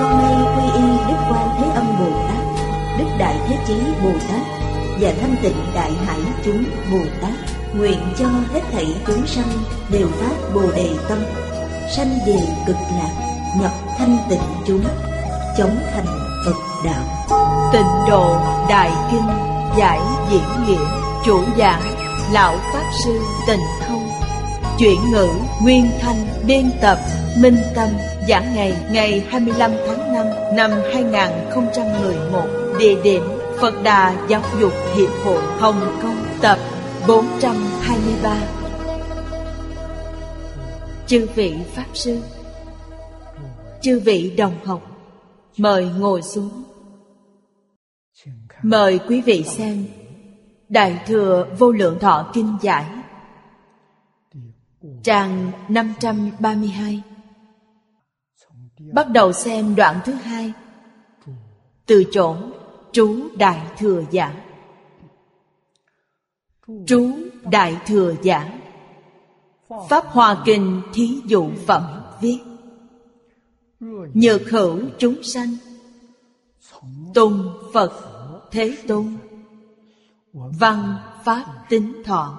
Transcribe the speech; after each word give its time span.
con 0.00 0.18
nay 0.18 0.34
quy 0.56 0.80
y 0.80 0.88
đức 1.08 1.16
quan 1.30 1.48
thế 1.58 1.70
âm 1.74 1.86
bồ 1.98 2.28
tát, 2.28 2.44
đức 2.98 3.06
đại 3.18 3.34
thế 3.48 3.56
chí 3.66 3.74
bồ 4.04 4.10
tát 4.28 4.40
và 5.00 5.12
thanh 5.20 5.36
tịnh 5.42 5.56
đại 5.74 5.92
hải 6.06 6.18
chúng 6.44 6.64
bồ 6.92 6.98
tát, 7.22 7.32
nguyện 7.74 7.98
cho 8.18 8.26
hết 8.52 8.60
thảy 8.72 8.86
chúng 9.06 9.26
sanh 9.26 9.48
đều 9.90 10.08
phát 10.08 10.54
bồ 10.54 10.62
đề 10.76 10.90
tâm, 11.08 11.18
sanh 11.96 12.18
về 12.26 12.38
cực 12.66 12.76
lạc, 12.76 13.12
nhập 13.60 13.72
thanh 13.98 14.18
tịnh 14.30 14.40
chúng, 14.66 14.84
chống 15.58 15.76
thành 15.94 16.06
phật 16.44 16.56
đạo. 16.84 17.28
Tịnh 17.72 18.10
độ 18.10 18.36
đại 18.68 18.90
kinh 19.10 19.28
giải 19.78 20.00
diễn 20.30 20.66
nghĩa 20.66 20.84
chủ 21.24 21.40
giảng 21.58 21.82
lão 22.32 22.56
pháp 22.72 22.90
sư 23.04 23.20
tịnh 23.46 23.60
thông 23.88 24.08
chuyển 24.78 25.10
ngữ 25.10 25.28
nguyên 25.62 25.90
thanh 26.00 26.26
biên 26.46 26.70
tập 26.80 26.98
minh 27.36 27.58
tâm 27.74 27.88
giảng 28.28 28.54
ngày 28.54 28.76
ngày 28.90 29.26
25 29.28 29.70
tháng 29.86 30.14
5 30.14 30.26
năm 30.56 30.70
2011 30.92 32.46
địa 32.78 33.02
điểm 33.02 33.22
Phật 33.60 33.74
Đà 33.82 34.26
Giáo 34.28 34.42
dục 34.60 34.72
Hiệp 34.94 35.10
hội 35.24 35.42
Hồng 35.58 35.98
Kông, 36.02 36.16
tập 36.42 36.58
423 37.08 38.42
Chư 41.06 41.26
vị 41.34 41.54
Pháp 41.74 41.86
Sư, 41.94 42.18
Chư 43.80 44.00
vị 44.00 44.34
đồng 44.36 44.64
học, 44.64 44.82
Mời 45.58 45.88
ngồi 45.98 46.22
xuống. 46.22 46.62
Mời 48.62 48.98
quý 49.08 49.20
vị 49.20 49.42
xem 49.42 49.84
Đại 50.68 51.00
Thừa 51.06 51.46
Vô 51.58 51.72
Lượng 51.72 51.98
Thọ 51.98 52.30
Kinh 52.32 52.56
Giải, 52.62 52.84
Trang 55.02 55.52
532 55.68 57.02
Bắt 58.78 59.10
đầu 59.10 59.32
xem 59.32 59.74
đoạn 59.74 60.00
thứ 60.04 60.12
hai. 60.12 60.52
Từ 61.86 62.04
chỗ 62.10 62.36
Trú 62.92 63.28
Đại 63.38 63.66
Thừa 63.78 64.02
Giả 64.10 64.44
Trú 66.86 67.10
Đại 67.42 67.76
Thừa 67.86 68.14
Giả 68.22 68.58
Pháp 69.88 70.06
Hòa 70.06 70.42
Kinh 70.44 70.82
Thí 70.92 71.20
Dụ 71.26 71.50
Phẩm 71.66 72.02
viết. 72.20 72.38
Nhược 74.14 74.50
hữu 74.50 74.78
chúng 74.98 75.22
sanh. 75.22 75.56
Tùng 77.14 77.52
Phật 77.72 77.92
Thế 78.50 78.76
Tôn. 78.88 79.16
Văn 80.32 80.94
Pháp 81.24 81.44
tính 81.68 82.02
thọ. 82.04 82.38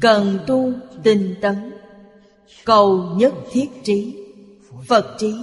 Cần 0.00 0.38
tu, 0.46 0.72
tinh 1.02 1.34
tấn. 1.40 1.72
Cầu 2.64 3.14
nhất 3.16 3.34
thiết 3.50 3.70
trí. 3.84 4.25
Phật 4.88 5.16
trí, 5.18 5.34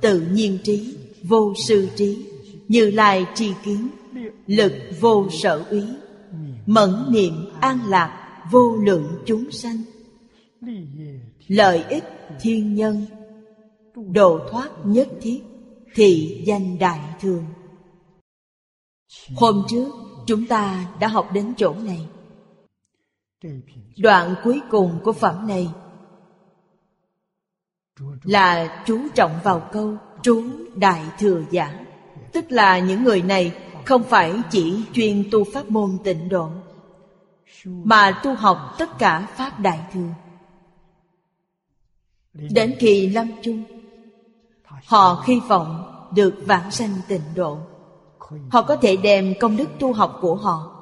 tự 0.00 0.20
nhiên 0.20 0.58
trí, 0.64 0.96
vô 1.22 1.54
sư 1.68 1.88
trí 1.96 2.26
Như 2.68 2.90
lai 2.90 3.26
tri 3.34 3.52
kiến 3.64 3.88
Lực 4.46 4.72
vô 5.00 5.26
sở 5.30 5.64
úy 5.70 5.82
Mẫn 6.66 6.90
niệm 7.10 7.34
an 7.60 7.78
lạc 7.86 8.42
Vô 8.50 8.76
lượng 8.76 9.22
chúng 9.26 9.50
sanh. 9.50 9.82
Lợi 11.48 11.84
ích 11.88 12.04
thiên 12.40 12.74
nhân 12.74 13.06
Độ 14.12 14.40
thoát 14.50 14.70
nhất 14.84 15.08
thiết 15.20 15.40
Thị 15.94 16.42
danh 16.46 16.78
đại 16.78 17.00
thường. 17.20 17.44
Hôm 19.36 19.62
trước 19.68 19.88
chúng 20.26 20.46
ta 20.46 20.86
đã 21.00 21.08
học 21.08 21.30
đến 21.32 21.54
chỗ 21.56 21.74
này. 21.74 22.06
Đoạn 23.98 24.34
cuối 24.44 24.60
cùng 24.70 24.98
của 25.04 25.12
phẩm 25.12 25.46
này 25.46 25.68
là 28.22 28.82
chú 28.86 29.00
trọng 29.14 29.38
vào 29.44 29.68
câu 29.72 29.96
Trú 30.22 30.44
đại 30.74 31.02
thừa 31.18 31.42
giả. 31.50 31.78
Tức 32.32 32.52
là 32.52 32.78
những 32.78 33.04
người 33.04 33.22
này 33.22 33.52
Không 33.84 34.02
phải 34.02 34.34
chỉ 34.50 34.84
chuyên 34.92 35.24
tu 35.30 35.44
pháp 35.52 35.70
môn 35.70 35.98
tịnh 36.04 36.28
độ, 36.28 36.50
Mà 37.64 38.20
tu 38.24 38.34
học 38.34 38.74
tất 38.78 38.98
cả 38.98 39.26
pháp 39.36 39.60
đại 39.60 39.80
thừa. 39.92 40.08
Đến 42.32 42.74
kỳ 42.78 43.08
lâm 43.08 43.30
chung, 43.42 43.64
Họ 44.86 45.22
hy 45.26 45.40
vọng 45.48 45.94
được 46.14 46.34
vãng 46.46 46.70
sanh 46.70 46.94
tịnh 47.08 47.34
độ. 47.34 47.58
Họ 48.50 48.62
có 48.62 48.76
thể 48.76 48.96
đem 48.96 49.34
công 49.40 49.56
đức 49.56 49.68
tu 49.78 49.92
học 49.92 50.18
của 50.20 50.34
họ 50.34 50.76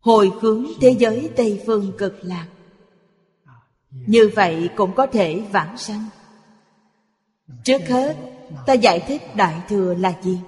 Hồi 0.00 0.32
hướng 0.40 0.64
thế 0.80 0.96
giới 0.98 1.30
Tây 1.36 1.62
Phương 1.66 1.92
cực 1.98 2.14
lạc. 2.22 2.46
Như 4.06 4.30
vậy 4.34 4.70
cũng 4.76 4.94
có 4.94 5.06
thể 5.06 5.42
vãng 5.52 5.78
sanh. 5.78 6.04
Trước 7.64 7.82
hết, 7.88 8.16
ta 8.66 8.72
giải 8.72 9.00
thích 9.00 9.36
Đại 9.36 9.62
Thừa 9.68 9.94
là 9.94 10.12
gì. 10.22 10.40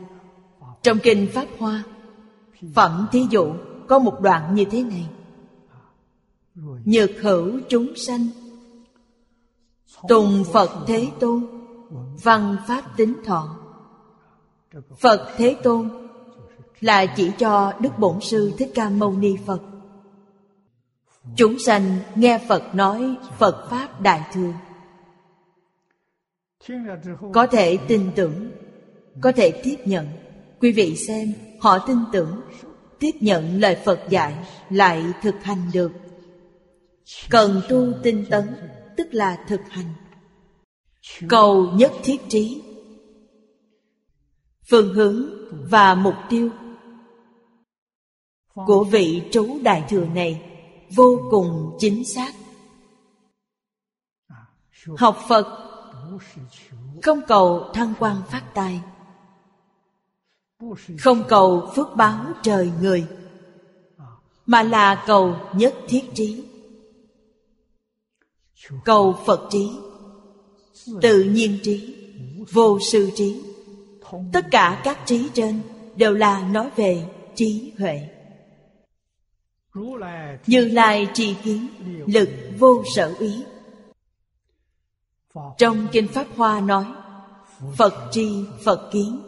Trong 0.83 0.99
Kinh 1.03 1.29
Pháp 1.33 1.47
Hoa, 1.59 1.83
Phẩm 2.75 3.09
thí 3.13 3.27
dụ 3.31 3.53
có 3.89 3.99
một 3.99 4.21
đoạn 4.21 4.55
như 4.55 4.65
thế 4.65 4.83
này. 4.83 5.09
Nhược 6.85 7.11
hữu 7.21 7.61
chúng 7.69 7.97
sanh, 7.97 8.27
Tùng 10.09 10.45
Phật 10.53 10.71
Thế 10.87 11.09
Tôn, 11.21 11.47
Văn 12.23 12.57
Pháp 12.67 12.97
tính 12.97 13.15
thọ. 13.25 13.57
Phật 15.01 15.35
Thế 15.37 15.57
Tôn 15.63 16.09
Là 16.81 17.07
chỉ 17.07 17.31
cho 17.39 17.73
Đức 17.81 17.99
Bổn 17.99 18.21
Sư 18.21 18.53
Thích 18.59 18.71
Ca 18.75 18.89
Mâu 18.89 19.13
Ni 19.13 19.37
Phật. 19.47 19.61
Chúng 21.37 21.59
sanh 21.59 21.99
nghe 22.15 22.41
Phật 22.49 22.75
nói 22.75 23.17
Phật 23.39 23.69
Pháp 23.71 24.01
Đại 24.01 24.21
Thừa. 24.33 24.53
Có 27.33 27.47
thể 27.47 27.77
tin 27.89 28.11
tưởng, 28.17 28.51
Có 29.21 29.33
thể 29.33 29.61
tiếp 29.65 29.77
nhận. 29.85 30.07
Quý 30.61 30.73
vị 30.73 30.97
xem, 30.97 31.33
Họ 31.61 31.79
tin 31.79 31.97
tưởng, 32.13 32.41
Tiếp 32.99 33.11
nhận 33.21 33.61
lời 33.61 33.77
Phật 33.85 34.01
dạy 34.11 34.35
Lại 34.71 35.05
thực 35.23 35.43
hành 35.43 35.71
được. 35.73 35.93
Cần 37.31 37.63
tu 37.69 37.93
tinh 38.03 38.25
tấn, 38.31 38.45
Tức 38.97 39.09
là 39.11 39.45
thực 39.49 39.61
hành. 39.69 39.95
Cầu 41.29 41.67
nhất 41.75 41.93
thiết 42.03 42.21
trí. 42.29 42.63
Phương 44.71 44.95
hướng 44.95 45.27
và 45.71 45.95
mục 45.95 46.15
tiêu 46.29 46.51
Của 48.67 48.85
vị 48.85 49.23
trú 49.31 49.59
đại 49.63 49.85
thừa 49.89 50.05
này. 50.05 50.48
Vô 50.95 51.29
cùng 51.31 51.77
chính 51.79 52.05
xác. 52.05 52.33
Học 54.97 55.19
Phật 55.29 55.47
Không 57.03 57.21
cầu 57.29 57.71
thăng 57.75 57.95
quan 57.99 58.17
phát 58.31 58.43
tài, 58.55 58.81
Không 60.99 61.25
cầu 61.29 61.71
phước 61.75 61.89
báo 61.97 62.25
trời 62.43 62.71
người, 62.81 63.07
Mà 64.47 64.63
là 64.63 65.05
cầu 65.07 65.37
nhất 65.53 65.75
thiết 65.89 66.03
trí, 66.15 66.45
Cầu 68.85 69.19
Phật 69.27 69.49
trí, 69.51 69.71
Tự 71.03 71.23
nhiên 71.23 71.59
trí, 71.63 71.95
Vô 72.53 72.79
sư 72.81 73.11
trí. 73.15 73.43
Tất 74.33 74.47
cả 74.51 74.81
các 74.85 74.99
trí 75.07 75.29
trên 75.35 75.61
Đều 75.97 76.15
là 76.15 76.49
nói 76.49 76.71
về 76.77 77.09
trí 77.35 77.73
huệ. 77.79 78.18
Như 80.47 80.69
Lai 80.69 81.09
tri 81.15 81.35
kiến, 81.43 81.69
Lực 82.07 82.29
vô 82.59 82.83
sở 82.97 83.15
ý. 83.19 83.45
Trong 85.59 85.87
Kinh 85.93 86.09
Pháp 86.09 86.27
Hoa 86.37 86.61
nói, 86.61 86.87
Phật 87.77 88.09
tri, 88.11 88.45
Phật 88.65 88.91
kiến. 88.93 89.21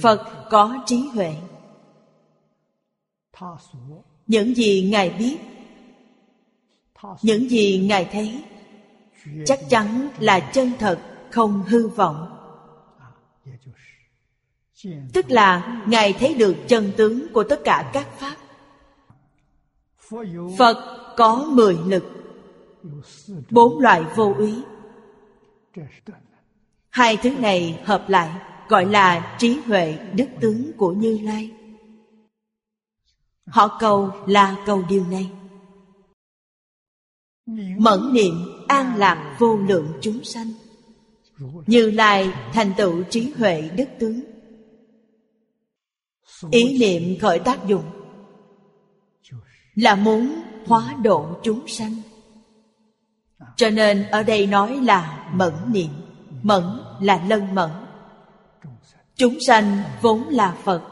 Phật 0.00 0.46
có 0.50 0.82
trí 0.86 1.08
huệ. 1.14 1.36
Những 4.26 4.54
gì 4.54 4.88
Ngài 4.92 5.10
biết, 5.10 5.36
Những 7.22 7.50
gì 7.50 7.86
Ngài 7.88 8.04
thấy, 8.04 8.44
Chắc 9.46 9.60
chắn 9.68 10.08
là 10.18 10.40
chân 10.40 10.72
thật, 10.78 10.98
Không 11.30 11.62
hư 11.62 11.88
vọng. 11.88 12.39
Tức 15.12 15.30
là 15.30 15.82
Ngài 15.86 16.12
thấy 16.12 16.34
được 16.34 16.56
chân 16.68 16.92
tướng 16.96 17.32
của 17.32 17.44
tất 17.44 17.60
cả 17.64 17.90
các 17.92 18.08
Pháp 18.18 18.36
Phật 20.58 21.14
có 21.16 21.46
mười 21.52 21.78
lực, 21.86 22.04
Bốn 23.50 23.78
loại 23.78 24.04
vô 24.16 24.34
úy 24.38 24.54
Hai 26.90 27.16
thứ 27.16 27.30
này 27.30 27.80
hợp 27.84 28.08
lại 28.08 28.30
gọi 28.68 28.86
là 28.86 29.36
trí 29.38 29.60
huệ 29.66 29.98
đức 30.12 30.26
tướng 30.40 30.72
của 30.76 30.92
Như 30.92 31.18
Lai. 31.22 31.50
Họ 33.46 33.76
cầu 33.80 34.10
là 34.26 34.56
cầu 34.66 34.84
điều 34.88 35.04
này. 35.06 35.30
Mẫn 37.78 38.12
niệm 38.12 38.34
an 38.68 38.96
lạc 38.96 39.36
vô 39.38 39.56
lượng 39.56 39.92
chúng 40.00 40.24
sanh. 40.24 40.52
Như 41.66 41.90
Lai 41.90 42.32
thành 42.52 42.72
tựu 42.76 43.02
trí 43.02 43.32
huệ 43.38 43.70
đức 43.76 43.88
tướng. 43.98 44.29
Ý 46.50 46.78
niệm 46.78 47.18
khởi 47.20 47.38
tác 47.38 47.66
dụng 47.66 47.84
là 49.74 49.94
muốn 49.94 50.42
hóa 50.66 50.94
độ 51.02 51.26
chúng 51.42 51.68
sanh. 51.68 51.94
Cho 53.56 53.70
nên 53.70 54.06
ở 54.10 54.22
đây 54.22 54.46
nói 54.46 54.76
là 54.76 55.28
mẫn 55.32 55.52
niệm. 55.72 55.88
Mẫn 56.42 56.62
là 57.00 57.20
lân 57.28 57.54
mẫn 57.54 57.70
Chúng 59.16 59.40
sanh 59.46 59.82
vốn 60.00 60.28
là 60.28 60.54
Phật 60.62 60.82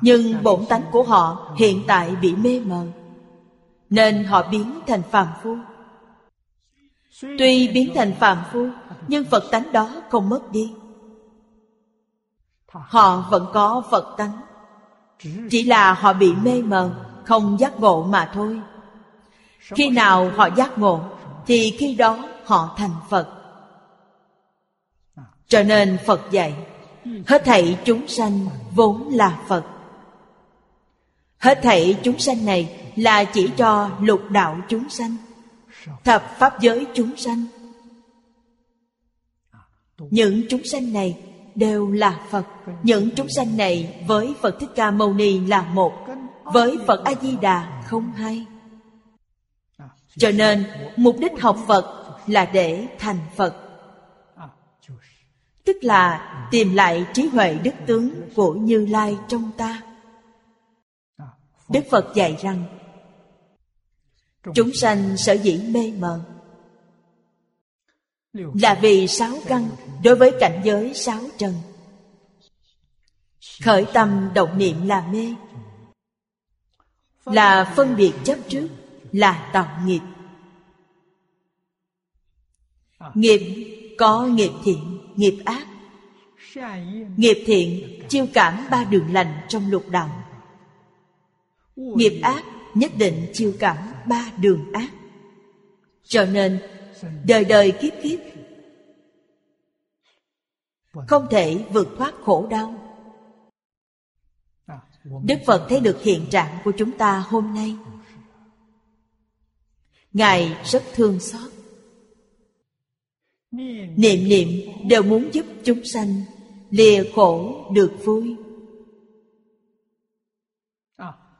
Nhưng 0.00 0.42
bổn 0.42 0.66
tánh 0.68 0.82
của 0.92 1.02
họ 1.02 1.54
hiện 1.58 1.82
tại 1.86 2.16
bị 2.16 2.34
mê 2.34 2.60
mờ, 2.60 2.86
Nên 3.90 4.24
họ 4.24 4.48
biến 4.50 4.80
thành 4.86 5.02
phàm 5.10 5.26
phu 5.42 5.56
Tuy 7.38 7.68
biến 7.68 7.92
thành 7.94 8.14
phàm 8.20 8.38
phu, 8.52 8.68
Nhưng 9.08 9.24
Phật 9.24 9.44
tánh 9.50 9.72
đó 9.72 10.02
không 10.10 10.28
mất 10.28 10.52
đi 10.52 10.72
Họ 12.72 13.28
vẫn 13.30 13.46
có 13.52 13.82
Phật 13.90 14.14
tánh. 14.16 14.40
Chỉ 15.50 15.62
là 15.62 15.92
họ 15.92 16.12
bị 16.12 16.34
mê 16.34 16.62
mờ, 16.62 16.90
Không 17.24 17.56
giác 17.60 17.80
ngộ 17.80 18.02
mà 18.02 18.30
thôi. 18.34 18.60
Khi 19.58 19.90
nào 19.90 20.30
họ 20.36 20.48
giác 20.56 20.78
ngộ, 20.78 21.00
Thì 21.46 21.76
khi 21.78 21.94
đó 21.94 22.18
họ 22.44 22.74
thành 22.76 22.94
Phật. 23.08 23.28
Cho 25.48 25.62
nên 25.62 25.98
Phật 26.06 26.20
dạy. 26.30 26.54
Hết 27.26 27.44
thảy 27.44 27.78
chúng 27.84 28.08
sanh 28.08 28.46
vốn 28.74 29.08
là 29.12 29.38
Phật. 29.48 29.64
Hết 31.38 31.58
thảy 31.62 31.98
chúng 32.02 32.18
sanh 32.18 32.44
này 32.44 32.92
là 32.96 33.24
chỉ 33.24 33.50
cho 33.56 33.90
lục 34.00 34.22
đạo 34.30 34.58
chúng 34.68 34.88
sanh, 34.88 35.16
Thập 36.04 36.38
pháp 36.38 36.60
giới 36.60 36.86
chúng 36.94 37.16
sanh. 37.16 37.44
Những 39.98 40.42
chúng 40.48 40.64
sanh 40.64 40.92
này 40.92 41.31
đều 41.54 41.90
là 41.90 42.20
Phật. 42.30 42.46
Những 42.82 43.10
chúng 43.16 43.28
sanh 43.36 43.56
này 43.56 44.04
với 44.06 44.34
Phật 44.40 44.56
Thích 44.60 44.70
Ca 44.74 44.90
Mâu 44.90 45.14
Ni 45.14 45.40
là 45.40 45.62
một, 45.62 45.92
Với 46.44 46.78
Phật 46.86 47.04
A-di-đà 47.04 47.82
không 47.86 48.12
hai. 48.12 48.46
Cho 50.18 50.30
nên, 50.30 50.64
mục 50.96 51.16
đích 51.18 51.40
học 51.40 51.58
Phật 51.66 52.18
là 52.26 52.44
để 52.44 52.86
thành 52.98 53.18
Phật. 53.36 53.56
Tức 55.64 55.76
là 55.82 56.28
tìm 56.50 56.74
lại 56.74 57.06
trí 57.14 57.26
huệ 57.26 57.54
đức 57.54 57.74
tướng 57.86 58.10
của 58.36 58.54
như 58.54 58.86
lai 58.86 59.16
trong 59.28 59.50
ta. 59.56 59.82
Đức 61.68 61.80
phật 61.90 62.14
dạy 62.14 62.36
rằng, 62.42 62.64
chúng 64.54 64.70
sanh 64.74 65.16
sở 65.16 65.32
dĩ 65.32 65.60
mê 65.68 65.92
mờ 65.98 66.20
là 68.32 68.78
vì 68.82 69.08
sáu 69.08 69.38
căn 69.46 69.68
đối 70.04 70.16
với 70.16 70.32
cảnh 70.40 70.60
giới 70.64 70.94
sáu 70.94 71.20
trần. 71.38 71.54
Khởi 73.62 73.86
tâm 73.92 74.30
động 74.34 74.58
niệm 74.58 74.86
là 74.86 75.06
mê. 75.12 75.34
Là 77.24 77.72
phân 77.76 77.96
biệt 77.96 78.12
chấp 78.24 78.38
trước, 78.48 78.68
là 79.12 79.50
tạo 79.52 79.80
nghiệp. 79.86 80.00
Nghiệp 83.14 83.40
có 83.98 84.26
nghiệp 84.26 84.50
thiện, 84.64 84.98
nghiệp 85.16 85.42
ác. 85.44 85.66
Nghiệp 87.16 87.42
thiện 87.46 88.00
chiêu 88.08 88.26
cảm 88.34 88.66
ba 88.70 88.84
đường 88.84 89.12
lành 89.12 89.40
trong 89.48 89.70
lục 89.70 89.88
đạo. 89.88 90.24
Nghiệp 91.76 92.20
ác 92.22 92.44
nhất 92.74 92.92
định 92.96 93.30
chiêu 93.32 93.52
cảm 93.58 93.78
ba 94.06 94.32
đường 94.36 94.72
ác. 94.72 94.90
Cho 96.04 96.24
nên 96.24 96.60
đời 97.26 97.44
đời 97.44 97.72
kiếp 97.80 97.92
kiếp. 98.02 98.18
Không 101.08 101.26
thể 101.30 101.64
vượt 101.72 101.88
thoát 101.98 102.14
khổ 102.24 102.46
đau. 102.50 102.74
Đức 105.24 105.38
phật 105.46 105.66
thấy 105.68 105.80
được 105.80 106.02
hiện 106.02 106.26
trạng 106.30 106.58
của 106.64 106.72
chúng 106.78 106.98
ta 106.98 107.18
hôm 107.18 107.54
nay. 107.54 107.76
Ngài 110.12 110.56
rất 110.64 110.82
thương 110.94 111.20
xót. 111.20 111.50
Niệm 113.96 114.28
niệm 114.28 114.48
đều 114.88 115.02
muốn 115.02 115.30
giúp 115.32 115.46
chúng 115.64 115.84
sanh 115.84 116.22
lìa 116.70 117.04
khổ 117.14 117.64
được 117.74 117.92
vui. 118.04 118.36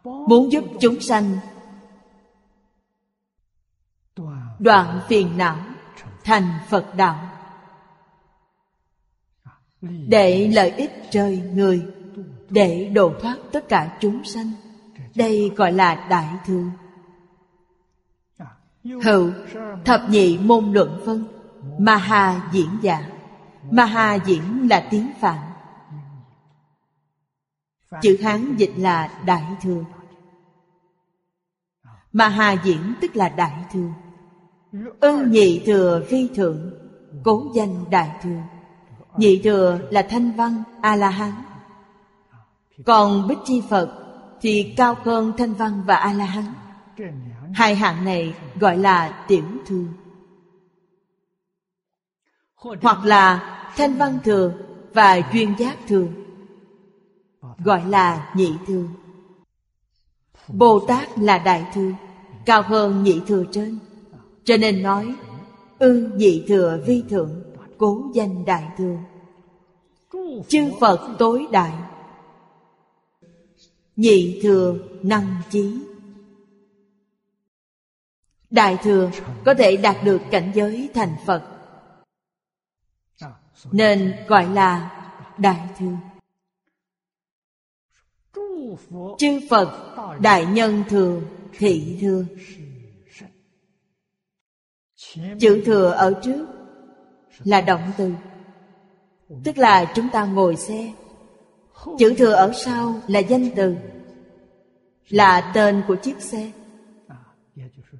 Muốn 0.04 0.52
giúp 0.52 0.64
chúng 0.80 1.00
sanh 1.00 1.38
đoạn 4.62 5.00
phiền 5.08 5.38
não. 5.38 5.56
Thành 6.24 6.48
phật 6.68 6.94
đạo. 6.96 7.28
Để 10.08 10.48
lợi 10.54 10.70
ích 10.70 10.92
trời 11.10 11.42
người, 11.52 11.86
để 12.50 12.90
độ 12.94 13.12
thoát 13.20 13.36
tất 13.52 13.68
cả 13.68 13.98
chúng 14.00 14.24
sanh, 14.24 14.52
đây 15.14 15.52
gọi 15.56 15.72
là 15.72 16.06
đại 16.10 16.28
thương 16.46 16.70
hữu, 18.84 19.32
thập 19.84 20.00
nhị 20.08 20.38
môn 20.38 20.72
luận 20.72 21.00
phân, 21.06 21.26
Maha 21.78 22.50
diễn 22.52 22.68
giả. 22.82 23.08
Maha 23.70 24.14
diễn 24.14 24.68
là 24.70 24.88
tiếng 24.90 25.10
Phạn. 25.20 25.38
Chữ 28.02 28.16
Hán 28.22 28.56
dịch 28.56 28.72
là 28.76 29.22
Đại 29.26 29.44
Thừa. 29.62 29.84
Maha 32.12 32.52
diễn 32.52 32.94
tức 33.00 33.16
là 33.16 33.28
Đại 33.28 33.64
Thừa. 33.72 33.90
Ư 35.00 35.24
nhị 35.26 35.62
thừa 35.66 36.02
vi 36.08 36.28
thượng, 36.34 36.70
Cố 37.24 37.52
danh 37.54 37.84
Đại 37.90 38.10
Thừa. 38.22 38.40
Nhị 39.16 39.40
thừa 39.44 39.78
là 39.90 40.02
Thanh 40.02 40.32
Văn 40.32 40.62
A-la-hán. 40.80 41.32
Còn 42.86 43.28
Bích 43.28 43.38
Chi 43.44 43.62
Phật 43.68 43.98
Thì 44.40 44.74
cao 44.76 44.96
hơn 45.04 45.32
Thanh 45.38 45.54
Văn 45.54 45.82
và 45.86 45.96
A-la-hán. 45.96 46.44
Hai 47.54 47.74
hạng 47.74 48.04
này 48.04 48.34
gọi 48.60 48.78
là 48.78 49.24
tiểu 49.28 49.44
thừa. 49.66 49.86
Hoặc 52.82 53.04
là 53.04 53.58
thanh 53.76 53.94
văn 53.94 54.18
thừa 54.24 54.52
và 54.94 55.20
duyên 55.32 55.54
giác 55.58 55.76
thừa, 55.88 56.06
gọi 57.64 57.82
là 57.88 58.32
nhị 58.36 58.52
thừa. 58.66 58.84
Bồ 60.48 60.80
tát 60.80 61.18
là 61.18 61.38
đại 61.38 61.66
thừa, 61.74 61.90
cao 62.46 62.62
hơn 62.62 63.02
nhị 63.02 63.20
thừa 63.26 63.44
trên 63.52 63.78
cho 64.44 64.56
nên 64.56 64.82
nói, 64.82 65.14
ư 65.78 66.10
nhị 66.16 66.44
thừa 66.48 66.82
vi 66.86 67.04
thượng, 67.10 67.42
cố 67.78 68.10
danh 68.14 68.44
đại 68.44 68.64
thừa. 68.78 68.96
Chư 70.48 70.70
phật 70.80 71.16
tối 71.18 71.46
đại. 71.52 71.72
Nhị 73.96 74.40
thừa 74.42 74.78
năng 75.02 75.42
chí. 75.50 75.78
Đại 78.50 78.78
thừa 78.82 79.10
có 79.44 79.54
thể 79.54 79.76
đạt 79.76 79.96
được 80.04 80.20
cảnh 80.30 80.52
giới 80.54 80.88
thành 80.94 81.14
phật. 81.26 81.42
Nên 83.72 84.14
gọi 84.28 84.48
là 84.48 84.98
đại 85.38 85.68
thừa. 85.78 85.96
Chư 89.18 89.40
phật 89.50 89.96
đại 90.20 90.46
nhân 90.46 90.84
thừa, 90.88 91.20
thị 91.58 91.98
thừa 92.00 92.24
chữ 95.38 95.62
thừa 95.66 95.90
ở 95.90 96.20
trước 96.22 96.46
là 97.44 97.60
động 97.60 97.92
từ. 97.96 98.12
Tức 99.44 99.58
là 99.58 99.92
chúng 99.94 100.08
ta 100.08 100.24
ngồi 100.24 100.56
xe. 100.56 100.92
Chữ 101.98 102.14
thừa 102.18 102.32
ở 102.32 102.52
sau 102.64 102.94
là 103.06 103.18
danh 103.18 103.50
từ. 103.56 103.76
Là 105.08 105.52
tên 105.54 105.82
của 105.88 105.96
chiếc 105.96 106.20
xe. 106.20 106.50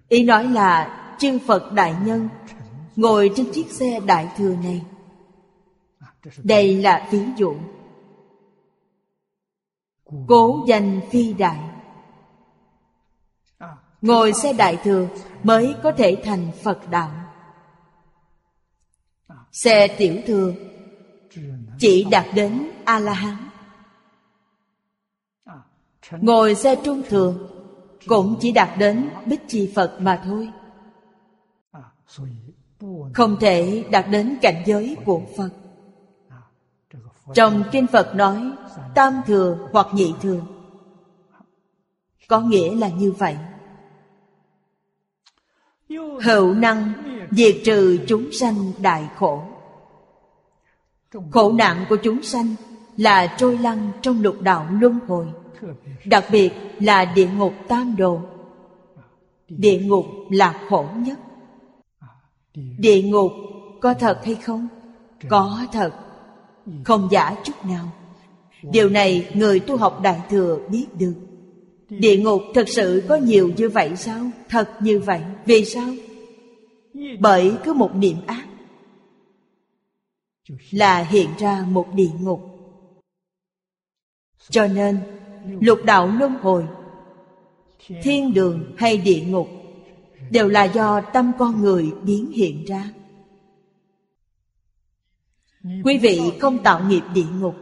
Ý 0.09 0.25
nói 0.25 0.49
là 0.49 0.99
chư 1.19 1.39
phật 1.47 1.73
đại 1.73 1.95
nhân 2.05 2.29
ngồi 2.97 3.31
trên 3.37 3.53
chiếc 3.53 3.71
xe 3.71 4.01
đại 4.07 4.29
thừa 4.37 4.55
này. 4.63 4.83
Đây 6.43 6.77
là 6.77 7.09
ví 7.11 7.21
dụ. 7.37 7.55
Cố 10.27 10.65
danh 10.69 11.01
phi 11.11 11.33
đại 11.33 11.59
ngồi 14.03 14.33
xe 14.33 14.53
đại 14.53 14.79
thừa 14.85 15.09
mới 15.43 15.75
có 15.83 15.93
thể 15.93 16.17
thành 16.25 16.51
phật 16.63 16.91
đạo. 16.91 17.11
Xe 19.53 19.89
tiểu 19.89 20.17
thừa 20.27 20.53
chỉ 21.79 22.07
đạt 22.11 22.27
đến 22.35 22.71
a 22.85 22.99
la 22.99 23.13
hán 23.13 23.37
ngồi 26.11 26.55
xe 26.55 26.77
trung 26.85 27.03
thừa 27.09 27.35
cũng 28.07 28.37
chỉ 28.41 28.53
đạt 28.53 28.79
đến 28.79 29.11
bích 29.27 29.41
chi 29.49 29.73
phật 29.75 29.97
mà 30.01 30.23
thôi. 30.25 30.49
Không 33.15 33.37
thể 33.41 33.85
đạt 33.91 34.05
đến 34.11 34.39
cảnh 34.43 34.63
giới 34.67 34.97
của 35.05 35.21
phật. 35.37 35.51
Trong 37.35 37.63
kinh 37.73 37.87
phật 37.87 38.15
nói, 38.15 38.53
tam 38.95 39.21
thừa 39.27 39.69
hoặc 39.73 39.87
nhị 39.93 40.15
thừa. 40.23 40.41
Có 42.29 42.41
nghĩa 42.41 42.75
là 42.77 42.89
như 42.89 43.13
vậy 43.13 43.37
hữu 46.23 46.55
năng 46.55 46.93
diệt 47.31 47.57
trừ 47.65 47.99
chúng 48.07 48.33
sanh 48.33 48.73
đại 48.79 49.09
khổ. 49.17 49.43
Khổ 51.31 51.53
nạn 51.53 51.85
của 51.89 51.97
chúng 51.97 52.23
sanh 52.23 52.55
là 52.97 53.27
trôi 53.39 53.59
lăn 53.59 53.93
trong 54.03 54.23
lục 54.23 54.41
đạo 54.41 54.67
luân 54.81 54.99
hồi, 55.09 55.27
đặc 56.05 56.25
biệt 56.33 56.53
là 56.81 57.05
địa 57.05 57.29
ngục 57.37 57.53
tam 57.69 57.97
đồ. 57.97 58.21
Địa 59.49 59.79
ngục 59.79 60.07
là 60.31 60.61
khổ 60.69 60.87
nhất. 60.97 61.19
Địa 62.79 63.03
ngục 63.03 63.33
có 63.81 63.95
thật 63.95 64.21
hay 64.25 64.35
không? 64.35 64.69
Có 65.29 65.59
thật. 65.73 65.91
Không 66.85 67.09
giả 67.11 67.35
chút 67.45 67.65
nào. 67.65 67.89
Điều 68.63 68.89
này 68.89 69.31
người 69.35 69.61
tu 69.61 69.77
học 69.77 70.01
đại 70.03 70.21
thừa 70.31 70.59
biết 70.71 70.87
được 70.99 71.15
địa 72.01 72.17
ngục 72.17 72.43
thật 72.55 72.69
sự 72.69 73.03
có 73.09 73.17
nhiều 73.17 73.51
như 73.57 73.69
vậy 73.69 73.97
sao? 73.97 74.31
Thật 74.49 74.71
như 74.81 74.99
vậy. 74.99 75.21
Vì 75.47 75.65
sao? 75.65 75.89
Bởi 77.21 77.53
cứ 77.65 77.73
một 77.73 77.91
niệm 77.95 78.17
ác 78.27 78.47
là 80.71 81.03
hiện 81.03 81.29
ra 81.39 81.67
một 81.69 81.87
địa 81.95 82.11
ngục. 82.21 82.41
Cho 84.51 84.67
nên, 84.67 84.99
lục 85.61 85.79
đạo 85.85 86.07
luân 86.19 86.35
hồi, 86.35 86.67
thiên 88.03 88.35
đường 88.35 88.75
hay 88.77 88.97
địa 88.97 89.25
ngục 89.27 89.49
đều 90.31 90.49
là 90.49 90.65
do 90.65 91.01
tâm 91.01 91.33
con 91.39 91.61
người 91.61 91.91
biến 92.03 92.31
hiện 92.31 92.65
ra. 92.65 92.91
Quý 95.85 95.99
vị 95.99 96.21
không 96.41 96.63
tạo 96.63 96.85
nghiệp 96.89 97.03
địa 97.15 97.27
ngục, 97.41 97.55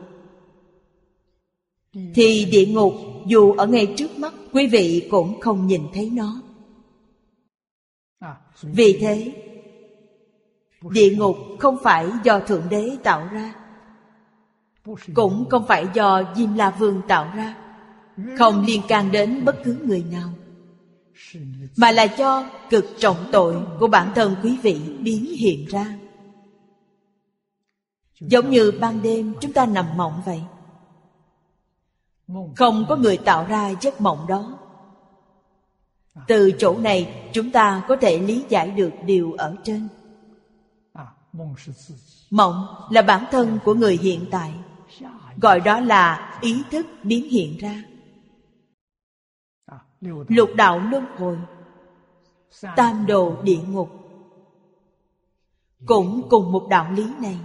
thì 2.15 2.45
địa 2.45 2.67
ngục 2.67 2.95
dù 3.27 3.53
ở 3.53 3.67
ngay 3.67 3.95
trước 3.97 4.19
mắt 4.19 4.33
quý 4.53 4.67
vị 4.67 5.09
cũng 5.11 5.41
không 5.41 5.67
nhìn 5.67 5.83
thấy 5.95 6.11
nó. 6.11 6.43
Vì 8.63 8.99
thế 9.01 9.33
địa 10.91 11.17
ngục 11.17 11.37
không 11.59 11.77
phải 11.83 12.09
do 12.25 12.41
thượng 12.41 12.63
đế 12.71 12.97
tạo 13.03 13.29
ra 13.33 13.55
cũng 15.15 15.49
không 15.51 15.67
phải 15.67 15.87
do 15.95 16.23
diêm 16.37 16.55
la 16.55 16.71
vương 16.71 17.01
tạo 17.09 17.33
ra 17.37 17.57
không 18.39 18.65
liên 18.65 18.83
can 18.89 19.13
đến 19.13 19.45
bất 19.45 19.57
cứ 19.65 19.79
người 19.85 20.05
nào 20.11 20.29
mà 21.77 21.91
là 21.91 22.03
do 22.03 22.51
cực 22.71 22.85
trọng 22.99 23.17
tội 23.33 23.57
của 23.81 23.87
bản 23.87 24.13
thân 24.15 24.37
quý 24.43 24.59
vị 24.63 24.81
biến 25.01 25.25
hiện 25.39 25.67
ra. 25.67 25.99
Giống 28.21 28.51
như 28.51 28.73
ban 28.81 29.03
đêm 29.03 29.35
chúng 29.41 29.53
ta 29.53 29.67
nằm 29.67 29.87
mộng 29.97 30.23
vậy 30.27 30.41
không 32.57 32.87
có 32.89 32.97
người 32.97 33.17
tạo 33.17 33.47
ra 33.49 33.73
giấc 33.81 34.01
mộng 34.01 34.27
đó. 34.29 34.59
Từ 36.29 36.53
chỗ 36.59 36.79
này, 36.79 37.31
chúng 37.33 37.51
ta 37.51 37.83
có 37.89 37.97
thể 37.97 38.19
lý 38.19 38.45
giải 38.49 38.71
được 38.71 38.93
điều 39.05 39.33
ở 39.33 39.57
trên. 39.65 39.89
Mộng 42.31 42.67
là 42.91 43.03
bản 43.03 43.25
thân 43.31 43.59
của 43.65 43.75
người 43.75 43.99
hiện 44.03 44.27
tại. 44.31 44.55
Gọi 45.37 45.61
đó 45.61 45.81
là 45.81 46.39
ý 46.41 46.63
thức 46.71 46.87
biến 47.03 47.29
hiện 47.31 47.59
ra. 47.59 47.85
Lục 50.29 50.51
đạo 50.57 50.79
luân 50.79 51.05
hồi. 51.19 51.39
Tam 52.77 53.07
đồ 53.07 53.37
địa 53.43 53.61
ngục. 53.69 53.91
Cũng 55.87 56.29
cùng 56.31 56.53
một 56.53 56.67
đạo 56.71 56.93
lý 56.93 57.07
này 57.21 57.39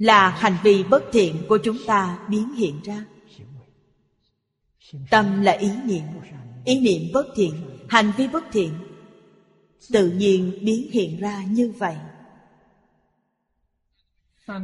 là 0.00 0.28
hành 0.28 0.56
vi 0.62 0.84
bất 0.84 1.04
thiện 1.12 1.42
của 1.48 1.58
chúng 1.64 1.76
ta 1.86 2.18
biến 2.28 2.54
hiện 2.54 2.80
ra. 2.84 3.04
Tâm 5.10 5.42
là 5.42 5.52
ý 5.52 5.70
niệm. 5.84 6.02
Ý 6.64 6.80
niệm 6.80 7.12
bất 7.14 7.26
thiện, 7.34 7.52
hành 7.88 8.12
vi 8.16 8.28
bất 8.28 8.44
thiện, 8.52 8.72
tự 9.92 10.10
nhiên 10.10 10.58
biến 10.62 10.90
hiện 10.92 11.20
ra 11.20 11.44
như 11.44 11.72
vậy. 11.78 11.96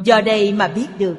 Do 0.05 0.21
đây 0.21 0.53
mà 0.53 0.69
biết 0.69 0.87
được. 0.99 1.17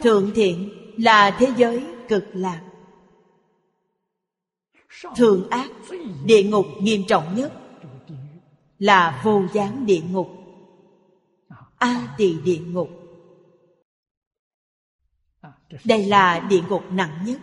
Thượng 0.00 0.30
thiện 0.34 0.70
là 0.98 1.36
thế 1.38 1.52
giới 1.56 1.84
cực 2.08 2.24
lạc. 2.32 2.62
Thượng 5.16 5.50
ác, 5.50 5.70
địa 6.24 6.42
ngục 6.42 6.66
nghiêm 6.80 7.02
trọng 7.08 7.34
nhất 7.36 7.52
là 8.78 9.20
vô 9.24 9.42
gián 9.54 9.86
địa 9.86 10.00
ngục 10.10 10.39
a 11.80 12.14
tỳ 12.16 12.40
địa 12.44 12.58
ngục. 12.58 12.88
Đây 15.84 16.06
là 16.06 16.38
địa 16.38 16.62
ngục 16.68 16.82
nặng 16.90 17.18
nhất. 17.26 17.40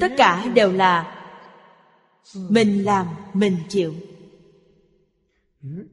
Tất 0.00 0.12
cả 0.16 0.46
đều 0.54 0.72
là 0.72 1.20
mình 2.34 2.84
làm 2.84 3.06
mình 3.32 3.56
chịu. 3.68 3.94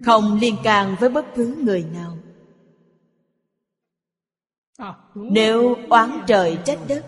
Không 0.05 0.39
liên 0.41 0.55
can 0.63 0.95
với 0.99 1.09
bất 1.09 1.25
cứ 1.35 1.55
người 1.63 1.83
nào. 1.83 2.17
Nếu 5.15 5.75
oán 5.89 6.19
trời 6.27 6.57
trách 6.65 6.79
đất 6.87 7.05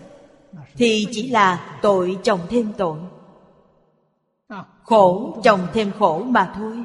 thì 0.74 1.06
chỉ 1.10 1.30
là 1.30 1.78
tội 1.82 2.18
chồng 2.22 2.40
thêm 2.48 2.72
tội. 2.78 2.98
Khổ 4.82 5.40
chồng 5.44 5.66
thêm 5.72 5.92
khổ 5.98 6.22
mà 6.24 6.52
thôi 6.56 6.84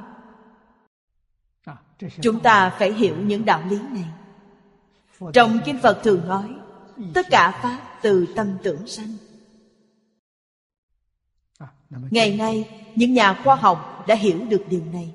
chúng 2.22 2.39
ta 2.39 2.70
phải 2.79 2.94
hiểu 2.94 3.15
những 3.18 3.46
đạo 3.46 3.63
lý 3.70 3.79
này. 3.91 4.06
Trong 5.34 5.60
kinh 5.65 5.79
phật 5.82 6.00
thường 6.03 6.27
nói, 6.27 6.56
tất 7.13 7.25
cả 7.29 7.60
pháp 7.63 8.00
từ 8.01 8.25
tâm 8.36 8.58
tưởng 8.63 8.88
sanh. 8.88 9.18
Ngày 11.89 12.36
nay, 12.38 12.82
những 12.96 13.13
nhà 13.13 13.41
khoa 13.44 13.56
học 13.56 14.03
đã 14.08 14.15
hiểu 14.15 14.46
được 14.50 14.63
điều 14.70 14.82
này. 14.94 15.13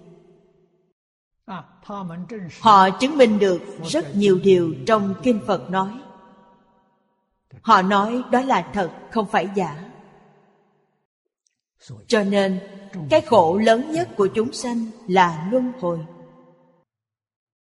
Họ 2.60 2.90
chứng 2.90 3.16
minh 3.16 3.38
được 3.38 3.62
rất 3.84 4.16
nhiều 4.16 4.40
điều 4.44 4.74
trong 4.86 5.14
kinh 5.22 5.40
phật 5.46 5.70
nói. 5.70 6.00
Họ 7.62 7.82
nói 7.82 8.22
đó 8.30 8.40
là 8.40 8.70
thật, 8.72 8.90
không 9.10 9.26
phải 9.26 9.48
giả. 9.54 9.90
Cho 12.06 12.22
nên, 12.22 12.60
cái 13.10 13.20
khổ 13.20 13.58
lớn 13.58 13.92
nhất 13.92 14.08
của 14.16 14.26
chúng 14.26 14.52
sanh 14.52 14.86
là 15.08 15.48
luân 15.52 15.72
hồi 15.80 15.98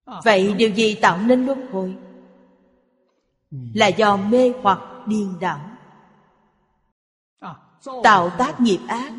vậy 0.05 0.55
điều 0.55 0.71
gì 0.75 0.95
tạo 0.95 1.19
nên 1.19 1.47
luân 1.47 1.73
hồi? 1.73 1.97
Là 3.51 3.87
do 3.87 4.17
mê 4.17 4.53
hoặc 4.63 4.81
điên 5.07 5.35
đảo. 5.41 5.71
Tạo 8.03 8.31
tác 8.39 8.61
nghiệp 8.61 8.81
ác. 8.89 9.13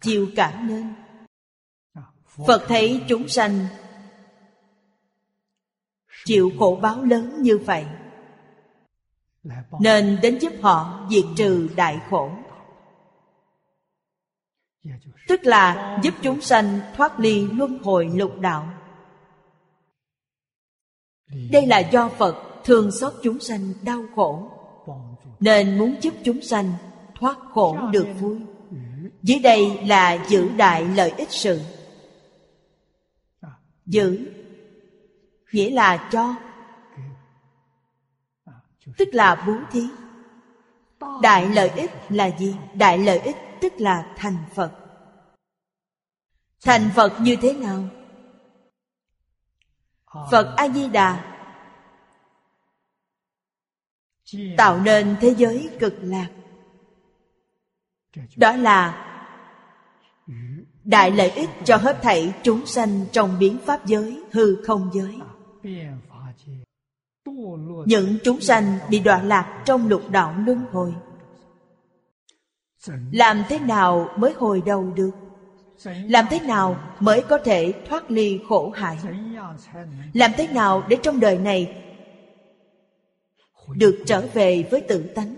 Chịu 0.00 0.28
cảm 0.36 0.68
nên. 0.68 0.94
Phật 2.46 2.64
thấy 2.68 3.04
chúng 3.08 3.28
sanh 3.28 3.66
chịu 6.24 6.52
khổ 6.58 6.78
báo 6.82 7.04
lớn 7.04 7.42
như 7.42 7.58
vậy 7.58 7.86
nên 9.80 10.18
đến 10.22 10.38
giúp 10.40 10.52
họ 10.62 11.06
diệt 11.10 11.24
trừ 11.36 11.68
đại 11.76 12.00
khổ 12.10 12.30
tức 15.28 15.46
là 15.46 15.98
giúp 16.02 16.14
chúng 16.22 16.40
sanh 16.40 16.80
thoát 16.96 17.20
ly 17.20 17.46
luân 17.52 17.78
hồi 17.82 18.10
lục 18.14 18.38
đạo. 18.40 18.68
Đây 21.50 21.66
là 21.66 21.78
do 21.78 22.08
phật 22.08 22.36
thương 22.64 22.90
xót 22.90 23.12
chúng 23.22 23.40
sanh 23.40 23.72
đau 23.82 24.02
khổ, 24.14 24.50
nên 25.40 25.78
muốn 25.78 25.94
giúp 26.00 26.14
chúng 26.24 26.42
sanh 26.42 26.72
thoát 27.14 27.36
khổ 27.52 27.78
được 27.92 28.06
vui. 28.20 28.38
Dưới 29.22 29.38
đây 29.38 29.86
là 29.86 30.24
giữ 30.28 30.48
đại 30.56 30.84
lợi 30.84 31.12
ích 31.16 31.30
sự. 31.30 31.60
Giữ 33.86 34.32
nghĩa 35.52 35.70
là 35.70 36.08
cho, 36.12 36.34
tức 38.98 39.08
là 39.12 39.44
bố 39.46 39.54
thí. 39.70 39.82
Đại 41.22 41.48
lợi 41.48 41.68
ích 41.68 41.90
là 42.08 42.30
gì? 42.38 42.56
Đại 42.74 42.98
lợi 42.98 43.18
ích 43.18 43.36
tức 43.60 43.72
là 43.76 44.12
thành 44.16 44.36
phật 44.54 44.87
thành 46.64 46.90
phật 46.96 47.12
như 47.20 47.36
thế 47.42 47.52
nào? 47.52 47.84
Phật 50.30 50.54
a 50.56 50.68
di 50.68 50.88
đà 50.88 51.24
tạo 54.56 54.80
nên 54.80 55.16
thế 55.20 55.34
giới 55.38 55.70
cực 55.80 55.94
lạc. 56.00 56.28
Đó 58.36 58.56
là 58.56 59.04
đại 60.84 61.10
lợi 61.10 61.30
ích 61.30 61.50
cho 61.64 61.76
hết 61.76 61.98
thảy 62.02 62.34
chúng 62.42 62.66
sanh 62.66 63.06
trong 63.12 63.38
biến 63.38 63.58
pháp 63.66 63.86
giới, 63.86 64.22
hư 64.32 64.64
không 64.64 64.90
giới. 64.92 65.18
Những 67.86 68.18
chúng 68.24 68.40
sanh 68.40 68.78
bị 68.90 69.00
đọa 69.00 69.22
lạc 69.22 69.62
trong 69.64 69.88
lục 69.88 70.02
đạo 70.10 70.34
luân 70.46 70.66
hồi. 70.72 70.94
Làm 73.12 73.42
thế 73.48 73.58
nào 73.58 74.08
mới 74.16 74.32
hồi 74.32 74.62
đầu 74.66 74.92
được? 74.96 75.10
Làm 75.84 76.26
thế 76.30 76.40
nào 76.40 76.94
mới 77.00 77.22
có 77.28 77.38
thể 77.38 77.72
thoát 77.88 78.10
ly 78.10 78.40
khổ 78.48 78.70
hại? 78.70 78.98
Làm 80.12 80.30
thế 80.36 80.48
nào 80.48 80.82
để 80.88 80.96
trong 81.02 81.20
đời 81.20 81.38
này 81.38 81.84
được 83.76 84.02
trở 84.06 84.26
về 84.34 84.68
với 84.70 84.80
tự 84.80 85.02
tánh? 85.02 85.34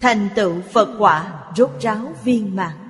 Thành 0.00 0.28
tựu 0.36 0.60
phật 0.60 0.96
quả 0.98 1.44
rốt 1.56 1.70
ráo 1.80 2.12
viên 2.24 2.56
mãn. 2.56 2.88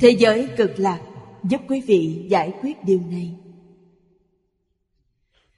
Thế 0.00 0.10
giới 0.10 0.48
cực 0.56 0.78
lạc 0.78 1.00
giúp 1.44 1.60
quý 1.68 1.80
vị 1.80 2.26
giải 2.30 2.52
quyết 2.62 2.84
điều 2.84 3.00
này. 3.00 3.34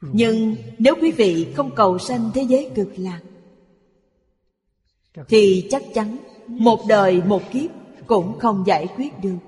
Nhưng 0.01 0.57
nếu 0.79 0.95
quý 1.01 1.13
vị 1.13 1.53
không 1.57 1.75
cầu 1.75 1.99
sanh 1.99 2.31
thế 2.35 2.43
giới 2.43 2.71
cực 2.75 2.93
lạc, 2.97 3.21
thì 5.29 5.67
chắc 5.71 5.83
chắn 5.95 6.17
một 6.51 6.81
đời, 6.89 7.23
một 7.27 7.43
kiếp, 7.51 7.71
cũng 8.07 8.39
không 8.39 8.65
giải 8.67 8.89
quyết 8.97 9.21
được. 9.23 9.39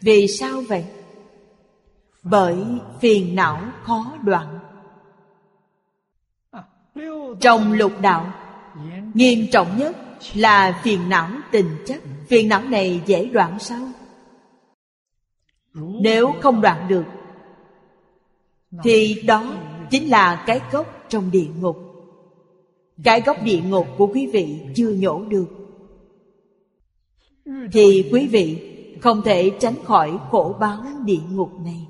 Vì 0.00 0.28
sao 0.28 0.62
vậy? 0.68 0.84
Bởi 2.22 2.56
phiền 3.00 3.34
não 3.34 3.60
khó 3.82 4.16
đoạn. 4.22 4.58
Trong 7.40 7.72
lục 7.72 7.92
đạo, 8.00 8.32
nghiêm 9.14 9.46
trọng 9.52 9.78
nhất 9.78 9.96
là 10.34 10.80
phiền 10.82 11.08
não 11.08 11.28
tình 11.52 11.76
chấp 11.86 11.98
phiền 12.28 12.48
não 12.48 12.62
này 12.62 13.02
dễ 13.06 13.24
đoạn 13.26 13.58
sao? 13.58 13.88
Nếu 15.74 16.34
không 16.40 16.60
đoạn 16.60 16.88
được, 16.88 17.04
thì 18.84 19.22
đó 19.26 19.54
chính 19.90 20.10
là 20.10 20.44
cái 20.46 20.60
gốc 20.72 20.86
trong 21.08 21.30
địa 21.30 21.48
ngục 21.60 21.87
cái 23.04 23.20
gốc 23.20 23.36
địa 23.42 23.60
ngục 23.60 23.86
của 23.98 24.06
quý 24.06 24.26
vị 24.26 24.60
chưa 24.74 24.90
nhổ 24.90 25.24
được. 25.24 25.46
Thì 27.72 28.08
quý 28.12 28.28
vị 28.28 28.74
không 29.00 29.22
thể 29.22 29.50
tránh 29.60 29.74
khỏi 29.84 30.18
khổ 30.30 30.56
báo 30.60 30.84
địa 31.04 31.20
ngục 31.30 31.50
này. 31.64 31.86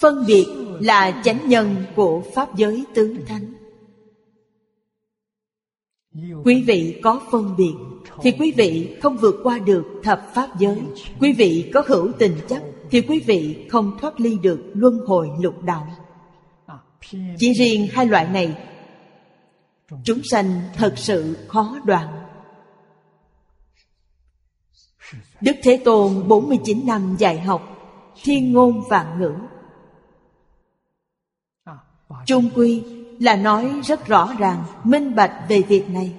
Phân 0.00 0.24
biệt 0.26 0.46
là 0.80 1.22
chánh 1.24 1.48
nhân 1.48 1.76
của 1.96 2.22
pháp 2.34 2.56
giới 2.56 2.84
tứ 2.94 3.16
thánh. 3.26 3.54
Quý 6.44 6.64
vị 6.66 7.00
có 7.02 7.20
phân 7.30 7.56
biệt 7.56 7.74
thì 8.22 8.32
quý 8.38 8.52
vị 8.56 8.96
không 9.02 9.16
vượt 9.16 9.34
qua 9.42 9.58
được 9.58 9.84
thập 10.02 10.30
pháp 10.34 10.58
giới. 10.58 10.80
Quý 11.20 11.32
vị 11.32 11.70
có 11.74 11.82
hữu 11.86 12.12
tình 12.18 12.36
chấp 12.48 12.60
thì 12.90 13.00
quý 13.00 13.20
vị 13.26 13.66
không 13.68 13.98
thoát 14.00 14.20
ly 14.20 14.38
được 14.42 14.60
luân 14.74 14.98
hồi 15.06 15.28
lục 15.40 15.62
đạo. 15.62 15.86
Chỉ 17.38 17.52
riêng 17.52 17.88
hai 17.90 18.06
loại 18.06 18.28
này 18.28 18.67
chúng 20.04 20.20
sanh 20.30 20.60
thật 20.74 20.94
sự 20.96 21.36
khó 21.48 21.76
đoạn. 21.84 22.08
Đức 25.40 25.56
Thế 25.62 25.82
Tôn 25.84 26.28
49 26.28 26.86
năm 26.86 27.16
dạy 27.18 27.40
học, 27.40 27.62
Thiên 28.22 28.52
ngôn 28.52 28.82
vạn 28.88 29.20
ngữ. 29.20 29.32
Trung 32.26 32.50
quy 32.54 32.82
là 33.20 33.36
nói 33.36 33.80
rất 33.84 34.06
rõ 34.06 34.34
ràng, 34.38 34.64
Minh 34.84 35.14
bạch 35.14 35.32
về 35.48 35.62
việc 35.62 35.90
này. 35.90 36.14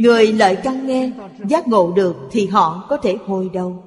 Người 0.00 0.32
lợi 0.32 0.56
căn 0.64 0.86
nghe, 0.86 1.12
Giác 1.48 1.68
ngộ 1.68 1.92
được 1.92 2.16
thì 2.30 2.46
họ 2.46 2.86
có 2.88 2.96
thể 2.96 3.16
hồi 3.26 3.50
đầu. 3.52 3.84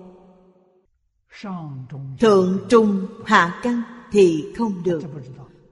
Thượng 2.20 2.60
trung 2.70 3.08
hạ 3.26 3.60
căn 3.64 3.82
thì 4.12 4.46
không 4.58 4.74
được. 4.84 5.02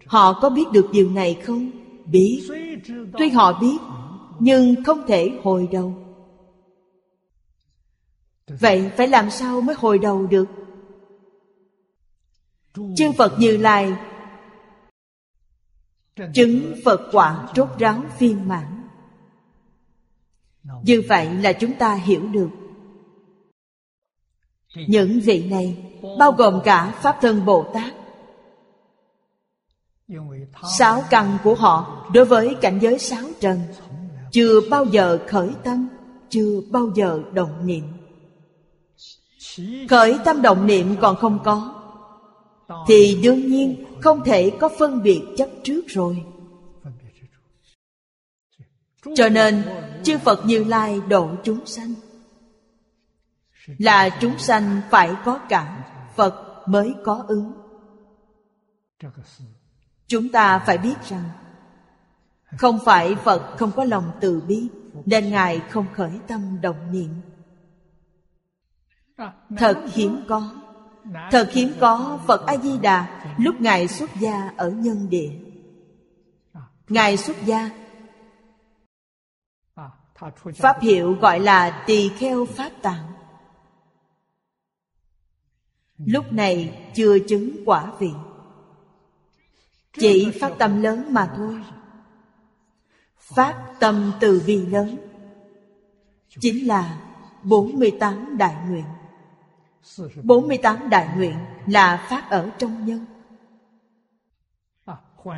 Họ 0.05 0.39
có 0.41 0.49
biết 0.49 0.65
được 0.71 0.89
điều 0.91 1.09
này 1.09 1.41
không? 1.45 1.71
Biết 2.05 2.47
Tuy 3.17 3.29
họ 3.29 3.59
biết, 3.61 3.77
Nhưng 4.39 4.83
không 4.83 5.07
thể 5.07 5.39
hồi 5.43 5.67
đầu. 5.71 5.93
Vậy 8.47 8.91
phải 8.97 9.07
làm 9.07 9.29
sao 9.29 9.61
mới 9.61 9.75
hồi 9.75 9.99
đầu 9.99 10.27
được? 10.27 10.45
Chư 12.95 13.11
Phật 13.17 13.35
Như 13.39 13.57
Lai. 13.57 13.93
Chứng 16.33 16.75
Phật 16.85 17.01
quả 17.11 17.47
rốt 17.55 17.69
ráo 17.79 18.01
viên 18.19 18.47
mãn. 18.47 18.87
Như 20.83 21.03
vậy 21.07 21.33
là 21.33 21.53
chúng 21.53 21.73
ta 21.73 21.95
hiểu 21.95 22.27
được. 22.27 22.49
Những 24.87 25.19
vị 25.19 25.49
này 25.49 25.85
Bao 26.19 26.31
gồm 26.31 26.61
cả 26.63 26.93
Pháp 27.01 27.17
Thân 27.21 27.45
Bồ 27.45 27.65
Tát 27.73 27.93
Sáu 30.77 31.03
căn 31.09 31.37
của 31.43 31.55
họ 31.55 32.05
Đối 32.13 32.25
với 32.25 32.55
cảnh 32.61 32.79
giới 32.81 32.99
sáu 32.99 33.23
trần 33.39 33.59
Chưa 34.31 34.69
bao 34.69 34.85
giờ 34.85 35.19
khởi 35.27 35.49
tâm 35.63 35.87
Chưa 36.29 36.61
bao 36.71 36.91
giờ 36.95 37.19
động 37.33 37.67
niệm. 37.67 37.83
Khởi 39.89 40.17
tâm 40.25 40.41
động 40.41 40.67
niệm 40.67 40.95
còn 41.01 41.15
không 41.15 41.39
có 41.43 41.75
Thì 42.87 43.19
đương 43.23 43.47
nhiên 43.47 43.85
không 44.01 44.23
thể 44.23 44.51
có 44.59 44.69
phân 44.79 45.03
biệt 45.03 45.21
chấp 45.37 45.49
trước 45.63 45.81
rồi. 45.87 46.23
Cho 49.15 49.29
nên 49.29 49.63
chư 50.03 50.17
Phật 50.17 50.45
Như 50.45 50.63
Lai 50.63 51.01
độ 51.07 51.29
chúng 51.43 51.65
sanh. 51.65 51.93
Là 53.77 54.09
chúng 54.21 54.37
sanh 54.37 54.81
phải 54.89 55.15
có 55.25 55.39
cảm 55.49 55.81
Phật 56.15 56.63
mới 56.67 56.93
có 57.03 57.25
ứng 57.27 57.51
Chúng 60.07 60.29
ta 60.29 60.59
phải 60.59 60.77
biết 60.77 60.95
rằng, 61.09 61.29
Không 62.57 62.79
phải 62.85 63.15
Phật 63.15 63.55
không 63.57 63.71
có 63.71 63.83
lòng 63.83 64.11
từ 64.19 64.41
bi, 64.47 64.67
Nên 65.05 65.29
Ngài 65.29 65.59
không 65.59 65.85
khởi 65.93 66.11
tâm 66.27 66.61
động 66.61 66.91
niệm. 66.91 67.09
Thật 69.57 69.83
hiếm 69.93 70.25
có, 70.27 70.55
Thật 71.31 71.49
hiếm 71.51 71.73
có 71.79 72.19
Phật 72.27 72.45
A-di-đà 72.45 73.21
Lúc 73.37 73.61
Ngài 73.61 73.87
xuất 73.87 74.09
gia 74.19 74.53
ở 74.57 74.69
nhân 74.69 75.09
địa. 75.09 75.31
Ngài 76.89 77.17
xuất 77.17 77.37
gia, 77.45 77.69
Pháp 80.55 80.81
hiệu 80.81 81.13
gọi 81.13 81.39
là 81.39 81.83
tỳ 81.87 82.09
kheo 82.09 82.45
pháp 82.45 82.71
tạng. 82.81 83.11
Lúc 85.97 86.33
này 86.33 86.87
chưa 86.95 87.19
chứng 87.19 87.49
quả 87.65 87.93
vị. 87.99 88.11
Chỉ 89.97 90.31
phát 90.39 90.51
tâm 90.59 90.81
lớn 90.81 91.13
mà 91.13 91.33
thôi. 91.37 91.63
Phát 93.17 93.55
tâm 93.79 94.11
từ 94.19 94.41
bi 94.47 94.65
lớn. 94.65 94.97
Chính 96.39 96.67
là 96.67 96.97
48 97.43 98.37
đại 98.37 98.55
nguyện. 98.69 98.85
48 100.23 100.89
đại 100.89 101.07
nguyện 101.15 101.35
là 101.67 102.05
phát 102.09 102.29
ở 102.29 102.49
trong 102.57 102.85
nhân. 102.85 103.05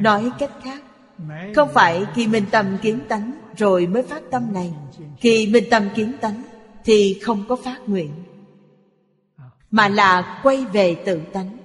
Nói 0.02 0.32
cách 0.40 0.52
khác, 0.64 0.82
Không 1.56 1.70
phải 1.74 2.06
khi 2.14 2.28
minh 2.28 2.46
tâm 2.52 2.78
kiến 2.82 3.00
tánh 3.10 3.32
Rồi 3.58 3.88
mới 3.88 4.04
phát 4.04 4.22
tâm 4.32 4.54
này. 4.54 4.74
Khi 5.18 5.48
minh 5.48 5.64
tâm 5.72 5.90
kiến 5.96 6.14
tánh 6.22 6.44
Thì 6.84 7.20
không 7.24 7.46
có 7.50 7.56
phát 7.56 7.78
nguyện, 7.88 8.12
Mà 9.72 9.88
là 9.88 10.40
quay 10.44 10.66
về 10.66 10.96
tự 11.06 11.22
tánh. 11.34 11.57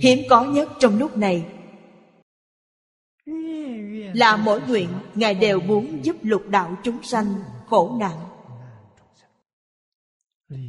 Hiếm 0.00 0.18
có 0.30 0.44
nhất 0.44 0.68
trong 0.80 0.98
lúc 0.98 1.16
này. 1.16 1.46
Là 4.14 4.36
mỗi 4.36 4.60
nguyện, 4.60 4.88
Ngài 5.14 5.34
đều 5.34 5.60
muốn 5.60 6.04
giúp 6.04 6.16
lục 6.22 6.48
đạo 6.48 6.76
chúng 6.82 7.02
sanh 7.02 7.34
khổ 7.66 7.96
nạn. 8.00 8.18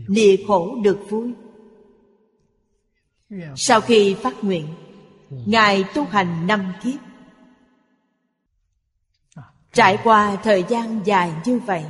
Lìa 0.08 0.36
khổ 0.48 0.76
được 0.84 1.00
vui. 1.10 1.34
Sau 3.56 3.82
khi 3.82 4.14
phát 4.14 4.44
nguyện, 4.44 4.68
ngài 5.30 5.84
tu 5.96 6.04
hành 6.04 6.48
năm 6.48 6.74
kiếp. 6.84 7.00
Trải 9.74 9.98
qua 10.04 10.36
thời 10.44 10.64
gian 10.70 11.02
dài 11.06 11.34
như 11.46 11.60
vậy, 11.60 11.86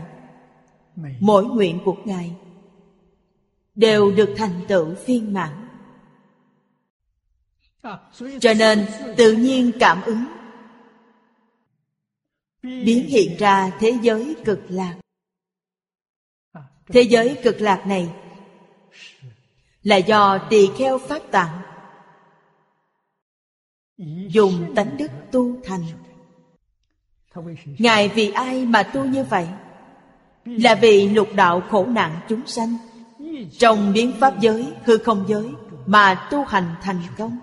mỗi 1.19 1.45
nguyện 1.45 1.79
của 1.85 1.95
ngài 2.05 2.35
đều 3.75 4.11
được 4.11 4.33
thành 4.37 4.61
tựu 4.67 4.93
viên 5.05 5.33
mãn 5.33 5.64
cho 8.39 8.53
nên 8.53 8.85
tự 9.17 9.33
nhiên 9.33 9.71
cảm 9.79 10.01
ứng. 10.01 10.25
Biến 12.63 13.07
hiện 13.07 13.37
ra 13.39 13.71
thế 13.79 13.97
giới 14.01 14.35
cực 14.45 14.59
lạc. 14.69 14.95
Thế 16.87 17.01
giới 17.01 17.37
cực 17.43 17.61
lạc 17.61 17.87
này 17.87 18.09
Là 19.83 19.97
do 19.97 20.37
tỳ 20.49 20.69
kheo 20.77 20.97
pháp 20.97 21.19
tạng 21.31 21.61
Dùng 24.27 24.73
tánh 24.75 24.97
đức 24.97 25.11
tu 25.31 25.61
thành. 25.63 25.83
Ngài 27.77 28.09
vì 28.09 28.31
ai 28.31 28.65
mà 28.65 28.83
tu 28.83 29.05
như 29.05 29.23
vậy? 29.23 29.47
Là 30.45 30.75
vì 30.75 31.09
lục 31.09 31.27
đạo 31.35 31.61
khổ 31.69 31.85
nạn 31.85 32.19
chúng 32.29 32.47
sanh. 32.47 32.77
Trong 33.57 33.93
biến 33.93 34.13
pháp 34.19 34.39
giới, 34.39 34.73
hư 34.83 34.97
không 34.97 35.25
giới 35.27 35.51
Mà 35.85 36.27
tu 36.31 36.43
hành 36.43 36.75
thành 36.81 37.01
công 37.17 37.39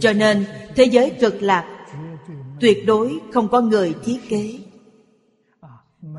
cho 0.00 0.12
nên, 0.12 0.46
thế 0.76 0.84
giới 0.84 1.12
cực 1.20 1.42
lạc, 1.42 1.86
tuyệt 2.60 2.78
đối 2.86 3.18
không 3.32 3.48
có 3.48 3.60
người 3.60 3.94
thiết 4.04 4.20
kế. 4.28 4.58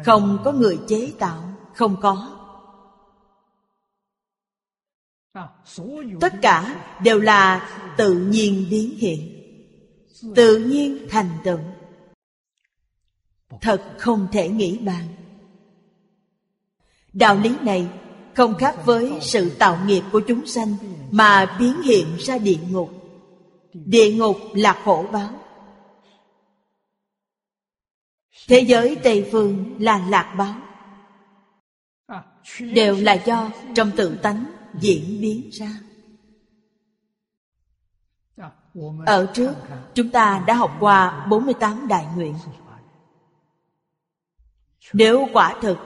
Không 0.05 0.39
có 0.43 0.51
người 0.51 0.79
chế 0.88 1.12
tạo, 1.19 1.43
không 1.75 1.95
có. 2.01 2.36
Tất 6.19 6.34
cả 6.41 6.75
đều 7.03 7.19
là 7.19 7.69
tự 7.97 8.13
nhiên 8.13 8.65
biến 8.69 8.97
hiện, 8.97 9.43
tự 10.36 10.58
nhiên 10.58 11.08
thành 11.10 11.29
tựu. 11.43 11.60
Thật 13.62 13.95
không 13.97 14.27
thể 14.32 14.49
nghĩ 14.49 14.77
bàn. 14.77 15.08
Đạo 17.13 17.39
lý 17.39 17.55
này 17.62 17.88
không 18.36 18.55
khác 18.55 18.75
với 18.86 19.13
sự 19.21 19.49
tạo 19.49 19.79
nghiệp 19.86 20.03
của 20.12 20.19
chúng 20.19 20.45
sanh 20.45 20.75
mà 21.12 21.58
biến 21.60 21.82
hiện 21.82 22.08
ra 22.17 22.38
địa 22.38 22.58
ngục 22.69 22.98
địa 23.73 24.13
ngục 24.13 24.38
là 24.53 24.82
khổ 24.84 25.05
báo. 25.12 25.29
Thế 28.47 28.60
giới 28.60 28.97
tây 29.03 29.29
phương 29.32 29.75
là 29.79 30.08
lạc 30.10 30.36
báo. 30.38 30.55
Đều 32.60 32.95
là 32.95 33.13
do 33.13 33.49
trong 33.75 33.91
tự 33.97 34.17
tánh 34.21 34.45
diễn 34.79 35.21
biến 35.21 35.49
ra. 35.51 35.71
Ở 39.05 39.32
trước, 39.34 39.53
chúng 39.93 40.10
ta 40.10 40.43
đã 40.47 40.53
học 40.53 40.77
qua 40.79 41.25
48 41.29 41.88
đại 41.88 42.05
nguyện. 42.15 42.36
Nếu 44.93 45.27
quả 45.34 45.60
thực, 45.62 45.77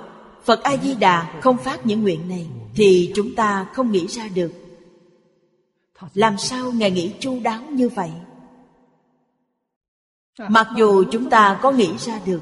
Phật 0.44 0.64
A-di-đà 0.64 1.40
không 1.42 1.58
phát 1.58 1.86
những 1.86 2.04
nguyện 2.04 2.30
này, 2.30 2.48
Thì 2.76 3.12
chúng 3.16 3.36
ta 3.36 3.68
không 3.74 3.92
nghĩ 3.92 4.08
ra 4.08 4.28
được. 4.28 4.63
Làm 6.14 6.38
sao 6.38 6.72
Ngài 6.72 6.92
nghĩ 6.92 7.14
chu 7.20 7.40
đáo 7.44 7.62
như 7.72 7.90
vậy? 7.90 8.12
Mặc 10.50 10.68
dù 10.78 11.04
chúng 11.12 11.30
ta 11.30 11.60
có 11.62 11.72
nghĩ 11.72 11.98
ra 11.98 12.20
được 12.26 12.42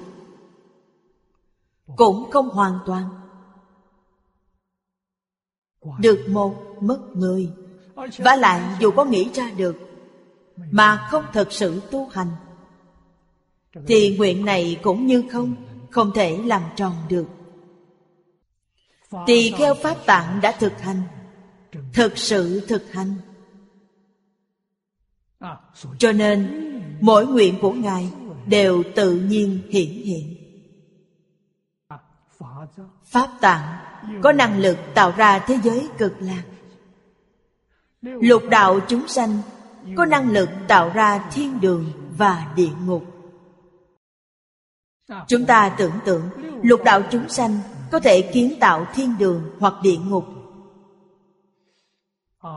Cũng 1.96 2.32
không 2.32 2.50
hoàn 2.50 2.80
toàn. 2.86 3.10
Được 6.00 6.26
một 6.30 6.56
mất 6.82 7.00
mười. 7.14 7.50
Và 8.18 8.36
lại 8.36 8.62
dù 8.80 8.92
có 8.92 9.06
nghĩ 9.06 9.30
ra 9.34 9.52
được 9.58 9.76
Mà 10.72 11.08
không 11.10 11.26
thật 11.34 11.48
sự 11.52 11.82
tu 11.92 12.08
hành 12.08 12.32
Thì 13.88 14.18
nguyện 14.18 14.46
này 14.46 14.80
cũng 14.84 15.08
như 15.08 15.24
không 15.32 15.56
Không 15.90 16.12
thể 16.16 16.38
làm 16.38 16.64
tròn 16.76 16.94
được. 17.10 17.26
Tỳ 19.28 19.52
kheo 19.52 19.76
Pháp 19.76 20.06
Tạng 20.06 20.42
đã 20.42 20.52
thực 20.52 20.82
hành 20.82 21.02
Thực 21.94 22.18
sự 22.18 22.66
thực 22.68 22.92
hành 22.92 23.16
cho 25.98 26.12
nên, 26.12 26.68
Mỗi 27.02 27.28
nguyện 27.28 27.58
của 27.62 27.72
Ngài 27.72 28.10
Đều 28.46 28.84
tự 28.96 29.16
nhiên 29.16 29.60
hiển 29.70 29.90
hiện. 29.90 30.38
Pháp 33.06 33.30
Tạng 33.42 33.78
Có 34.24 34.32
năng 34.32 34.60
lực 34.60 34.78
tạo 34.94 35.14
ra 35.18 35.40
thế 35.40 35.60
giới 35.64 35.88
cực 35.98 36.14
lạc. 36.20 36.44
Lục 38.02 38.44
đạo 38.50 38.80
chúng 38.88 39.08
sanh 39.08 39.38
Có 39.96 40.06
năng 40.06 40.32
lực 40.32 40.50
tạo 40.68 40.90
ra 40.90 41.30
thiên 41.32 41.62
đường 41.62 41.86
và 42.18 42.54
địa 42.56 42.72
ngục. 42.86 43.06
Chúng 45.28 45.46
ta 45.46 45.76
tưởng 45.78 45.94
tượng, 46.06 46.22
Lục 46.64 46.84
đạo 46.84 47.02
chúng 47.12 47.30
sanh 47.30 47.60
có 47.92 48.00
thể 48.00 48.22
kiến 48.22 48.54
tạo 48.60 48.86
thiên 48.94 49.18
đường 49.18 49.44
hoặc 49.60 49.74
địa 49.84 49.98
ngục. 49.98 50.26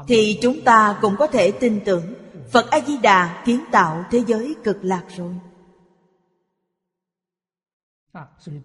Thì 0.08 0.38
chúng 0.42 0.60
ta 0.60 0.98
cũng 1.00 1.16
có 1.18 1.26
thể 1.26 1.50
tin 1.50 1.80
tưởng 1.84 2.23
phật 2.50 2.70
a 2.70 2.80
di 2.80 2.98
đà 2.98 3.42
kiến 3.46 3.64
tạo 3.72 4.04
thế 4.10 4.24
giới 4.26 4.54
cực 4.64 4.76
lạc 4.82 5.04
rồi. 5.16 5.34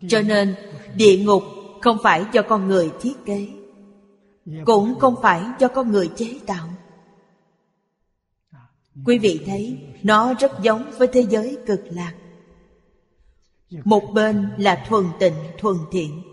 Cho 0.10 0.22
nên, 0.22 0.56
địa 0.96 1.24
ngục 1.26 1.44
không 1.82 1.98
phải 2.04 2.26
do 2.32 2.42
con 2.50 2.68
người 2.68 2.92
thiết 3.02 3.14
kế, 3.26 3.48
cũng 4.66 5.00
không 5.00 5.16
phải 5.22 5.44
do 5.60 5.68
con 5.68 5.92
người 5.92 6.12
chế 6.16 6.40
tạo. 6.46 6.70
Quý 9.06 9.18
vị 9.18 9.44
thấy, 9.46 9.78
nó 10.04 10.34
rất 10.34 10.52
giống 10.62 10.92
với 10.98 11.08
thế 11.08 11.26
giới 11.30 11.58
cực 11.66 11.82
lạc. 11.90 12.14
Một 13.86 14.04
bên 14.14 14.50
là 14.58 14.86
thuần 14.88 15.06
tịnh, 15.20 15.36
thuần 15.58 15.78
thiện. 15.92 16.24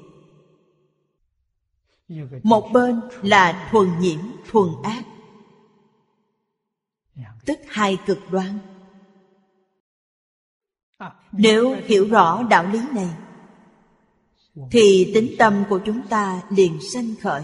Một 2.42 2.68
bên 2.72 3.00
là 3.22 3.68
thuần 3.70 3.88
nhiễm, 4.00 4.20
thuần 4.50 4.68
ác 4.82 5.04
tức 7.46 7.58
hai 7.68 7.98
cực 8.06 8.18
đoan. 8.30 8.58
Nếu 11.32 11.76
hiểu 11.84 12.08
rõ 12.08 12.42
đạo 12.42 12.66
lý 12.72 12.80
này 12.94 13.10
thì 14.70 15.10
tính 15.14 15.34
tâm 15.38 15.64
của 15.68 15.80
chúng 15.84 16.08
ta 16.08 16.42
liền 16.50 16.78
sanh 16.92 17.14
khởi. 17.22 17.42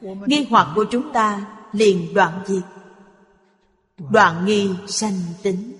Nghi 0.00 0.46
hoặc 0.50 0.72
của 0.74 0.84
chúng 0.90 1.12
ta 1.12 1.58
liền 1.72 2.14
đoạn 2.14 2.42
diệt. 2.46 2.62
Đoạn 4.10 4.46
nghi 4.46 4.70
sanh 4.86 5.14
tính. 5.42 5.72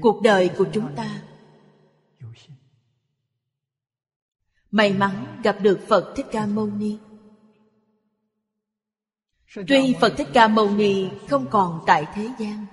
Cuộc 0.00 0.22
đời 0.22 0.50
của 0.58 0.66
chúng 0.72 0.94
ta 0.96 1.22
may 4.70 4.92
mắn 4.92 5.40
gặp 5.42 5.56
được 5.60 5.80
phật 5.88 6.12
thích 6.16 6.26
ca 6.32 6.46
mâu 6.46 6.66
ni 6.66 6.98
tuy 9.68 9.96
phật 10.00 10.12
thích 10.16 10.28
ca 10.32 10.48
mâu 10.48 10.70
ni 10.70 11.08
không 11.28 11.46
còn 11.50 11.84
tại 11.86 12.06
thế 12.14 12.30
gian, 12.38 12.66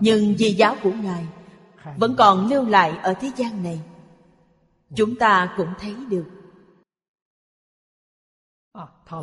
nhưng 0.00 0.36
di 0.36 0.50
giáo 0.50 0.76
của 0.82 0.92
ngài 0.92 1.26
vẫn 1.96 2.14
còn 2.18 2.48
lưu 2.48 2.64
lại 2.64 2.98
ở 3.02 3.14
thế 3.20 3.30
gian 3.36 3.62
này, 3.62 3.80
chúng 4.94 5.16
ta 5.16 5.54
cũng 5.56 5.72
thấy 5.78 5.94
được. 6.08 6.26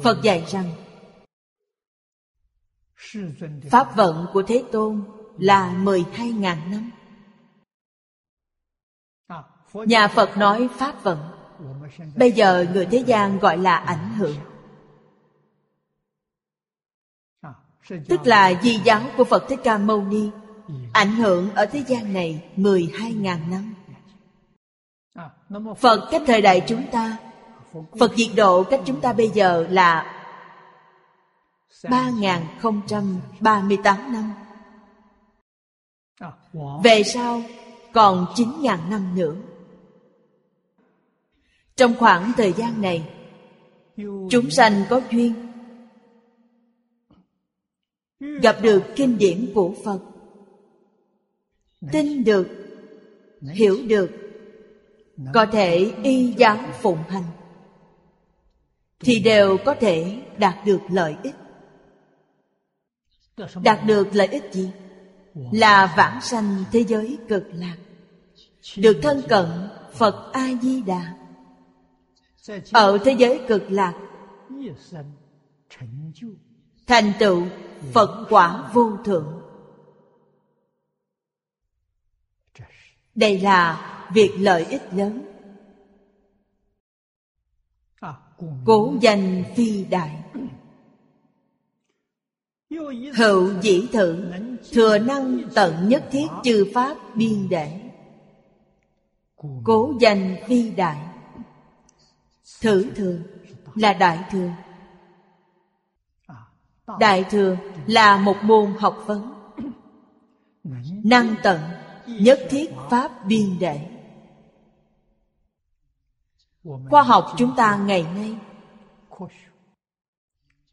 Phật 0.03 0.19
dạy 0.23 0.45
rằng, 0.47 0.71
pháp 3.71 3.95
vận 3.95 4.27
của 4.33 4.43
thế 4.47 4.63
tôn 4.71 5.03
là 5.37 5.73
mười 5.77 6.05
hai 6.13 6.31
ngàn 6.31 6.71
năm. 6.71 6.91
Nhà 9.73 10.07
Phật 10.07 10.37
nói 10.37 10.69
Pháp 10.77 11.03
vận. 11.03 11.19
Bây 12.15 12.31
giờ 12.31 12.65
người 12.73 12.85
thế 12.85 13.03
gian 13.07 13.39
gọi 13.39 13.57
là 13.57 13.75
ảnh 13.75 14.13
hưởng. 14.13 14.35
Tức 17.89 18.19
là 18.23 18.53
di 18.61 18.79
giáo 18.83 19.01
của 19.17 19.23
Phật 19.23 19.45
Thích 19.49 19.59
Ca 19.63 19.77
Mâu 19.77 20.03
Ni, 20.03 20.29
Ảnh 20.93 21.15
hưởng 21.15 21.55
ở 21.55 21.65
thế 21.65 21.83
gian 21.87 22.13
này 22.13 22.43
12.000 22.57 23.49
năm. 23.49 23.73
Phật 25.77 26.07
cách 26.11 26.21
thời 26.27 26.41
đại 26.41 26.61
chúng 26.67 26.83
ta, 26.91 27.17
Phật 27.99 28.11
diệt 28.17 28.29
độ 28.35 28.63
cách 28.63 28.81
chúng 28.85 29.01
ta 29.01 29.13
bây 29.13 29.29
giờ 29.29 29.67
là 29.69 30.19
3.038 31.83 34.11
năm. 34.11 34.33
Về 36.83 37.03
sau 37.03 37.41
còn 37.93 38.25
9.000 38.35 38.89
năm 38.89 39.15
nữa. 39.15 39.35
Trong 41.75 41.93
khoảng 41.99 42.31
thời 42.37 42.53
gian 42.53 42.81
này, 42.81 43.09
chúng 44.29 44.49
sanh 44.49 44.83
có 44.89 45.01
duyên 45.11 45.42
gặp 48.41 48.57
được 48.61 48.83
kinh 48.95 49.17
điển 49.17 49.51
của 49.55 49.73
phật. 49.85 49.99
Tin 51.91 52.23
được, 52.23 52.47
hiểu 53.41 53.77
được, 53.87 54.11
có 55.33 55.45
thể 55.45 55.91
y 56.03 56.33
giáo 56.37 56.57
phụng 56.81 57.03
hành, 57.09 57.23
thì 58.99 59.19
đều 59.19 59.57
có 59.65 59.75
thể 59.75 60.21
đạt 60.37 60.65
được 60.65 60.79
lợi 60.89 61.15
ích. 61.23 61.35
Đạt 63.63 63.85
được 63.85 64.07
lợi 64.13 64.27
ích 64.27 64.43
gì? 64.51 64.71
Là 65.51 65.93
vãng 65.97 66.21
sanh 66.21 66.63
thế 66.71 66.83
giới 66.87 67.17
cực 67.27 67.43
lạc, 67.53 67.77
được 68.77 68.99
thân 69.01 69.21
cận 69.29 69.45
phật 69.93 70.31
a 70.33 70.49
di 70.61 70.81
đà. 70.81 71.13
Ở 72.71 72.97
thế 73.05 73.15
giới 73.17 73.41
cực 73.47 73.71
lạc, 73.71 73.93
thành 76.87 77.13
tựu 77.19 77.43
phật 77.93 78.25
quả 78.29 78.71
vô 78.73 78.97
thượng. 79.05 79.41
Đây 83.15 83.39
là 83.39 83.89
việc 84.13 84.31
lợi 84.37 84.65
ích 84.65 84.93
lớn. 84.93 85.29
Cố 88.65 88.93
danh 89.01 89.43
phi 89.55 89.85
đại. 89.85 90.23
Hữu 93.15 93.61
dĩ 93.61 93.87
thử 93.93 94.31
thừa 94.71 94.97
năng 94.97 95.41
tận 95.55 95.89
nhất 95.89 96.03
thiết 96.11 96.27
chư 96.43 96.71
pháp 96.73 96.97
biên 97.15 97.49
đệ. 97.49 97.79
Cố 99.63 99.93
danh 99.99 100.35
phi 100.47 100.71
đại. 100.71 101.07
Thử 102.61 102.91
thường 102.95 103.23
là 103.75 103.93
đại 103.93 104.19
thừa 104.31 104.49
đại 106.99 107.23
thừa 107.29 107.57
là 107.87 108.17
một 108.17 108.37
môn 108.41 108.73
học 108.79 109.03
vấn. 109.05 109.33
Năng 111.03 111.35
tận 111.43 111.59
nhất 112.07 112.39
thiết 112.49 112.71
pháp 112.89 113.25
biên 113.25 113.59
đệ. 113.59 113.79
Khoa 116.89 117.03
học 117.03 117.33
chúng 117.37 117.55
ta 117.55 117.77
ngày 117.77 118.05
nay. 118.15 118.35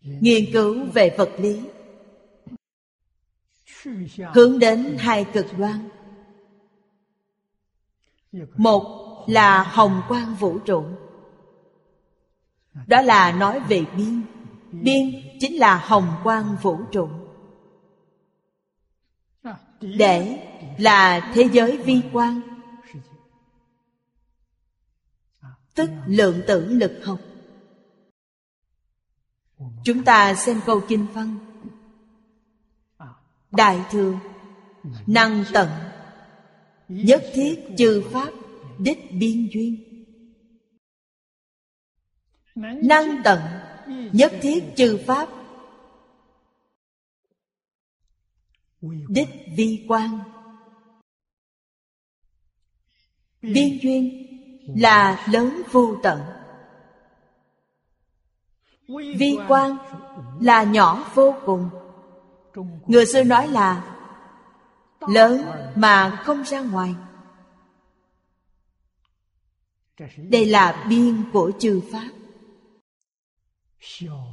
Nghiên 0.03 0.53
cứu 0.53 0.87
về 0.94 1.14
vật 1.18 1.31
lý. 1.38 1.61
Hướng 4.35 4.59
đến 4.59 4.96
hai 4.99 5.25
cực 5.25 5.46
đoan. 5.59 5.88
Một 8.57 9.25
là 9.29 9.62
hồng 9.62 10.03
quang 10.09 10.35
vũ 10.35 10.59
trụ. 10.59 10.85
Đó 12.87 13.03
là 13.03 13.33
nói 13.33 13.61
về 13.61 13.85
biên. 13.96 14.23
Biên 14.73 15.29
chính 15.40 15.59
là 15.59 15.79
hồng 15.79 16.09
quang 16.24 16.57
vũ 16.62 16.79
trụ. 16.92 17.09
Để 19.81 20.46
là 20.79 21.31
thế 21.35 21.48
giới 21.53 21.76
vi 21.76 22.03
quan 22.12 22.40
tức 25.74 25.90
lượng 26.07 26.42
tử 26.46 26.66
lực 26.68 27.00
học. 27.05 27.20
Chúng 29.85 30.05
ta 30.05 30.35
xem 30.35 30.61
câu 30.66 30.81
kinh 30.88 31.07
văn. 31.14 31.38
Đại 33.50 33.81
thừa, 33.90 34.18
năng 35.07 35.44
tận, 35.53 35.68
nhất 36.88 37.24
thiết 37.33 37.68
chư 37.79 38.03
pháp, 38.12 38.31
đích 38.79 39.12
biên 39.12 39.48
duyên. 39.53 40.05
Năng 42.83 43.22
tận 43.24 43.40
nhất 44.12 44.33
thiết 44.42 44.64
chư 44.76 44.98
pháp. 45.07 45.29
Đích 49.09 49.29
vi 49.57 49.85
quan 49.88 50.18
biên 53.42 53.79
duyên 53.83 54.26
là 54.76 55.26
lớn 55.31 55.62
vô 55.70 55.96
tận. 56.03 56.20
Vi 58.88 59.38
quan 59.48 59.76
là 60.40 60.62
nhỏ 60.62 61.11
vô 61.14 61.35
cùng. 61.46 61.70
Người 62.87 63.07
xưa 63.07 63.24
nói 63.24 63.48
là 63.48 63.96
lớn 65.09 65.42
mà 65.76 66.22
không 66.24 66.42
ra 66.42 66.61
ngoài. 66.61 66.94
Đây 70.16 70.46
là 70.46 70.87
biên 70.88 71.31
của 71.33 71.53
chư 71.59 71.81
pháp 71.92 72.09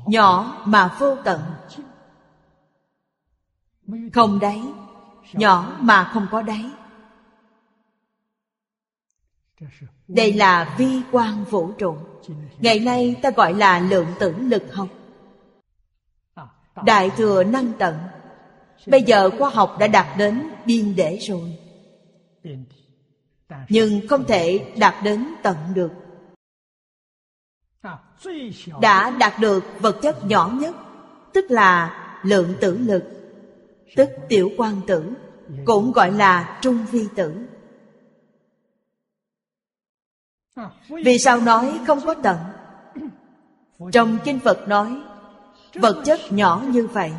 nhỏ 0.08 0.62
mà 0.66 0.96
vô 1.00 1.18
tận. 1.24 1.42
Không 4.14 4.40
đáy. 4.40 4.62
Nhỏ 5.34 5.78
mà 5.80 6.04
không 6.14 6.28
có 6.32 6.42
đáy. 6.42 6.66
Đây 10.08 10.34
là 10.34 10.76
vi 10.78 11.02
quan 11.12 11.44
vũ 11.44 11.72
trụ. 11.72 11.98
Ngày 12.60 12.80
nay 12.80 13.16
ta 13.22 13.30
gọi 13.32 13.54
là 13.54 13.80
lượng 13.80 14.08
tử 14.20 14.34
lực 14.38 14.74
học. 14.74 14.88
Đại 16.86 17.10
thừa 17.10 17.44
năng 17.44 17.74
tận. 17.80 17.98
Bây 18.88 19.04
giờ 19.04 19.30
khoa 19.38 19.50
học 19.50 19.76
đã 19.80 19.88
đạt 19.88 20.18
đến 20.18 20.50
biên 20.66 20.96
để 20.96 21.18
rồi. 21.18 21.58
Nhưng 23.70 24.08
không 24.08 24.24
thể 24.24 24.74
đạt 24.78 25.04
đến 25.04 25.28
tận 25.44 25.58
được 25.74 25.92
đã 28.82 29.10
đạt 29.10 29.34
được 29.40 29.64
vật 29.80 30.00
chất 30.02 30.26
nhỏ 30.26 30.52
nhất, 30.54 30.76
tức 31.34 31.46
là 31.50 31.98
lượng 32.24 32.54
tử 32.62 32.78
lực, 32.78 33.04
tức 33.96 34.10
tiểu 34.30 34.52
quan 34.58 34.82
tử, 34.88 35.04
cũng 35.66 35.92
gọi 35.92 36.12
là 36.12 36.60
trung 36.62 36.86
vi 36.92 37.08
tử. 37.16 37.36
Vì 40.90 41.20
sao 41.20 41.40
nói 41.40 41.80
không 41.88 42.00
có 42.06 42.14
tận? 42.14 42.38
Trong 43.92 44.18
kinh 44.24 44.40
phật 44.40 44.68
nói, 44.68 45.02
vật 45.74 46.02
chất 46.06 46.20
nhỏ 46.30 46.64
như 46.68 46.88
vậy, 46.88 47.12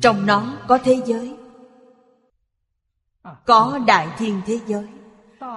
trong 0.00 0.26
nó 0.26 0.56
có 0.68 0.78
thế 0.78 1.02
giới, 1.06 1.36
có 3.46 3.78
đại 3.86 4.08
thiên 4.18 4.40
thế 4.46 4.60
giới. 4.66 4.88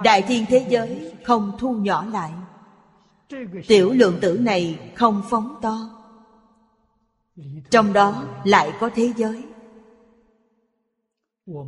Đại 0.04 0.22
thiên 0.22 0.46
thế 0.48 0.66
giới 0.68 1.14
không 1.24 1.52
thu 1.58 1.72
nhỏ 1.72 2.04
lại 2.12 2.30
tiểu 3.68 3.92
lượng 3.92 4.18
tử 4.20 4.38
này 4.38 4.92
không 4.94 5.22
phóng 5.30 5.54
to. 5.62 5.78
Trong 7.70 7.92
đó 7.92 8.24
lại 8.44 8.72
có 8.80 8.90
thế 8.94 9.12
giới. 9.16 9.44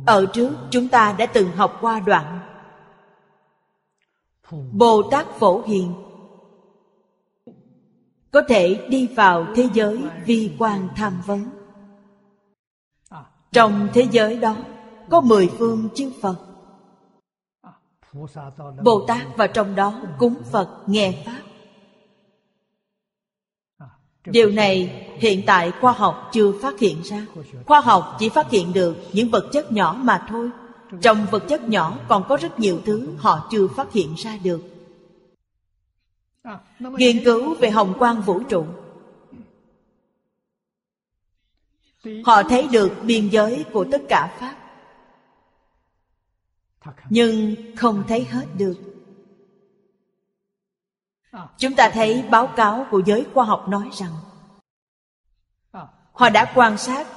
Ở 0.05 0.25
trước 0.33 0.51
chúng 0.71 0.87
ta 0.87 1.15
đã 1.17 1.25
từng 1.25 1.51
học 1.51 1.77
qua 1.81 1.99
đoạn 1.99 2.39
bồ 4.71 5.03
tát 5.11 5.27
phổ 5.27 5.61
hiền. 5.61 5.93
Có 8.31 8.41
thể 8.47 8.87
đi 8.89 9.07
vào 9.07 9.45
thế 9.55 9.69
giới 9.73 10.03
vi 10.25 10.55
quan 10.59 10.87
tham 10.95 11.21
vấn. 11.25 11.49
Trong 13.51 13.87
thế 13.93 14.07
giới 14.11 14.37
đó 14.37 14.57
có 15.09 15.21
mười 15.21 15.47
phương 15.57 15.89
chư 15.95 16.11
phật. 16.21 16.35
Bồ 18.83 19.05
tát 19.07 19.37
vào 19.37 19.47
trong 19.47 19.75
đó 19.75 20.01
cúng 20.17 20.35
phật, 20.51 20.83
nghe 20.87 21.23
pháp 21.25 21.41
điều 24.25 24.49
này 24.49 25.05
hiện 25.17 25.41
tại 25.45 25.71
khoa 25.81 25.91
học 25.91 26.29
chưa 26.33 26.51
phát 26.61 26.79
hiện 26.79 27.01
ra. 27.03 27.25
Khoa 27.65 27.81
học 27.81 28.15
chỉ 28.19 28.29
phát 28.29 28.49
hiện 28.49 28.73
được 28.73 28.97
những 29.13 29.29
vật 29.29 29.49
chất 29.51 29.71
nhỏ 29.71 29.99
mà 30.01 30.25
thôi. 30.29 30.49
Trong 31.01 31.25
vật 31.31 31.43
chất 31.47 31.69
nhỏ 31.69 31.97
còn 32.07 32.23
có 32.29 32.37
rất 32.37 32.59
nhiều 32.59 32.81
thứ 32.85 33.07
họ 33.17 33.47
chưa 33.51 33.67
phát 33.67 33.93
hiện 33.93 34.13
ra 34.17 34.37
được. 34.43 34.61
Nghiên 36.79 37.23
cứu 37.23 37.55
về 37.55 37.69
hồng 37.69 37.93
quang 37.99 38.21
vũ 38.21 38.39
trụ. 38.49 38.65
Họ 42.25 42.43
thấy 42.43 42.67
được 42.71 42.91
biên 43.03 43.29
giới 43.29 43.65
của 43.73 43.85
tất 43.91 44.01
cả 44.09 44.37
pháp, 44.39 44.55
nhưng 47.09 47.55
không 47.75 48.03
thấy 48.07 48.23
hết 48.23 48.45
được 48.57 48.94
chúng 51.57 51.75
ta 51.75 51.89
thấy 51.93 52.23
báo 52.31 52.47
cáo 52.47 52.85
của 52.91 53.01
giới 53.05 53.25
khoa 53.33 53.45
học 53.45 53.65
nói 53.69 53.89
rằng, 53.93 54.11
họ 56.11 56.29
đã 56.29 56.51
quan 56.55 56.77
sát 56.77 57.07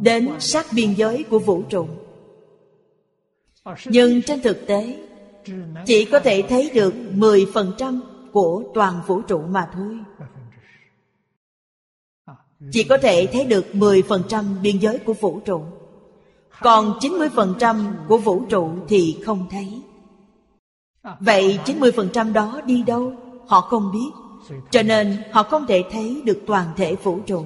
đến 0.00 0.30
sát 0.38 0.66
biên 0.74 0.94
giới 0.94 1.24
của 1.30 1.38
vũ 1.38 1.62
trụ. 1.68 1.88
Nhưng 3.84 4.22
trên 4.22 4.42
thực 4.42 4.66
tế, 4.66 5.06
chỉ 5.86 6.04
có 6.04 6.20
thể 6.20 6.42
thấy 6.48 6.70
được 6.74 6.94
10% 7.14 8.00
của 8.32 8.62
toàn 8.74 9.00
vũ 9.06 9.22
trụ 9.22 9.40
mà 9.40 9.70
thôi. 9.74 9.98
Chỉ 12.72 12.84
có 12.84 12.98
thể 13.02 13.28
thấy 13.32 13.44
được 13.44 13.66
10% 13.72 14.60
biên 14.62 14.78
giới 14.78 14.98
của 14.98 15.12
vũ 15.12 15.40
trụ. 15.44 15.62
Còn 16.60 16.98
90% 17.00 17.92
của 18.08 18.18
vũ 18.18 18.44
trụ 18.48 18.70
thì 18.88 19.22
không 19.24 19.46
thấy. 19.50 19.82
Vậy 21.20 21.58
90% 21.64 22.32
đó 22.32 22.60
đi 22.66 22.82
đâu? 22.82 23.12
Họ 23.46 23.60
không 23.60 23.92
biết. 23.92 24.10
Cho 24.70 24.82
nên 24.82 25.22
họ 25.32 25.42
không 25.42 25.66
thể 25.66 25.84
thấy 25.90 26.22
được 26.24 26.42
toàn 26.46 26.66
thể 26.76 26.94
vũ 26.94 27.18
trụ. 27.26 27.44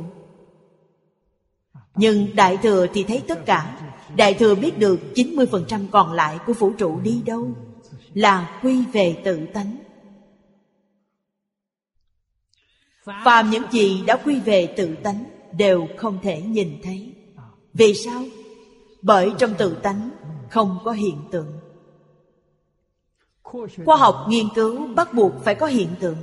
Nhưng 1.95 2.37
Đại 2.37 2.57
Thừa 2.57 2.87
thì 2.95 3.05
thấy 3.05 3.23
tất 3.29 3.47
cả. 3.47 3.81
Đại 4.17 4.35
Thừa 4.35 4.55
biết 4.55 4.79
được 4.79 5.01
90% 5.15 5.87
còn 5.91 6.13
lại 6.13 6.39
của 6.47 6.53
vũ 6.53 6.73
trụ 6.79 7.01
đi 7.01 7.23
đâu. 7.27 7.49
Là 8.15 8.61
quy 8.63 8.85
về 8.93 9.21
tự 9.25 9.41
tánh. 9.55 9.77
Phàm 13.25 13.51
những 13.51 13.65
gì 13.71 14.03
đã 14.07 14.17
quy 14.17 14.41
về 14.41 14.67
tự 14.77 14.95
tánh 15.03 15.25
Đều 15.59 15.89
không 15.97 16.19
thể 16.23 16.43
nhìn 16.43 16.81
thấy. 16.83 17.15
Vì 17.75 17.95
sao? 17.95 18.23
Bởi 19.03 19.33
trong 19.39 19.55
tự 19.59 19.75
tánh 19.83 20.11
không 20.51 20.79
có 20.85 20.93
hiện 20.93 21.17
tượng. 21.31 21.53
Khoa 23.85 23.97
học 23.97 24.27
nghiên 24.29 24.49
cứu 24.55 24.87
bắt 24.95 25.15
buộc 25.15 25.33
phải 25.45 25.55
có 25.55 25.67
hiện 25.67 25.89
tượng. 26.01 26.17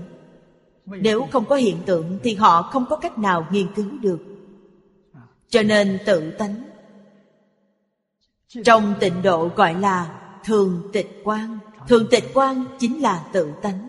Nếu 0.85 1.27
không 1.31 1.45
có 1.45 1.55
hiện 1.55 1.77
tượng 1.85 2.19
Thì 2.23 2.35
họ 2.35 2.61
không 2.61 2.85
có 2.89 2.95
cách 2.95 3.17
nào 3.17 3.47
nghiên 3.51 3.73
cứu 3.73 3.89
được. 4.01 4.19
Cho 5.49 5.63
nên 5.63 5.99
tự 6.05 6.31
tánh. 6.31 6.63
Trong 8.63 8.93
tịnh 8.99 9.21
độ 9.21 9.49
gọi 9.55 9.73
là 9.73 10.21
thường 10.43 10.89
tịch 10.93 11.21
quan 11.23 11.59
Thường 11.87 12.07
tịch 12.11 12.31
quan 12.33 12.65
chính 12.79 13.01
là 13.01 13.25
tự 13.33 13.51
tánh. 13.61 13.87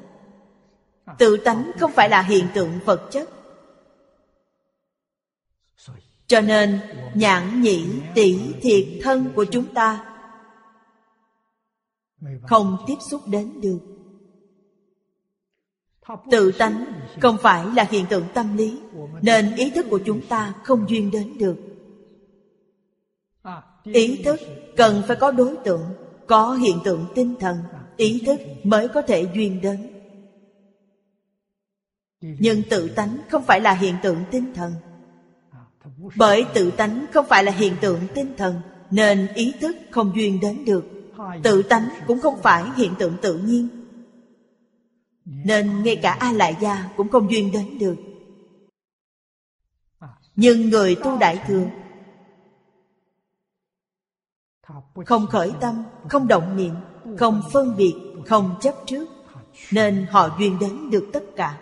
Tự 1.19 1.37
tánh 1.37 1.71
không 1.81 1.93
phải 1.93 2.09
là 2.09 2.23
hiện 2.23 2.47
tượng 2.55 2.79
vật 2.85 3.09
chất. 3.11 3.31
Cho 6.27 6.41
nên 6.41 6.81
nhãn 7.15 7.63
nhĩ 7.63 7.87
tỷ 8.15 8.39
thiệt, 8.63 8.85
thân 9.03 9.33
của 9.35 9.45
chúng 9.45 9.75
ta 9.75 10.12
không 12.43 12.77
tiếp 12.87 12.97
xúc 13.11 13.21
đến 13.27 13.61
được. 13.61 13.79
Tự 16.31 16.53
tánh 16.53 16.85
không 17.21 17.37
phải 17.43 17.67
là 17.77 17.87
hiện 17.91 18.05
tượng 18.11 18.25
tâm 18.35 18.57
lý 18.57 18.81
Nên 19.23 19.57
ý 19.57 19.71
thức 19.71 19.87
của 19.91 20.01
chúng 20.05 20.27
ta 20.29 20.55
không 20.65 20.89
duyên 20.89 21.11
đến 21.11 21.39
được. 21.39 21.57
Ý 23.85 24.23
thức 24.25 24.41
cần 24.77 25.03
phải 25.07 25.17
có 25.17 25.31
đối 25.31 25.57
tượng 25.65 25.83
Có 26.27 26.55
hiện 26.55 26.79
tượng 26.85 27.07
tinh 27.15 27.35
thần 27.41 27.57
Ý 27.97 28.23
thức 28.27 28.41
mới 28.63 28.89
có 28.89 29.03
thể 29.03 29.27
duyên 29.35 29.61
đến. 29.61 29.91
Nhưng 32.21 32.63
tự 32.71 32.89
tánh 32.89 33.19
không 33.31 33.43
phải 33.43 33.61
là 33.61 33.75
hiện 33.75 33.95
tượng 34.03 34.25
tinh 34.31 34.55
thần. 34.55 34.75
Bởi 36.17 36.45
tự 36.55 36.71
tánh 36.71 37.07
không 37.13 37.27
phải 37.29 37.45
là 37.45 37.53
hiện 37.53 37.77
tượng 37.81 38.01
tinh 38.15 38.35
thần 38.37 38.61
Nên 38.91 39.29
ý 39.35 39.53
thức 39.61 39.77
không 39.91 40.13
duyên 40.15 40.41
đến 40.41 40.65
được 40.65 41.02
Tự 41.43 41.63
tánh 41.63 41.89
cũng 42.07 42.21
không 42.21 42.43
phải 42.43 42.65
hiện 42.77 42.95
tượng 42.99 43.17
tự 43.23 43.39
nhiên. 43.39 43.69
Nên 45.25 45.83
ngay 45.83 45.97
cả 45.97 46.13
A 46.13 46.33
Lại 46.33 46.57
Gia 46.61 46.91
cũng 46.97 47.09
không 47.09 47.31
duyên 47.31 47.53
đến 47.53 47.79
được. 47.79 47.97
Nhưng 50.37 50.71
người 50.71 50.97
tu 51.05 51.19
Đại 51.19 51.45
Thừa 51.47 51.67
Không 55.07 55.27
khởi 55.27 55.53
tâm, 55.61 55.85
không 56.09 56.29
động 56.29 56.57
niệm 56.57 56.75
Không 57.19 57.43
phân 57.53 57.77
biệt, 57.77 57.95
không 58.27 58.55
chấp 58.61 58.75
trước 58.87 59.09
Nên 59.71 60.07
họ 60.11 60.37
duyên 60.39 60.59
đến 60.59 60.91
được 60.91 61.11
tất 61.13 61.25
cả. 61.37 61.59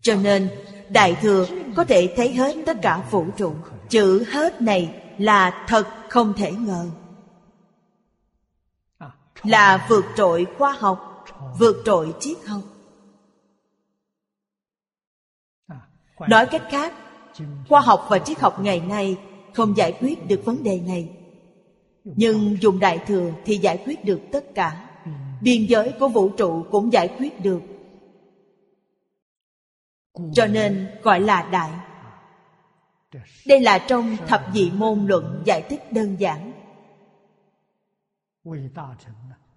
Cho 0.00 0.16
nên 0.16 0.50
Đại 0.88 1.16
Thừa 1.20 1.46
có 1.76 1.84
thể 1.84 2.14
thấy 2.16 2.32
hết 2.32 2.56
tất 2.66 2.76
cả 2.82 3.08
vũ 3.10 3.26
trụ 3.36 3.54
Chữ 3.88 4.24
hết 4.30 4.62
này 4.62 5.03
là 5.18 5.64
thật 5.68 5.86
không 6.08 6.32
thể 6.36 6.52
ngờ. 6.52 6.86
Là 9.42 9.86
vượt 9.88 10.04
trội 10.16 10.46
khoa 10.58 10.72
học 10.72 11.26
vượt 11.58 11.82
trội 11.84 12.14
triết 12.20 12.36
học. 12.46 12.60
Nói 16.28 16.46
cách 16.50 16.62
khác 16.70 16.94
khoa 17.68 17.80
học 17.80 18.06
và 18.08 18.18
triết 18.18 18.40
học 18.40 18.60
ngày 18.60 18.80
nay 18.80 19.18
không 19.54 19.76
giải 19.76 19.98
quyết 20.00 20.28
được 20.28 20.44
vấn 20.44 20.62
đề 20.62 20.80
này. 20.80 21.10
Nhưng 22.04 22.56
dùng 22.62 22.78
đại 22.78 22.98
thừa 23.06 23.32
thì 23.44 23.56
giải 23.56 23.82
quyết 23.86 24.04
được 24.04 24.20
tất 24.32 24.44
cả. 24.54 24.90
Biên 25.42 25.66
giới 25.66 25.92
của 26.00 26.08
vũ 26.08 26.28
trụ 26.28 26.64
cũng 26.70 26.92
giải 26.92 27.14
quyết 27.18 27.40
được. 27.40 27.60
Cho 30.32 30.46
nên 30.46 30.90
gọi 31.02 31.20
là 31.20 31.48
đại 31.52 31.70
đây 33.46 33.60
là 33.60 33.78
trong 33.88 34.16
thập 34.28 34.44
dị 34.54 34.70
môn 34.70 35.06
luận 35.06 35.42
giải 35.46 35.66
thích 35.68 35.92
đơn 35.92 36.16
giản. 36.20 36.52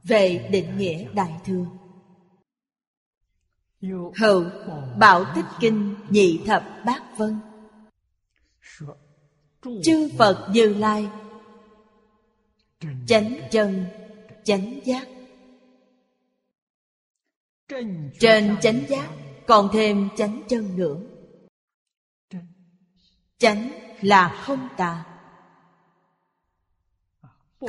Về 0.03 0.49
định 0.51 0.77
nghĩa 0.77 1.07
đại 1.13 1.33
thừa. 1.45 1.65
Hậu 4.15 4.45
bảo 4.97 5.25
tích 5.35 5.45
kinh, 5.59 5.95
nhị 6.09 6.43
thập 6.45 6.63
bát 6.85 7.03
vân. 7.17 7.39
Chư 9.83 10.09
phật 10.17 10.49
như 10.53 10.73
lai. 10.73 11.07
Chánh 13.07 13.35
chân, 13.51 13.85
chánh 14.43 14.79
giác. 14.85 15.07
Trên 18.19 18.57
chánh 18.61 18.79
giác 18.87 19.09
còn 19.47 19.69
thêm 19.73 20.09
chánh 20.17 20.41
chân 20.47 20.75
nữa 20.75 20.97
chánh 23.38 23.69
là 24.02 24.41
không 24.45 24.69
tà. 24.78 25.06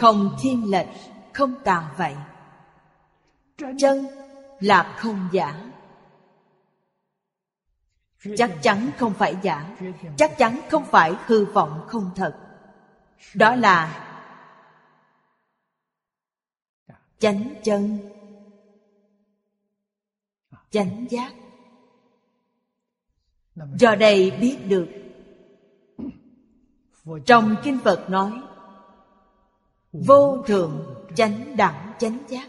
Không 0.00 0.36
thiên 0.42 0.70
lệch, 0.70 0.88
không 1.32 1.54
tà 1.64 1.94
vậy. 1.96 2.16
Chân 3.78 4.06
là 4.60 4.96
không 4.98 5.28
giả. 5.32 5.64
Chắc 8.36 8.50
chắn 8.62 8.90
không 8.98 9.14
phải 9.14 9.36
giả. 9.42 9.76
Chắc 10.16 10.38
chắn 10.38 10.60
không 10.70 10.84
phải 10.84 11.14
hư 11.26 11.44
vọng 11.44 11.84
không 11.88 12.10
thật. 12.16 12.36
Đó 13.34 13.54
là 13.54 14.04
chánh 17.18 17.54
chân. 17.64 17.98
Chánh 20.70 21.06
giác. 21.10 21.32
Do 23.54 23.94
đây 23.94 24.30
biết 24.30 24.58
được 24.68 25.07
trong 27.26 27.56
kinh 27.62 27.78
phật 27.84 28.10
nói, 28.10 28.32
vô 29.92 30.42
thượng 30.46 30.96
chánh 31.14 31.56
đẳng 31.56 31.92
chánh 31.98 32.18
giác. 32.28 32.48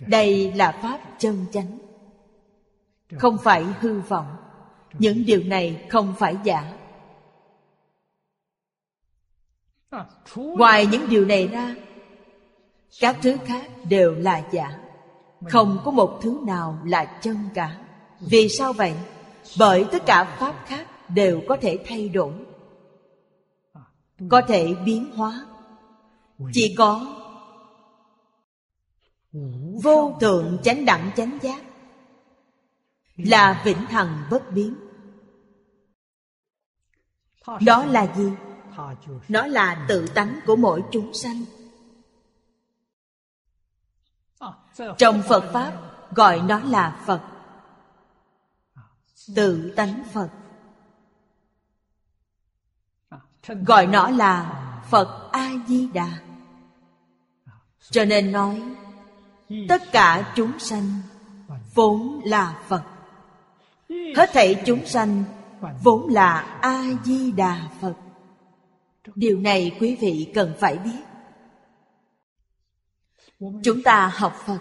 Đây 0.00 0.52
là 0.52 0.78
pháp 0.82 1.00
chân 1.18 1.46
chánh. 1.52 1.78
Không 3.18 3.38
phải 3.38 3.64
hư 3.80 4.00
vọng. 4.00 4.36
Những 4.98 5.24
điều 5.26 5.42
này 5.42 5.86
không 5.88 6.14
phải 6.18 6.36
giả. 6.44 6.72
Ngoài 10.34 10.86
những 10.86 11.08
điều 11.08 11.24
này 11.24 11.48
ra, 11.48 11.74
các 13.00 13.16
thứ 13.22 13.36
khác 13.44 13.70
đều 13.88 14.14
là 14.14 14.42
giả. 14.52 14.78
Không 15.48 15.78
có 15.84 15.90
một 15.90 16.18
thứ 16.22 16.40
nào 16.46 16.78
là 16.84 17.04
chân 17.04 17.36
cả. 17.54 17.76
Vì 18.20 18.48
sao 18.48 18.72
vậy? 18.72 18.94
Bởi 19.58 19.84
tất 19.92 20.06
cả 20.06 20.36
pháp 20.38 20.54
khác 20.66 20.86
đều 21.14 21.42
có 21.48 21.56
thể 21.60 21.78
thay 21.86 22.08
đổi, 22.08 22.34
có 24.30 24.42
thể 24.48 24.74
biến 24.84 25.10
hóa. 25.16 25.46
Chỉ 26.52 26.74
có 26.78 27.16
vô 29.82 30.16
thượng 30.20 30.58
chánh 30.62 30.84
đẳng 30.84 31.10
chánh 31.16 31.38
giác 31.42 31.64
là 33.16 33.62
vĩnh 33.64 33.76
hằng 33.76 34.24
bất 34.30 34.52
biến. 34.52 34.74
Đó 37.66 37.84
là 37.84 38.14
gì? 38.16 38.32
Nó 39.28 39.46
là 39.46 39.86
tự 39.88 40.06
tánh 40.14 40.40
của 40.46 40.56
mỗi 40.56 40.82
chúng 40.90 41.14
sanh. 41.14 41.44
Trong 44.98 45.22
phật 45.28 45.50
pháp 45.52 45.72
gọi 46.14 46.40
nó 46.40 46.60
là 46.60 47.02
phật. 47.06 47.20
Tự 49.36 49.72
tánh 49.76 50.02
phật 50.12 50.28
gọi 53.46 53.86
nó 53.86 54.10
là 54.10 54.62
phật 54.90 55.28
a 55.32 55.50
di 55.66 55.88
đà 55.88 56.18
cho 57.90 58.04
nên 58.04 58.32
nói, 58.32 58.62
tất 59.68 59.92
cả 59.92 60.32
chúng 60.36 60.58
sanh 60.58 60.84
vốn 61.74 62.20
là 62.24 62.60
phật. 62.68 62.82
Hết 64.16 64.30
thảy 64.32 64.62
chúng 64.66 64.86
sanh 64.86 65.24
vốn 65.82 66.08
là 66.08 66.58
a 66.60 66.82
di 67.04 67.32
đà 67.32 67.68
phật. 67.80 67.94
Điều 69.14 69.38
này 69.38 69.76
quý 69.80 69.96
vị 70.00 70.30
cần 70.34 70.54
phải 70.58 70.78
biết. 70.78 71.00
Chúng 73.64 73.82
ta 73.82 74.12
học 74.14 74.34
phật, 74.46 74.58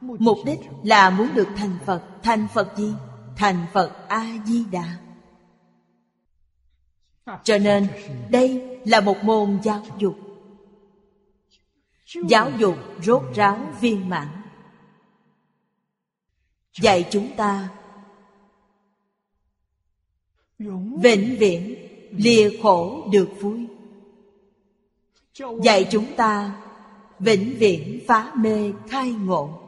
mục 0.00 0.38
đích 0.46 0.58
là 0.84 1.10
muốn 1.10 1.34
được 1.34 1.48
thành 1.56 1.78
phật. 1.86 2.02
Thành 2.22 2.46
phật 2.54 2.76
gì? 2.76 2.94
Thành 3.36 3.66
phật 3.72 4.08
a 4.08 4.26
di 4.44 4.64
đà 4.64 4.96
cho 7.44 7.58
nên, 7.58 7.86
đây 8.30 8.78
là 8.84 9.00
một 9.00 9.16
môn 9.22 9.58
giáo 9.62 9.82
dục. 9.98 10.18
Giáo 12.28 12.50
dục 12.58 12.76
rốt 13.02 13.22
ráo 13.34 13.58
viên 13.80 14.08
mãn. 14.08 14.28
Dạy 16.80 17.08
chúng 17.10 17.36
ta 17.36 17.68
vĩnh 21.02 21.36
viễn 21.38 21.74
lìa 22.10 22.50
khổ 22.62 23.08
được 23.12 23.28
vui. 23.40 23.66
Dạy 25.62 25.88
chúng 25.90 26.06
ta 26.16 26.62
vĩnh 27.18 27.54
viễn 27.58 28.00
phá 28.08 28.32
mê 28.34 28.72
khai 28.88 29.10
ngộ. 29.12 29.60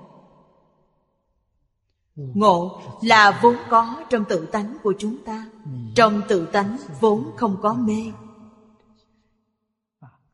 Ngộ 2.17 2.83
là 3.03 3.41
vốn 3.43 3.57
có 3.71 4.05
trong 4.11 4.25
tự 4.29 4.47
tánh 4.47 4.77
của 4.83 4.95
chúng 4.99 5.25
ta 5.25 5.47
trong 5.95 6.23
tự 6.29 6.47
tánh 6.47 6.77
vốn 7.01 7.31
không 7.37 7.57
có 7.63 7.75
mê. 7.75 8.13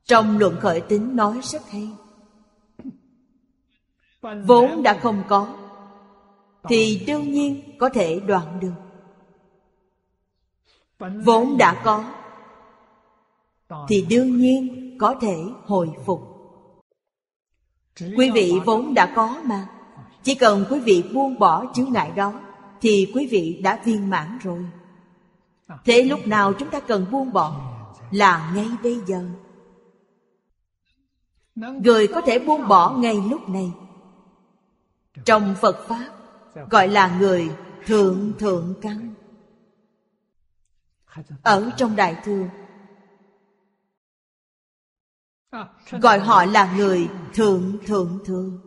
Trong 0.04 0.38
luận 0.38 0.56
khởi 0.60 0.80
tính 0.80 1.16
nói 1.16 1.40
rất 1.42 1.70
hay. 1.70 1.90
Vốn 4.46 4.82
đã 4.82 4.98
không 5.02 5.22
có, 5.28 5.56
thì 6.68 7.04
đương 7.06 7.32
nhiên 7.32 7.78
có 7.78 7.88
thể 7.88 8.20
đoạn 8.20 8.60
được. 8.60 8.72
Vốn 11.24 11.56
đã 11.58 11.82
có, 11.84 12.04
thì 13.88 14.06
đương 14.10 14.38
nhiên 14.38 14.96
có 14.98 15.14
thể 15.20 15.36
hồi 15.64 15.90
phục. 16.04 16.20
Quý 18.16 18.30
vị 18.30 18.52
vốn 18.66 18.94
đã 18.94 19.12
có 19.16 19.42
mà. 19.44 19.68
Chỉ 20.22 20.34
cần 20.34 20.64
quý 20.70 20.80
vị 20.80 21.04
buông 21.14 21.38
bỏ 21.38 21.72
chướng 21.74 21.92
ngại 21.92 22.10
đó, 22.16 22.40
thì 22.80 23.10
quý 23.14 23.26
vị 23.26 23.60
đã 23.62 23.80
viên 23.84 24.10
mãn 24.10 24.38
rồi. 24.42 24.64
À. 25.68 25.76
thế 25.84 26.02
lúc 26.02 26.26
nào 26.26 26.52
chúng 26.52 26.70
ta 26.70 26.80
cần 26.80 27.06
buông 27.10 27.32
bỏ 27.32 27.74
là 28.10 28.52
ngay 28.54 28.68
bây 28.82 29.00
giờ. 29.06 29.24
Người 31.54 32.06
có 32.06 32.20
thể 32.20 32.38
buông 32.38 32.68
bỏ 32.68 32.96
ngay 32.96 33.16
lúc 33.30 33.48
này. 33.48 33.72
Trong 35.24 35.54
Phật 35.60 35.86
Pháp 35.88 36.18
Gọi 36.70 36.88
là 36.88 37.18
người 37.18 37.50
thượng 37.86 38.32
thượng 38.38 38.74
căn. 38.82 39.14
Ở 41.42 41.70
trong 41.76 41.96
Đại 41.96 42.16
Thừa, 42.24 42.48
Gọi 45.90 46.18
họ 46.18 46.44
là 46.44 46.76
người 46.76 47.08
thượng 47.34 47.78
thượng 47.86 48.18
thượng 48.24 48.60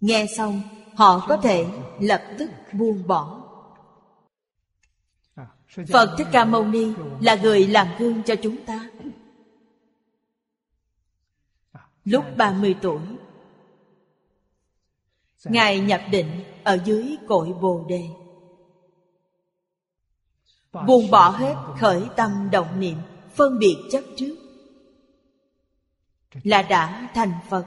Nghe 0.00 0.26
xong, 0.36 0.62
Họ 0.94 1.26
có 1.28 1.36
thể 1.36 1.66
lập 2.00 2.22
tức 2.38 2.50
buông 2.72 3.06
bỏ. 3.06 3.41
Phật 5.72 6.14
Thích 6.18 6.26
Ca 6.32 6.44
Mâu 6.44 6.64
Ni 6.64 6.92
là 7.20 7.34
người 7.34 7.66
làm 7.66 7.88
gương 7.98 8.22
cho 8.22 8.34
chúng 8.42 8.64
ta. 8.64 8.90
Lúc 12.04 12.24
30 12.36 12.74
tuổi, 12.82 13.00
Ngài 15.44 15.80
nhập 15.80 16.00
định 16.10 16.44
ở 16.64 16.78
dưới 16.84 17.16
cội 17.28 17.52
Bồ 17.52 17.86
Đề. 17.88 18.08
Buông 20.86 21.10
bỏ 21.10 21.28
hết 21.30 21.54
khởi 21.78 22.08
tâm 22.16 22.48
động 22.52 22.80
niệm, 22.80 22.98
Phân 23.34 23.58
biệt 23.58 23.76
chấp 23.90 24.02
trước, 24.16 24.36
Là 26.42 26.62
đã 26.62 27.10
thành 27.14 27.32
Phật. 27.48 27.66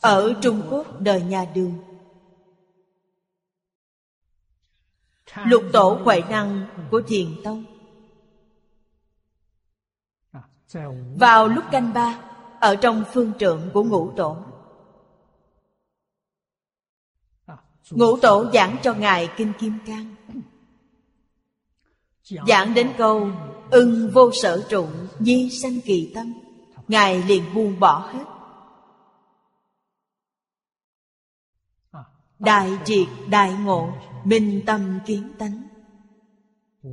Ở 0.00 0.34
Trung 0.42 0.62
Quốc 0.70 1.00
đời 1.00 1.22
nhà 1.22 1.46
đường 1.54 1.89
Lục 5.34 5.62
tổ 5.72 6.00
huệ 6.04 6.22
năng 6.30 6.66
của 6.90 7.02
thiền 7.06 7.26
tông. 7.44 7.64
Vào 11.16 11.48
lúc 11.48 11.64
canh 11.70 11.92
ba, 11.92 12.20
Ở 12.60 12.76
trong 12.76 13.04
phương 13.12 13.32
trượng 13.38 13.70
của 13.74 13.84
ngũ 13.84 14.12
tổ. 14.16 14.36
Ngũ 17.90 18.16
tổ 18.16 18.50
giảng 18.52 18.76
cho 18.82 18.94
Ngài 18.94 19.28
Kinh 19.36 19.52
Kim 19.58 19.78
Cang. 19.86 20.14
Giảng 22.46 22.74
đến 22.74 22.92
câu, 22.98 23.30
Ưng 23.70 24.10
vô 24.10 24.30
sở 24.42 24.66
trụ 24.68 24.88
Di 25.18 25.50
sanh 25.50 25.80
kỳ 25.84 26.12
tâm. 26.14 26.32
Ngài 26.88 27.22
liền 27.22 27.54
buông 27.54 27.80
bỏ 27.80 28.10
hết. 28.12 28.24
Đại 32.38 32.78
triệt, 32.84 33.08
đại 33.28 33.52
ngộ. 33.52 33.92
Minh 34.24 34.62
tâm 34.66 34.98
kiến 35.06 35.32
tánh. 35.38 35.62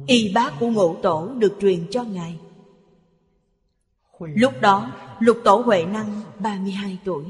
Y 0.07 0.31
bác 0.33 0.53
của 0.59 0.67
ngũ 0.67 0.95
tổ 1.01 1.29
được 1.37 1.57
truyền 1.61 1.87
cho 1.91 2.03
Ngài. 2.03 2.39
Lúc 4.19 4.53
đó, 4.61 4.91
lục 5.19 5.37
tổ 5.43 5.55
Huệ 5.57 5.85
Năng 5.85 6.21
32 6.39 6.99
tuổi. 7.05 7.25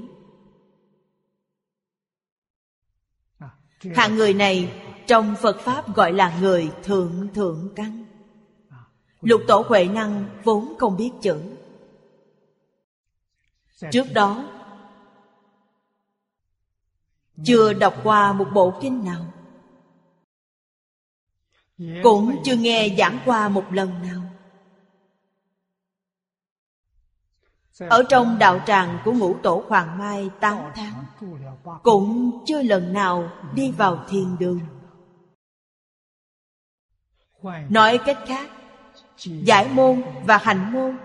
Hạng 3.96 4.16
người 4.16 4.34
này 4.34 4.72
trong 5.08 5.36
Phật 5.42 5.60
Pháp 5.60 5.96
gọi 5.96 6.14
là 6.14 6.40
người 6.40 6.72
thượng 6.84 7.28
thượng 7.34 7.70
căn. 7.76 8.06
Lục 9.22 9.42
tổ 9.48 9.64
Huệ 9.68 9.86
Năng 9.86 10.26
vốn 10.44 10.74
không 10.80 10.98
biết 10.98 11.12
chữ. 11.22 11.42
Trước 13.92 14.06
đó, 14.14 14.58
Chưa 17.44 17.74
đọc 17.74 17.96
qua 18.04 18.34
một 18.34 18.48
bộ 18.54 18.74
kinh 18.82 19.06
nào. 19.06 19.26
Cũng 21.78 22.42
chưa 22.44 22.56
nghe 22.56 22.96
giảng 22.98 23.20
qua 23.26 23.50
một 23.50 23.66
lần 23.72 24.02
nào. 24.02 24.22
Ở 27.90 28.04
trong 28.10 28.40
đạo 28.40 28.60
tràng 28.66 29.00
của 29.06 29.12
ngũ 29.12 29.38
tổ 29.44 29.64
Hoàng 29.68 29.98
Mai 29.98 30.30
8 30.40 30.58
tháng 30.76 31.06
Cũng 31.84 32.40
chưa 32.46 32.62
lần 32.62 32.94
nào 32.94 33.30
đi 33.56 33.72
vào 33.72 34.06
thiền 34.10 34.38
đường. 34.40 34.60
Nói 37.70 38.00
cách 38.06 38.20
khác 38.28 38.50
Giải 39.24 39.70
môn 39.74 40.04
và 40.26 40.38
hành 40.38 40.72
môn 40.74 40.98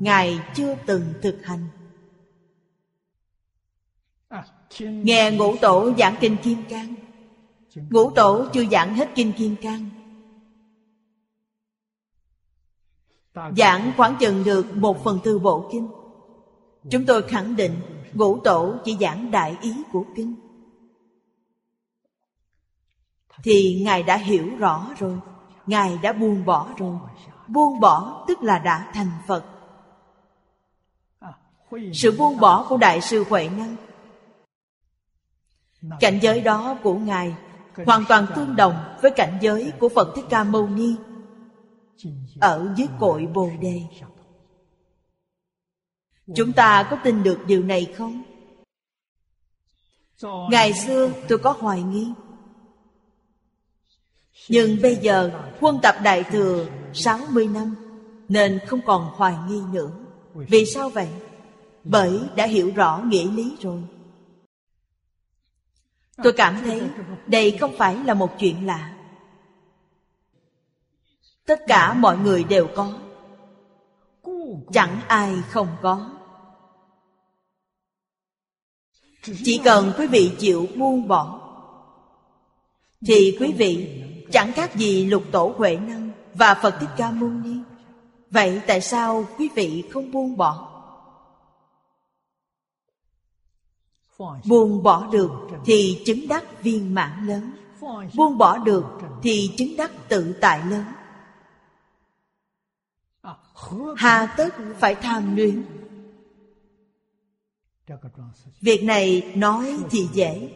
Ngài 0.00 0.40
chưa 0.54 0.76
từng 0.86 1.14
thực 1.22 1.44
hành. 1.44 1.66
Nghe 4.80 5.30
ngũ 5.30 5.56
tổ 5.56 5.92
giảng 5.98 6.16
kinh 6.20 6.36
Kim 6.42 6.64
Cang 6.68 6.94
Ngũ 7.74 8.10
tổ 8.10 8.46
chưa 8.52 8.64
giảng 8.64 8.94
hết 8.94 9.08
kinh 9.14 9.32
Kim 9.32 9.56
Cang. 9.56 9.90
Giảng 13.56 13.92
khoảng 13.96 14.16
chừng 14.20 14.44
được 14.44 14.76
một 14.76 15.04
phần 15.04 15.18
tư 15.24 15.38
bộ 15.38 15.68
kinh. 15.72 15.88
Chúng 16.90 17.06
tôi 17.06 17.22
khẳng 17.22 17.56
định 17.56 17.80
Ngũ 18.12 18.40
tổ 18.40 18.74
chỉ 18.84 18.96
giảng 19.00 19.30
đại 19.30 19.56
ý 19.60 19.74
của 19.92 20.04
kinh. 20.16 20.34
Thì 23.42 23.82
Ngài 23.84 24.02
đã 24.02 24.16
hiểu 24.16 24.56
rõ 24.56 24.90
rồi, 24.98 25.18
Ngài 25.66 25.98
đã 26.02 26.12
buông 26.12 26.44
bỏ 26.44 26.68
rồi. 26.78 26.98
Buông 27.48 27.80
bỏ 27.80 28.24
tức 28.28 28.42
là 28.42 28.58
đã 28.58 28.90
thành 28.94 29.10
Phật. 29.26 29.44
Sự 31.94 32.16
buông 32.18 32.40
bỏ 32.40 32.66
của 32.68 32.76
Đại 32.76 33.00
sư 33.00 33.24
Huệ 33.28 33.48
Năng, 33.48 33.76
Cảnh 36.00 36.18
giới 36.22 36.40
đó 36.40 36.78
của 36.82 36.94
Ngài 36.94 37.34
Hoàn 37.76 38.04
toàn 38.08 38.26
tương 38.36 38.56
đồng 38.56 38.74
với 39.02 39.10
cảnh 39.10 39.38
giới 39.40 39.72
của 39.80 39.88
Phật 39.88 40.12
Thích 40.16 40.24
Ca 40.30 40.44
Mâu 40.44 40.68
Ni 40.68 40.94
Ở 42.40 42.72
dưới 42.76 42.88
cội 43.00 43.26
Bồ 43.26 43.50
Đề 43.60 43.82
Chúng 46.34 46.52
ta 46.52 46.88
có 46.90 46.96
tin 47.04 47.22
được 47.22 47.38
điều 47.46 47.62
này 47.62 47.94
không? 47.96 48.22
Ngày 50.50 50.72
xưa 50.72 51.10
tôi 51.28 51.38
có 51.38 51.52
hoài 51.52 51.82
nghi 51.82 52.12
Nhưng 54.48 54.82
bây 54.82 54.96
giờ 54.96 55.30
quân 55.60 55.78
tập 55.82 55.96
Đại 56.04 56.24
Thừa 56.24 56.66
60 56.92 57.46
năm, 57.46 57.74
Nên 58.28 58.58
không 58.66 58.80
còn 58.86 59.10
hoài 59.14 59.34
nghi 59.48 59.60
nữa 59.72 59.90
Vì 60.34 60.66
sao 60.66 60.88
vậy? 60.88 61.08
Bởi 61.84 62.20
đã 62.36 62.46
hiểu 62.46 62.72
rõ 62.74 63.02
nghĩa 63.06 63.30
lý 63.30 63.56
rồi 63.60 63.82
Tôi 66.16 66.32
cảm 66.32 66.56
thấy 66.64 66.82
đây 67.26 67.56
không 67.60 67.76
phải 67.78 67.96
là 68.04 68.14
một 68.14 68.30
chuyện 68.38 68.66
lạ. 68.66 68.92
Tất 71.46 71.60
cả 71.66 71.94
mọi 71.94 72.18
người 72.18 72.44
đều 72.44 72.68
có. 72.74 72.92
Chẳng 74.72 75.00
ai 75.08 75.34
không 75.50 75.68
có. 75.82 76.10
Chỉ 79.44 79.60
cần 79.64 79.92
quý 79.98 80.06
vị 80.06 80.32
chịu 80.38 80.66
buông 80.76 81.08
bỏ, 81.08 81.38
Thì 83.06 83.36
quý 83.40 83.52
vị, 83.52 84.02
chẳng 84.32 84.52
khác 84.52 84.76
gì 84.76 85.06
lục 85.06 85.22
tổ 85.32 85.54
Huệ 85.56 85.76
Năng 85.76 86.10
Và 86.34 86.54
Phật 86.54 86.74
Thích 86.80 86.90
Ca 86.96 87.10
Mâu 87.10 87.30
Ni. 87.30 87.56
Vậy 88.30 88.60
tại 88.66 88.80
sao 88.80 89.24
quý 89.38 89.48
vị 89.54 89.84
không 89.92 90.12
buông 90.12 90.36
bỏ? 90.36 90.71
Buông 94.44 94.82
bỏ 94.82 95.06
được 95.12 95.30
thì 95.64 96.02
chứng 96.06 96.28
đắc 96.28 96.62
viên 96.62 96.94
mãn 96.94 97.26
lớn 97.26 97.50
Buông 98.14 98.38
bỏ 98.38 98.58
được 98.58 98.84
thì 99.22 99.54
chứng 99.56 99.76
đắc 99.76 99.90
tự 100.08 100.34
tại 100.40 100.60
lớn 100.70 100.84
Hà 103.96 104.34
tất 104.36 104.48
phải 104.78 104.94
tham 104.94 105.36
luyến? 105.36 105.64
Việc 108.60 108.84
này 108.84 109.32
nói 109.36 109.78
thì 109.90 110.08
dễ, 110.12 110.54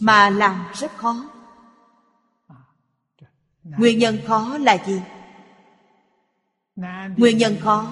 Mà 0.00 0.30
làm 0.30 0.66
rất 0.74 0.96
khó 0.96 1.24
Nguyên 3.64 3.98
nhân 3.98 4.18
khó 4.26 4.58
là 4.58 4.78
gì? 4.86 5.02
Nguyên 7.16 7.38
nhân 7.38 7.56
khó 7.60 7.86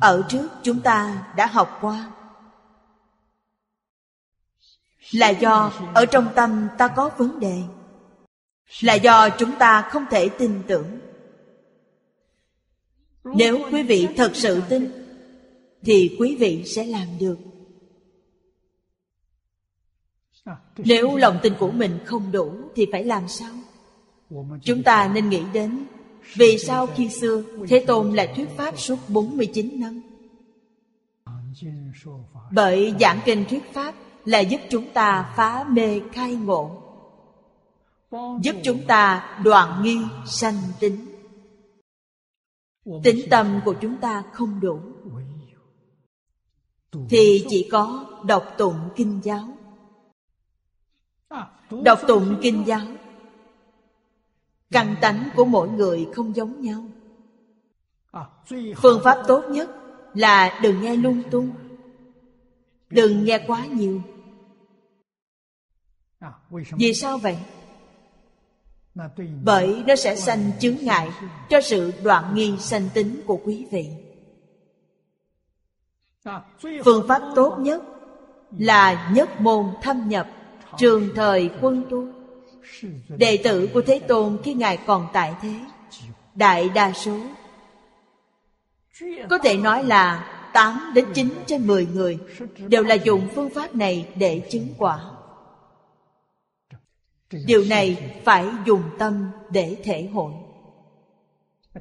Ở 0.00 0.26
trước 0.28 0.48
chúng 0.62 0.80
ta 0.80 1.26
đã 1.36 1.46
học 1.46 1.78
qua 1.80 2.13
là 5.12 5.28
do, 5.30 5.72
ở 5.94 6.06
trong 6.06 6.28
tâm 6.34 6.68
ta 6.78 6.88
có 6.88 7.10
vấn 7.18 7.40
đề. 7.40 7.62
Là 8.80 8.94
do 8.94 9.28
chúng 9.28 9.52
ta 9.58 9.88
không 9.90 10.04
thể 10.10 10.28
tin 10.28 10.62
tưởng. 10.66 10.86
Nếu 13.24 13.58
quý 13.72 13.82
vị 13.82 14.08
thật 14.16 14.30
sự 14.34 14.62
tin, 14.68 14.90
Thì 15.82 16.16
quý 16.18 16.36
vị 16.36 16.64
sẽ 16.64 16.84
làm 16.84 17.06
được. 17.20 17.38
Nếu 20.76 21.16
lòng 21.16 21.38
tin 21.42 21.54
của 21.58 21.70
mình 21.70 21.98
không 22.04 22.32
đủ, 22.32 22.52
Thì 22.74 22.86
phải 22.92 23.04
làm 23.04 23.28
sao? 23.28 23.52
Chúng 24.62 24.82
ta 24.82 25.10
nên 25.14 25.28
nghĩ 25.28 25.42
đến, 25.52 25.86
Vì 26.34 26.58
sao 26.58 26.86
khi 26.86 27.08
xưa 27.08 27.42
Thế 27.68 27.84
Tôn 27.86 28.12
lại 28.12 28.32
thuyết 28.36 28.48
pháp 28.56 28.78
suốt 28.78 28.98
49 29.08 29.80
năm? 29.80 30.02
Bởi 32.50 32.94
giảng 33.00 33.20
kinh 33.24 33.44
thuyết 33.48 33.72
pháp 33.72 33.94
là 34.24 34.40
giúp 34.40 34.60
chúng 34.70 34.92
ta 34.92 35.32
phá 35.36 35.64
mê 35.68 36.00
khai 36.12 36.34
ngộ. 36.34 36.80
Giúp 38.42 38.56
chúng 38.64 38.86
ta 38.86 39.36
đoạn 39.44 39.82
nghi 39.82 39.98
sanh 40.26 40.58
tính. 40.80 41.06
Tính 43.04 43.20
tâm 43.30 43.60
của 43.64 43.74
chúng 43.80 43.96
ta 43.96 44.22
không 44.32 44.60
đủ. 44.60 44.80
Thì 47.08 47.46
chỉ 47.48 47.68
có 47.72 48.06
đọc 48.24 48.54
tụng 48.58 48.78
kinh 48.96 49.20
giáo. 49.22 49.48
Đọc 51.70 52.00
tụng 52.08 52.38
kinh 52.42 52.62
giáo. 52.66 52.86
Căn 54.70 54.96
tánh 55.00 55.28
của 55.36 55.44
mỗi 55.44 55.68
người 55.68 56.08
không 56.14 56.36
giống 56.36 56.60
nhau. 56.60 56.84
Phương 58.76 59.00
pháp 59.04 59.22
tốt 59.28 59.44
nhất 59.50 59.70
là 60.14 60.60
đừng 60.62 60.80
nghe 60.80 60.96
lung 60.96 61.22
tung. 61.30 61.50
Đừng 62.90 63.24
nghe 63.24 63.44
quá 63.46 63.66
nhiều 63.66 64.00
vì 66.76 66.94
sao 66.94 67.18
vậy? 67.18 67.36
bởi 69.44 69.82
nó 69.86 69.96
sẽ 69.96 70.16
sanh 70.16 70.50
chướng 70.60 70.76
ngại 70.80 71.10
cho 71.48 71.60
sự 71.60 71.92
đoạn 72.02 72.34
nghi 72.34 72.54
sanh 72.58 72.88
tính 72.94 73.20
của 73.26 73.40
quý 73.44 73.66
vị. 73.70 73.88
Phương 76.84 77.08
pháp 77.08 77.22
tốt 77.34 77.56
nhất 77.58 77.82
là 78.58 79.10
nhất 79.14 79.40
môn 79.40 79.66
thâm 79.82 80.08
nhập 80.08 80.28
trường 80.78 81.08
thời 81.14 81.50
quân 81.60 81.84
tu. 81.90 82.08
đệ 83.08 83.36
tử 83.44 83.68
của 83.74 83.82
thế 83.86 83.98
tôn 83.98 84.38
khi 84.44 84.54
ngài 84.54 84.76
còn 84.76 85.08
tại 85.12 85.34
thế 85.42 85.54
đại 86.34 86.68
đa 86.68 86.92
số. 86.92 87.18
Có 89.30 89.38
thể 89.38 89.56
nói 89.56 89.84
là 89.84 90.30
8 90.52 90.92
đến 90.94 91.04
9 91.14 91.28
trên 91.46 91.66
10 91.66 91.86
người 91.86 92.18
đều 92.68 92.82
là 92.82 92.94
dùng 92.94 93.28
phương 93.34 93.50
pháp 93.50 93.74
này 93.74 94.08
để 94.16 94.42
chứng 94.50 94.68
quả. 94.78 95.13
Điều 97.46 97.64
này 97.64 98.12
phải 98.24 98.46
dùng 98.66 98.82
tâm 98.98 99.30
để 99.50 99.76
thể 99.84 100.08
hội. 100.12 100.32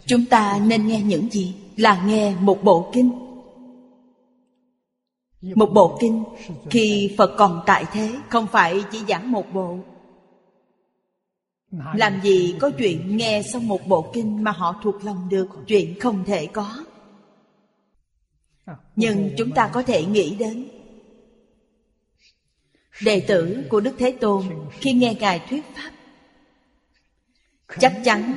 Chúng 0.05 0.25
ta 0.25 0.59
nên 0.65 0.87
nghe 0.87 1.01
những 1.01 1.29
gì? 1.29 1.55
Là 1.77 2.05
nghe 2.05 2.35
một 2.39 2.63
bộ 2.63 2.89
kinh. 2.93 3.11
Một 5.41 5.69
bộ 5.73 5.97
kinh 5.99 6.23
khi 6.69 7.15
Phật 7.17 7.35
còn 7.37 7.63
tại 7.65 7.85
thế, 7.91 8.15
không 8.29 8.47
phải 8.47 8.83
chỉ 8.91 8.99
giảng 9.07 9.31
một 9.31 9.53
bộ. 9.53 9.77
Làm 11.93 12.21
gì 12.21 12.55
có 12.59 12.71
chuyện 12.77 13.17
nghe 13.17 13.43
xong 13.43 13.67
một 13.67 13.87
bộ 13.87 14.05
kinh 14.13 14.43
mà 14.43 14.51
họ 14.51 14.75
thuộc 14.83 15.03
lòng 15.03 15.29
được 15.29 15.47
Chuyện 15.67 15.99
không 15.99 16.23
thể 16.25 16.45
có 16.45 16.83
nhưng 18.95 19.29
chúng 19.37 19.51
ta 19.51 19.69
có 19.73 19.83
thể 19.83 20.05
nghĩ 20.05 20.35
đến 20.35 20.67
đệ 23.01 23.19
tử 23.27 23.63
của 23.69 23.79
đức 23.79 23.95
thế 23.97 24.17
tôn 24.21 24.43
khi 24.71 24.93
nghe 24.93 25.15
ngài 25.19 25.41
thuyết 25.49 25.63
pháp, 25.75 25.91
chắc 27.79 28.01
chắn 28.05 28.33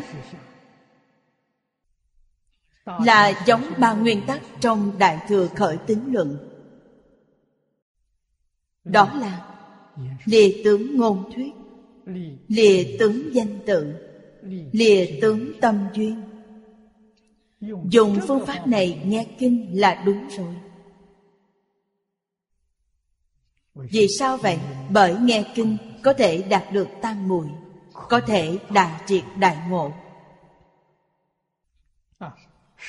là 2.85 3.45
giống 3.47 3.63
ba 3.79 3.93
nguyên 3.93 4.27
tắc 4.27 4.43
trong 4.61 4.99
đại 4.99 5.19
thừa 5.29 5.49
khởi 5.57 5.77
tín 5.87 5.99
luận. 6.13 6.39
Đó 8.85 9.19
là 9.21 9.57
lìa 10.25 10.51
tướng 10.65 10.97
ngôn 10.97 11.33
thuyết, 11.35 11.53
lìa 12.49 12.97
tướng 12.99 13.35
danh 13.35 13.59
tự, 13.67 13.95
lìa 14.73 15.07
tướng 15.21 15.61
tâm 15.61 15.89
duyên. 15.95 16.23
Dùng 17.91 18.19
phương 18.29 18.47
pháp 18.47 18.67
này 18.67 19.03
nghe 19.05 19.27
kinh 19.39 19.81
là 19.81 20.03
đúng 20.07 20.29
rồi. 20.29 20.55
Vì 23.77 24.09
sao 24.09 24.37
vậy? 24.37 24.59
Bởi 24.91 25.17
nghe 25.21 25.53
kinh 25.55 25.77
có 26.03 26.13
thể 26.13 26.43
đạt 26.43 26.73
được 26.73 26.89
tam 27.03 27.29
muội, 27.29 27.47
có 27.93 28.21
thể 28.21 28.59
đại 28.71 29.01
triệt 29.07 29.25
đại 29.39 29.57
ngộ. 29.69 29.93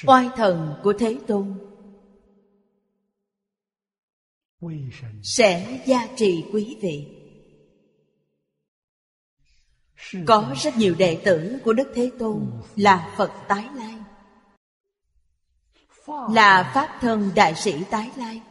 Oai 0.06 0.30
thần 0.36 0.76
của 0.84 0.94
thế 1.00 1.18
tôn 1.28 1.60
sẽ 5.24 5.84
gia 5.86 6.08
trì 6.16 6.46
quý 6.54 6.78
vị. 6.82 7.08
Có 10.28 10.54
rất 10.58 10.78
nhiều 10.78 10.96
đệ 10.96 11.22
tử 11.26 11.60
của 11.64 11.74
đức 11.74 11.92
thế 11.96 12.12
tôn 12.20 12.62
là 12.76 13.14
phật 13.18 13.32
tái 13.48 13.70
lai, 13.76 13.98
là 16.08 16.72
pháp 16.74 16.98
thân 17.02 17.32
đại 17.36 17.56
sĩ 17.56 17.84
tái 17.84 18.12
lai 18.16 18.42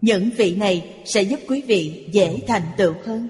những 0.00 0.30
vị 0.36 0.56
này 0.56 1.02
sẽ 1.04 1.22
giúp 1.22 1.40
quý 1.48 1.62
vị 1.62 2.08
dễ 2.12 2.42
thành 2.46 2.62
tựu 2.76 2.94
hơn. 3.04 3.28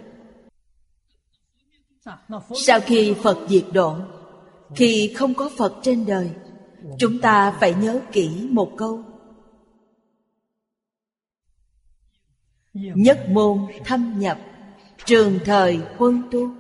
Sau 2.55 2.81
khi 2.81 3.15
phật 3.23 3.47
diệt 3.49 3.65
độ, 3.73 3.97
khi 4.77 5.15
không 5.17 5.35
có 5.35 5.51
phật 5.57 5.75
trên 5.83 6.07
đời, 6.07 6.31
chúng 6.99 7.19
ta 7.21 7.57
phải 7.61 7.75
nhớ 7.75 8.01
kỹ 8.13 8.49
một 8.51 8.73
câu. 8.77 9.05
Nhất 12.75 13.27
môn 13.31 13.67
thâm 13.85 14.19
nhập, 14.19 14.39
trường 15.05 15.39
thời 15.45 15.81
quân 15.99 16.23
tu. 16.31 16.51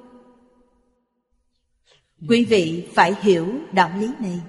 Quý 2.29 2.45
vị 2.45 2.89
phải 2.95 3.15
hiểu 3.21 3.61
đạo 3.73 3.99
lý 3.99 4.11
này. 4.21 4.41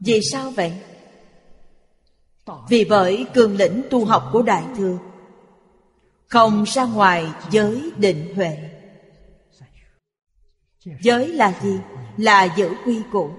Vì 0.00 0.20
sao 0.32 0.50
vậy? 0.50 0.72
Vì 2.68 2.84
bởi 2.84 3.26
cường 3.34 3.56
lĩnh 3.56 3.82
tu 3.90 4.04
học 4.04 4.28
của 4.32 4.42
đại 4.42 4.64
thừa 4.76 4.98
không 6.30 6.64
ra 6.64 6.84
ngoài 6.84 7.26
giới 7.50 7.92
định 7.96 8.34
huệ. 8.34 8.58
Giới 11.00 11.28
là 11.28 11.60
gì? 11.62 11.78
Là 12.16 12.44
giữ 12.56 12.70
quy 12.84 13.02
củ. 13.12 13.30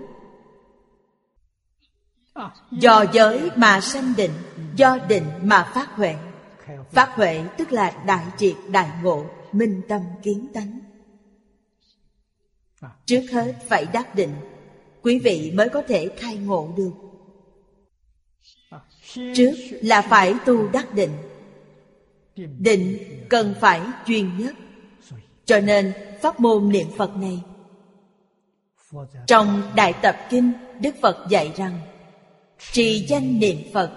Do 2.71 3.05
giới 3.13 3.49
mà 3.55 3.81
sanh 3.81 4.13
định, 4.17 4.31
do 4.75 4.97
định 5.07 5.25
mà 5.41 5.71
phát 5.73 5.95
huệ. 5.95 6.15
Phát 6.91 7.15
huệ 7.15 7.43
tức 7.57 7.71
là 7.71 8.03
đại 8.05 8.25
triệt, 8.37 8.55
đại 8.67 8.89
ngộ, 9.03 9.25
minh 9.51 9.81
tâm 9.87 10.01
kiến 10.23 10.47
tánh. 10.53 10.79
Trước 13.05 13.21
hết 13.31 13.55
phải 13.67 13.85
đắc 13.93 14.15
định, 14.15 14.35
quý 15.01 15.19
vị 15.19 15.51
mới 15.55 15.69
có 15.69 15.81
thể 15.87 16.09
khai 16.17 16.35
ngộ 16.35 16.73
được 16.77 17.10
trước 19.13 19.53
là 19.81 20.01
phải 20.01 20.35
tu 20.45 20.67
đắc 20.67 20.93
định. 20.93 21.11
Định 22.59 22.97
cần 23.29 23.55
phải 23.61 23.81
chuyên 24.05 24.37
nhất. 24.37 24.55
Cho 25.45 25.59
nên 25.59 25.93
pháp 26.21 26.39
môn 26.39 26.69
niệm 26.69 26.87
phật 26.97 27.17
này. 27.17 27.41
Trong 29.27 29.61
đại 29.75 29.93
tập 30.01 30.17
kinh, 30.29 30.51
đức 30.81 30.95
phật 31.01 31.25
dạy 31.29 31.53
rằng, 31.57 31.79
trì 32.71 33.05
danh 33.07 33.39
niệm 33.39 33.57
phật 33.73 33.91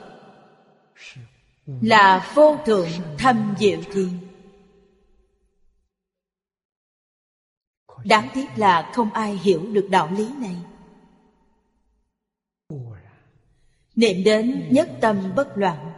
là 1.67 2.33
vô 2.35 2.57
thượng 2.67 2.89
thâm 3.19 3.55
diệu 3.59 3.79
thiên 3.93 4.09
đáng 8.05 8.29
tiếc 8.35 8.47
là 8.57 8.91
không 8.95 9.13
ai 9.13 9.37
hiểu 9.37 9.67
được 9.73 9.89
đạo 9.91 10.09
lý 10.13 10.29
này 10.39 10.57
niệm 13.97 14.25
đến 14.25 14.69
nhất 14.71 14.91
tâm 15.01 15.33
bất 15.37 15.59
loạn. 15.59 15.93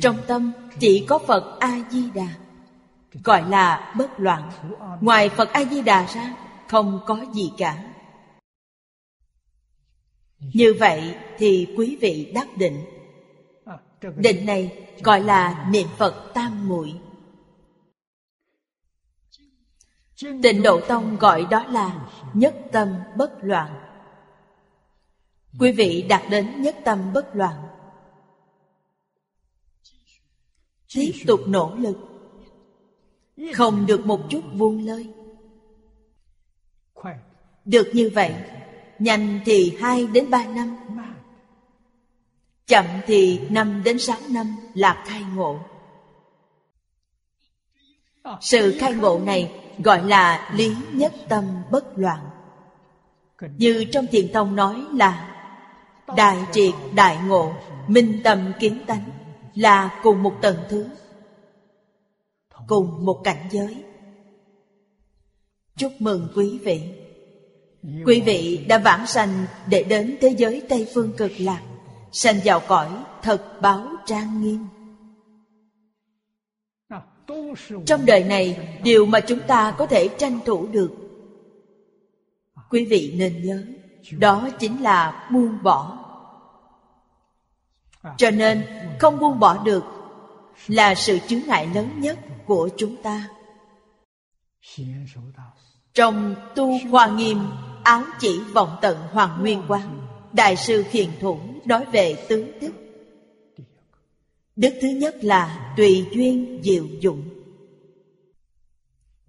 Trong 0.00 0.16
tâm 0.26 0.52
chỉ 0.78 1.04
có 1.08 1.18
phật 1.18 1.56
a 1.60 1.80
di 1.90 2.10
đà 2.10 2.28
gọi 3.24 3.50
là 3.50 3.94
bất 3.98 4.20
loạn. 4.20 4.50
Ngoài 5.00 5.28
phật 5.28 5.52
a 5.52 5.64
di 5.64 5.82
đà 5.82 6.06
ra, 6.06 6.36
không 6.68 7.00
có 7.06 7.24
gì 7.32 7.52
cả. 7.58 7.84
Như 10.38 10.74
vậy 10.78 11.14
thì 11.38 11.74
quý 11.76 11.98
vị 12.00 12.32
đắc 12.34 12.56
định. 12.56 12.84
Định 14.16 14.46
này 14.46 14.88
gọi 15.02 15.20
là 15.20 15.66
niệm 15.70 15.88
phật 15.96 16.30
tam 16.34 16.68
muội. 16.68 16.94
Tịnh 20.42 20.62
độ 20.62 20.80
tông 20.88 21.16
gọi 21.16 21.46
đó 21.50 21.64
là 21.64 22.08
nhất 22.34 22.56
tâm 22.72 22.94
bất 23.16 23.32
loạn 23.42 23.93
quý 25.58 25.72
vị 25.72 26.06
đạt 26.08 26.22
đến 26.30 26.62
nhất 26.62 26.76
tâm 26.84 27.12
bất 27.12 27.36
loạn. 27.36 27.56
Tiếp 30.94 31.12
tục 31.26 31.40
nỗ 31.46 31.74
lực. 31.78 31.98
Không 33.54 33.86
được 33.86 34.06
một 34.06 34.20
chút 34.30 34.42
buông 34.54 34.86
lơi. 34.86 35.12
Được 37.64 37.90
như 37.92 38.10
vậy, 38.14 38.34
nhanh 38.98 39.40
thì 39.44 39.76
hai 39.80 40.06
đến 40.06 40.30
ba 40.30 40.46
năm. 40.46 40.76
Chậm 42.66 42.84
thì 43.06 43.40
năm 43.50 43.82
đến 43.84 43.98
sáu 43.98 44.18
năm 44.30 44.56
là 44.74 45.04
khai 45.06 45.22
ngộ. 45.34 45.58
Sự 48.40 48.76
khai 48.78 48.94
ngộ 48.94 49.18
này 49.18 49.60
gọi 49.78 50.08
là 50.08 50.50
lý 50.54 50.76
nhất 50.92 51.12
tâm 51.28 51.44
bất 51.70 51.98
loạn. 51.98 52.30
Như 53.56 53.84
trong 53.84 54.06
thiền 54.06 54.32
tông 54.32 54.56
nói 54.56 54.84
là 54.92 55.33
đại 56.16 56.38
triệt 56.52 56.74
đại 56.94 57.18
ngộ, 57.26 57.52
minh 57.88 58.20
tâm 58.24 58.52
kiến 58.60 58.78
tánh, 58.86 59.10
là 59.54 60.00
cùng 60.02 60.22
một 60.22 60.34
tầng 60.42 60.56
thứ, 60.68 60.86
cùng 62.68 63.04
một 63.04 63.20
cảnh 63.24 63.48
giới. 63.50 63.84
Chúc 65.76 65.92
mừng 65.98 66.28
quý 66.36 66.58
vị. 66.64 66.80
Quý 68.06 68.20
vị 68.20 68.64
đã 68.68 68.78
vãng 68.78 69.06
sanh 69.06 69.46
để 69.68 69.82
đến 69.82 70.16
thế 70.20 70.34
giới 70.38 70.62
tây 70.68 70.88
phương 70.94 71.12
cực 71.16 71.32
lạc, 71.38 71.62
sanh 72.12 72.36
vào 72.44 72.60
cõi 72.68 72.88
thật 73.22 73.58
báo 73.62 73.86
trang 74.06 74.42
nghiêm. 74.42 74.66
Trong 77.86 78.06
đời 78.06 78.24
này, 78.24 78.78
điều 78.84 79.06
mà 79.06 79.20
chúng 79.20 79.40
ta 79.46 79.74
có 79.78 79.86
thể 79.86 80.08
tranh 80.18 80.40
thủ 80.44 80.66
được, 80.66 80.92
quý 82.70 82.84
vị 82.84 83.14
nên 83.18 83.42
nhớ 83.46 83.62
đó 84.10 84.48
chính 84.58 84.82
là 84.82 85.28
buông 85.32 85.62
bỏ. 85.62 85.98
Cho 88.16 88.30
nên 88.30 88.66
không 89.00 89.18
buông 89.18 89.38
bỏ 89.38 89.64
được 89.64 89.84
là 90.66 90.94
sự 90.94 91.18
chướng 91.28 91.40
ngại 91.46 91.68
lớn 91.74 92.00
nhất 92.00 92.18
của 92.46 92.68
chúng 92.76 92.96
ta. 93.02 93.28
Trong 95.94 96.34
tu 96.54 96.78
hoa 96.90 97.06
nghiêm 97.06 97.38
áo 97.84 98.02
chỉ 98.18 98.40
vọng 98.54 98.76
tận 98.80 98.98
hoàng 99.12 99.40
nguyên 99.40 99.62
quán 99.68 100.00
đại 100.32 100.56
sư 100.56 100.84
khiền 100.90 101.10
thủ 101.20 101.38
nói 101.64 101.84
về 101.92 102.26
tứ 102.28 102.54
đức. 102.60 102.72
Đức 104.56 104.78
thứ 104.82 104.88
nhất 104.88 105.16
là 105.22 105.74
tùy 105.76 106.06
duyên 106.12 106.60
diệu 106.64 106.86
dụng 107.00 107.28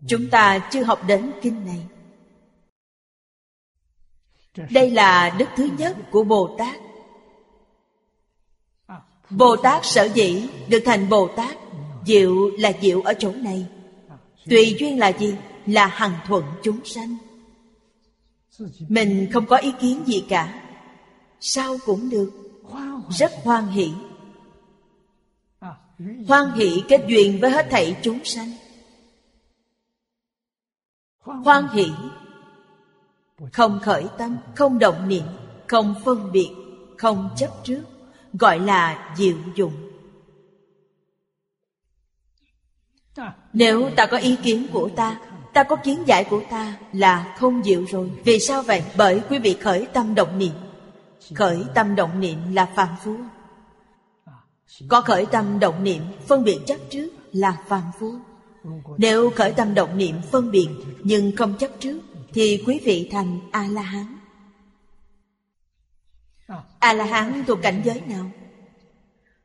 chúng 0.08 0.30
ta 0.30 0.70
chưa 0.72 0.84
học 0.84 1.02
đến 1.08 1.32
kinh 1.42 1.66
này 1.66 1.88
đây 4.70 4.92
là 4.92 5.36
đức 5.38 5.50
thứ 5.56 5.70
nhất 5.78 5.98
của 6.12 6.24
bồ 6.24 6.56
tát. 6.58 6.76
Bồ 9.30 9.56
tát 9.56 9.86
sở 9.86 10.04
dĩ 10.04 10.48
được 10.68 10.82
thành 10.86 11.10
bồ 11.10 11.28
tát, 11.28 11.58
diệu 12.06 12.50
là 12.50 12.72
diệu 12.82 13.02
ở 13.02 13.14
chỗ 13.14 13.32
này. 13.32 13.66
Tùy 14.50 14.76
duyên 14.80 15.00
là 15.00 15.08
gì? 15.08 15.36
Là 15.66 15.88
hằng 15.88 16.14
thuận 16.28 16.44
chúng 16.64 16.86
sanh. 16.86 17.18
Mình 18.90 19.30
không 19.34 19.46
có 19.46 19.58
ý 19.58 19.72
kiến 19.80 20.04
gì 20.06 20.26
cả. 20.30 20.62
Sao 21.40 21.78
cũng 21.86 22.10
được. 22.10 22.32
Rất 23.10 23.32
hoan 23.44 23.68
hỷ. 23.68 23.92
Hoan 26.28 26.52
hỷ 26.52 26.84
kết 26.88 27.06
duyên 27.08 27.40
với 27.42 27.52
hết 27.52 27.68
thảy 27.70 27.98
chúng 28.02 28.26
sanh. 28.26 28.52
Hoan 31.20 31.68
hỷ 31.74 31.86
không 33.54 33.80
khởi 33.84 34.06
tâm, 34.18 34.38
không 34.56 34.80
động 34.80 35.08
niệm, 35.08 35.24
không 35.68 35.96
phân 36.06 36.32
biệt, 36.32 36.52
không 36.98 37.30
chấp 37.38 37.50
trước, 37.64 37.82
gọi 38.34 38.60
là 38.60 39.14
diệu 39.18 39.38
dụng. 39.56 39.74
Nếu 43.54 43.90
ta 43.96 44.06
có 44.06 44.18
ý 44.18 44.36
kiến 44.44 44.68
của 44.74 44.90
ta 44.96 45.20
ta 45.56 45.64
có 45.64 45.76
kiến 45.76 46.04
giải 46.06 46.24
của 46.24 46.42
ta 46.50 46.78
là 46.94 47.36
không 47.40 47.64
diệu 47.64 47.86
rồi. 47.92 48.12
Vì 48.24 48.40
sao 48.40 48.62
vậy? 48.62 48.84
Bởi 48.98 49.22
quý 49.30 49.40
vị 49.40 49.58
khởi 49.62 49.88
tâm 49.94 50.16
động 50.16 50.38
niệm. 50.38 50.54
Khởi 51.36 51.64
tâm 51.74 51.96
động 51.96 52.20
niệm 52.20 52.38
là 52.54 52.66
phàm 52.76 52.88
phu. 53.04 53.16
Có 54.88 55.02
khởi 55.02 55.26
tâm 55.26 55.60
động 55.60 55.84
niệm, 55.84 56.02
phân 56.28 56.44
biệt 56.44 56.60
chấp 56.66 56.78
trước 56.90 57.10
là 57.32 57.58
phàm 57.68 57.84
phu. 58.00 58.14
Nếu 58.98 59.30
khởi 59.30 59.52
tâm 59.52 59.74
động 59.74 59.98
niệm, 59.98 60.16
phân 60.32 60.52
biệt 60.52 60.70
nhưng 61.04 61.36
không 61.36 61.54
chấp 61.58 61.72
trước 61.80 62.00
thì 62.36 62.64
quý 62.66 62.82
vị 62.86 63.10
thành 63.12 63.40
a 63.52 63.68
la 63.72 63.82
hán 63.82 64.18
a 66.80 66.94
la 66.94 67.06
hán 67.06 67.44
thuộc 67.48 67.60
cảnh 67.62 67.82
giới 67.86 68.02
nào? 68.02 68.26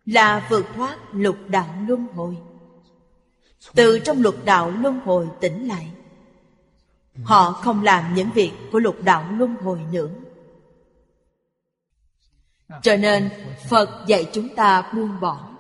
Là 0.07 0.47
vượt 0.51 0.67
thoát 0.75 0.97
lục 1.13 1.37
đạo 1.49 1.75
luân 1.89 2.07
hồi. 2.15 2.37
Từ 3.75 3.99
trong 3.99 4.23
lục 4.23 4.35
đạo 4.45 4.71
luân 4.71 5.01
hồi 5.05 5.29
tỉnh 5.41 5.69
lại 5.69 5.91
họ 7.23 7.53
không 7.53 7.83
làm 7.83 8.15
những 8.15 8.31
việc 8.31 8.53
của 8.73 8.79
lục 8.79 8.97
đạo 9.03 9.25
luân 9.33 9.55
hồi 9.55 9.81
nữa. 9.93 10.09
Cho 12.83 12.97
nên 12.97 13.31
phật 13.69 14.05
dạy 14.07 14.31
chúng 14.33 14.49
ta 14.57 14.93
buông 14.95 15.21
bỏ. 15.21 15.51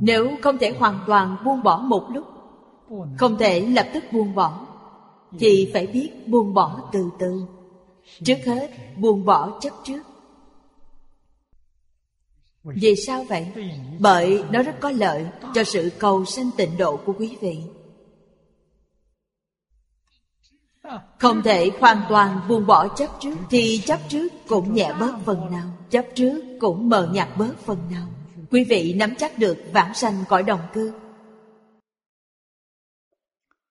Nếu 0.00 0.30
không 0.42 0.58
thể 0.58 0.74
hoàn 0.78 1.00
toàn 1.06 1.36
buông 1.44 1.62
bỏ 1.62 1.78
một 1.78 2.08
lúc 2.10 2.26
không 3.18 3.38
thể 3.38 3.60
lập 3.60 3.86
tức 3.94 4.04
buông 4.12 4.34
bỏ 4.34 4.69
thì 5.38 5.70
phải 5.72 5.86
biết 5.86 6.10
buông 6.26 6.54
bỏ 6.54 6.90
từ 6.92 7.10
từ. 7.18 7.42
Trước 8.24 8.38
hết, 8.46 8.70
buông 8.96 9.24
bỏ 9.24 9.58
chấp 9.60 9.72
trước. 9.84 10.02
Vì 12.64 12.96
sao 12.96 13.24
vậy? 13.28 13.46
Bởi 13.98 14.44
nó 14.50 14.62
rất 14.62 14.80
có 14.80 14.90
lợi 14.90 15.26
cho 15.54 15.64
sự 15.64 15.90
cầu 15.98 16.24
sanh 16.24 16.50
tịnh 16.56 16.78
độ 16.78 16.96
của 16.96 17.12
quý 17.18 17.36
vị. 17.40 17.58
Không 21.18 21.42
thể 21.42 21.70
hoàn 21.80 22.02
toàn 22.08 22.40
buông 22.48 22.66
bỏ 22.66 22.88
chấp 22.88 23.10
trước, 23.20 23.34
thì 23.50 23.82
chấp 23.86 24.00
trước 24.08 24.28
cũng 24.48 24.74
nhẹ 24.74 24.92
bớt 25.00 25.14
phần 25.24 25.50
nào. 25.50 25.70
Chấp 25.90 26.06
trước 26.14 26.42
cũng 26.60 26.88
mờ 26.88 27.08
nhạt 27.12 27.28
bớt 27.36 27.58
phần 27.58 27.78
nào. 27.90 28.06
Quý 28.50 28.64
vị 28.64 28.94
nắm 28.94 29.14
chắc 29.18 29.38
được 29.38 29.58
vãng 29.72 29.94
sanh 29.94 30.24
cõi 30.28 30.42
đồng 30.42 30.60
cư 30.72 30.92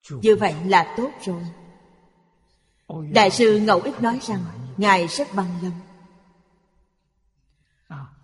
như 0.09 0.35
vậy 0.35 0.55
là 0.65 0.93
tốt 0.97 1.11
rồi. 1.25 1.43
Đại 3.11 3.31
sư 3.31 3.59
ngẫu 3.59 3.79
ích 3.79 4.01
nói 4.01 4.19
rằng 4.21 4.43
ngài 4.77 5.07
rất 5.07 5.27
bằng 5.33 5.59
lòng. 5.63 5.79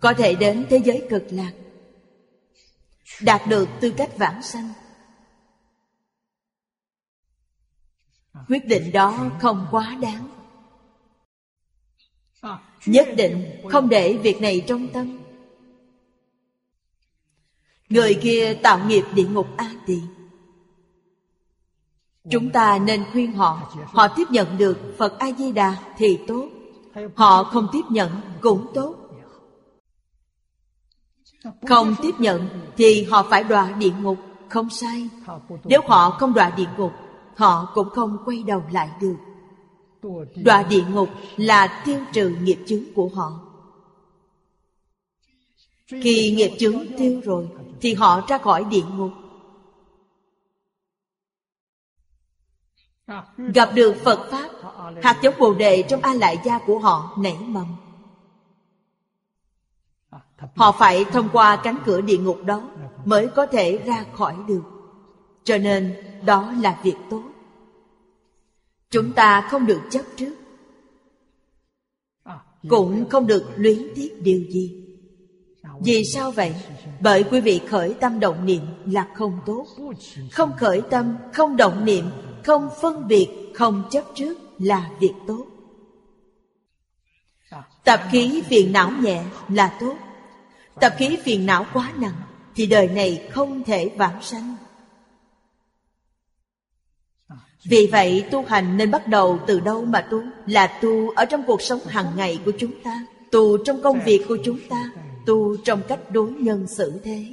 Có 0.00 0.14
thể 0.14 0.34
đến 0.34 0.66
thế 0.70 0.80
giới 0.84 1.06
cực 1.10 1.24
lạc 1.30 1.52
đạt 3.20 3.42
được 3.48 3.68
tư 3.80 3.94
cách 3.96 4.10
vãng 4.16 4.42
sanh. 4.42 4.72
Quyết 8.48 8.66
định 8.66 8.92
đó 8.92 9.30
không 9.40 9.66
quá 9.70 9.98
đáng. 10.00 10.28
Nhất 12.86 13.08
định 13.16 13.62
không 13.70 13.88
để 13.88 14.18
việc 14.22 14.40
này 14.40 14.64
trong 14.66 14.88
tâm. 14.92 15.18
Người 17.88 18.18
kia 18.22 18.58
tạo 18.62 18.88
nghiệp 18.88 19.04
địa 19.14 19.28
ngục 19.28 19.46
a 19.56 19.74
tỳ 19.86 20.00
chúng 22.30 22.50
ta 22.50 22.78
nên 22.78 23.04
khuyên 23.12 23.32
họ 23.32 23.60
họ 23.86 24.08
tiếp 24.08 24.30
nhận 24.30 24.58
được 24.58 24.78
phật 24.98 25.18
a 25.18 25.32
di 25.38 25.52
đà 25.52 25.76
thì 25.96 26.18
tốt. 26.26 26.48
Họ 27.14 27.44
không 27.44 27.68
tiếp 27.72 27.82
nhận 27.90 28.10
cũng 28.40 28.66
tốt. 28.74 28.94
Không 31.68 31.94
tiếp 32.02 32.14
nhận 32.18 32.48
thì 32.76 33.04
họ 33.04 33.26
phải 33.30 33.44
đọa 33.44 33.72
địa 33.72 33.92
ngục, 34.00 34.18
không 34.48 34.70
sai. 34.70 35.08
Nếu 35.64 35.80
họ 35.86 36.10
không 36.10 36.34
đọa 36.34 36.50
địa 36.50 36.68
ngục, 36.78 36.92
họ 37.36 37.72
cũng 37.74 37.90
không 37.90 38.18
quay 38.24 38.42
đầu 38.42 38.62
lại 38.72 38.90
được. 39.00 39.16
Đọa 40.44 40.62
địa 40.62 40.84
ngục 40.90 41.08
là 41.36 41.82
tiêu 41.84 41.98
trừ 42.12 42.36
nghiệp 42.42 42.58
chướng 42.66 42.84
của 42.94 43.08
họ. 43.14 43.40
Khi 45.86 46.34
nghiệp 46.36 46.56
chướng 46.58 46.84
tiêu 46.98 47.20
rồi 47.24 47.48
thì 47.80 47.94
họ 47.94 48.20
ra 48.28 48.38
khỏi 48.38 48.64
địa 48.64 48.84
ngục. 48.96 49.10
Gặp 53.36 53.70
được 53.74 53.96
phật 54.04 54.28
pháp, 54.30 54.48
hạt 55.02 55.18
giống 55.22 55.34
bồ 55.38 55.54
đề 55.54 55.84
trong 55.88 56.00
a 56.00 56.14
lại 56.14 56.38
gia 56.44 56.58
của 56.58 56.78
họ 56.78 57.16
nảy 57.18 57.36
mầm. 57.46 57.66
Họ 60.56 60.72
phải 60.72 61.04
thông 61.04 61.28
qua 61.32 61.56
cánh 61.56 61.78
cửa 61.84 62.00
địa 62.00 62.18
ngục 62.18 62.44
đó 62.44 62.70
mới 63.04 63.28
có 63.28 63.46
thể 63.46 63.78
ra 63.78 64.04
khỏi 64.12 64.36
được. 64.48 64.62
Cho 65.44 65.58
nên, 65.58 65.94
đó 66.24 66.52
là 66.60 66.80
việc 66.82 66.96
tốt. 67.10 67.22
Chúng 68.90 69.12
ta 69.12 69.48
không 69.50 69.66
được 69.66 69.80
chấp 69.90 70.02
trước, 70.16 70.34
cũng 72.68 73.08
không 73.10 73.26
được 73.26 73.44
luyến 73.56 73.78
tiếc 73.94 74.22
điều 74.22 74.40
gì. 74.50 74.82
Vì 75.80 76.04
sao 76.04 76.30
vậy? 76.30 76.54
Bởi 77.00 77.24
quý 77.24 77.40
vị 77.40 77.60
khởi 77.68 77.94
tâm 77.94 78.20
động 78.20 78.46
niệm 78.46 78.62
là 78.86 79.08
không 79.14 79.38
tốt. 79.46 79.66
Không 80.32 80.52
khởi 80.56 80.82
tâm, 80.90 81.16
không 81.32 81.56
động 81.56 81.84
niệm 81.84 82.04
không 82.46 82.68
phân 82.80 83.08
biệt 83.08 83.28
không 83.54 83.82
chấp 83.90 84.04
trước 84.14 84.38
là 84.58 84.90
việc 85.00 85.12
tốt. 85.26 85.46
Tập 87.84 88.00
khí 88.10 88.42
phiền 88.46 88.72
não 88.72 88.92
nhẹ 89.00 89.22
là 89.48 89.76
tốt. 89.80 89.96
Tập 90.80 90.94
khí 90.98 91.18
phiền 91.24 91.46
não 91.46 91.66
quá 91.72 91.92
nặng 91.96 92.20
thì 92.54 92.66
đời 92.66 92.88
này 92.88 93.28
không 93.30 93.64
thể 93.64 93.90
vãng 93.96 94.22
sanh. 94.22 94.56
Vì 97.64 97.88
vậy 97.92 98.24
tu 98.30 98.42
hành 98.42 98.76
nên 98.76 98.90
bắt 98.90 99.08
đầu 99.08 99.38
từ 99.46 99.60
đâu 99.60 99.84
mà 99.84 100.00
tu? 100.10 100.22
Là 100.46 100.66
tu 100.66 101.10
ở 101.10 101.24
trong 101.24 101.42
cuộc 101.46 101.62
sống 101.62 101.80
hàng 101.86 102.12
ngày 102.16 102.40
của 102.44 102.52
chúng 102.58 102.82
ta 102.84 103.06
Tu 103.30 103.58
trong 103.64 103.82
công 103.82 104.00
việc 104.04 104.24
của 104.28 104.38
chúng 104.44 104.58
ta 104.68 104.90
Tu 105.26 105.56
trong 105.56 105.82
cách 105.88 106.10
đối 106.10 106.30
nhân 106.30 106.66
xử 106.66 107.00
thế 107.04 107.24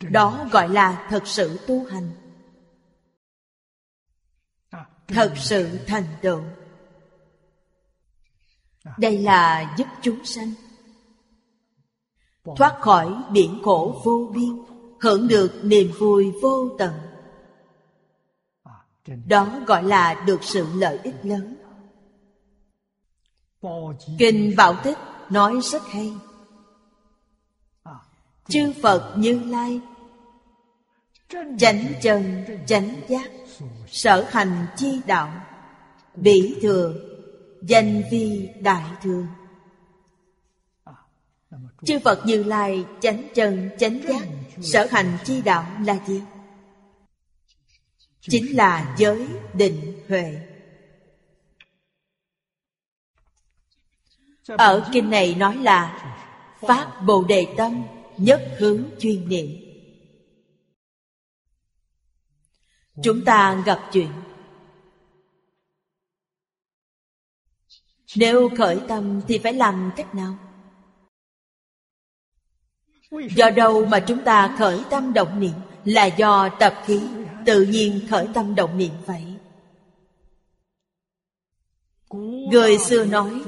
Đó 0.00 0.48
gọi 0.52 0.68
là 0.68 1.06
thật 1.10 1.26
sự 1.26 1.58
tu 1.66 1.84
hành. 1.84 2.10
Thật 5.08 5.32
sự 5.36 5.78
thành 5.86 6.04
tựu. 6.22 6.42
Đây 8.98 9.18
là 9.18 9.74
giúp 9.78 9.88
chúng 10.02 10.24
sanh. 10.24 10.52
Thoát 12.56 12.78
khỏi 12.80 13.22
biển 13.32 13.60
khổ 13.64 14.00
vô 14.04 14.30
biên, 14.34 14.58
hưởng 15.00 15.28
được 15.28 15.60
niềm 15.62 15.92
vui 15.98 16.32
vô 16.42 16.68
tận. 16.78 16.92
Đó 19.26 19.60
gọi 19.66 19.82
là 19.82 20.24
được 20.26 20.44
sự 20.44 20.66
lợi 20.74 20.98
ích 21.02 21.14
lớn. 21.22 21.56
Kinh 24.18 24.54
bảo 24.56 24.76
tích 24.84 24.98
nói 25.30 25.60
rất 25.62 25.82
hay 25.86 26.12
chư 28.48 28.72
phật 28.82 29.14
như 29.16 29.42
lai. 29.46 29.80
Chánh 31.58 31.86
chân, 32.02 32.44
chánh 32.66 33.00
giác, 33.08 33.30
sở 33.88 34.26
hành 34.30 34.66
chi 34.76 35.00
đạo, 35.06 35.32
bỉ 36.14 36.56
thừa 36.62 36.94
danh 37.62 38.02
vi 38.10 38.48
đại 38.60 38.84
thừa 39.02 39.26
chư 41.86 41.98
phật 41.98 42.26
như 42.26 42.42
lai, 42.42 42.84
chánh 43.00 43.22
chân, 43.34 43.70
chánh 43.78 44.02
giác, 44.02 44.22
sở 44.62 44.86
hành 44.90 45.18
chi 45.24 45.42
đạo 45.42 45.66
là 45.84 45.98
gì? 46.06 46.22
Chính 48.20 48.56
là 48.56 48.94
giới 48.98 49.28
định 49.54 50.02
huệ. 50.08 50.36
Ở 54.46 54.88
kinh 54.92 55.10
này 55.10 55.34
nói 55.34 55.56
là 55.56 56.02
phát 56.60 56.92
bồ 57.06 57.24
đề 57.24 57.54
tâm 57.56 57.82
nhất 58.20 58.56
hướng 58.58 58.84
chuyên 58.98 59.28
niệm. 59.28 59.46
Chúng 63.02 63.24
ta 63.24 63.62
gặp 63.66 63.80
chuyện. 63.92 64.10
Nếu 68.16 68.50
khởi 68.58 68.80
tâm 68.88 69.20
thì 69.28 69.38
phải 69.38 69.52
làm 69.52 69.90
cách 69.96 70.14
nào? 70.14 70.38
Do 73.10 73.50
đâu 73.50 73.86
mà 73.86 74.00
chúng 74.00 74.24
ta 74.24 74.56
khởi 74.58 74.84
tâm 74.90 75.12
động 75.12 75.40
niệm 75.40 75.54
là 75.84 76.06
do 76.06 76.48
tập 76.60 76.74
khí 76.84 77.00
tự 77.46 77.62
nhiên 77.62 78.06
khởi 78.10 78.28
tâm 78.34 78.54
động 78.54 78.78
niệm 78.78 78.92
vậy? 79.06 79.24
Người 82.50 82.78
xưa 82.78 83.04
nói, 83.04 83.42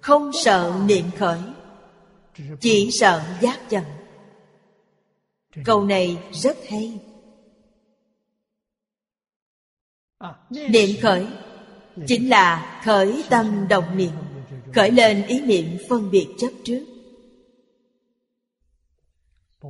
không 0.00 0.30
sợ 0.32 0.80
niệm 0.86 1.04
khởi 1.18 1.40
chỉ 2.60 2.90
sợ 2.90 3.22
giác 3.40 3.60
chậm 3.70 3.84
câu 5.64 5.84
này 5.84 6.18
rất 6.32 6.56
hay. 6.68 7.00
Niệm 10.50 10.90
khởi 11.02 11.26
chính 12.06 12.28
là 12.28 12.80
khởi 12.84 13.24
tâm 13.30 13.68
đồng 13.68 13.96
niệm, 13.96 14.12
khởi 14.74 14.90
lên 14.90 15.26
ý 15.26 15.40
niệm 15.40 15.76
phân 15.88 16.10
biệt 16.10 16.28
chấp 16.38 16.50
trước. 16.64 16.84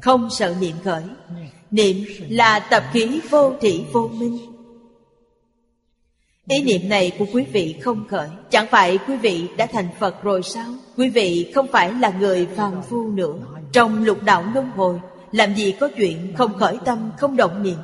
Không 0.03 0.31
sợ 0.31 0.57
niệm 0.61 0.77
khởi, 0.85 1.05
niệm 1.71 2.05
là 2.29 2.59
tập 2.71 2.85
khí 2.93 3.21
vô 3.31 3.53
thị 3.61 3.85
vô 3.93 4.09
minh 4.09 4.54
ý 6.49 6.63
niệm 6.63 6.89
này 6.89 7.13
của 7.19 7.27
quý 7.33 7.45
vị 7.53 7.77
không 7.81 8.05
khởi. 8.09 8.29
Chẳng 8.51 8.67
phải 8.71 8.99
quý 8.99 9.17
vị 9.17 9.49
đã 9.57 9.67
thành 9.67 9.89
phật 9.99 10.23
rồi 10.23 10.43
sao? 10.43 10.67
Quý 10.97 11.09
vị 11.09 11.53
không 11.55 11.67
phải 11.67 11.93
là 11.93 12.11
người 12.19 12.47
phàm 12.47 12.83
phu 12.83 13.09
nữa. 13.09 13.35
Trong 13.73 14.05
lục 14.05 14.23
đạo 14.23 14.45
luân 14.55 14.71
hồi, 14.71 15.01
làm 15.33 15.55
gì 15.55 15.73
có 15.81 15.89
chuyện 15.97 16.35
không 16.37 16.59
khởi 16.59 16.79
tâm, 16.85 17.11
không 17.19 17.37
động 17.37 17.63
niệm? 17.63 17.79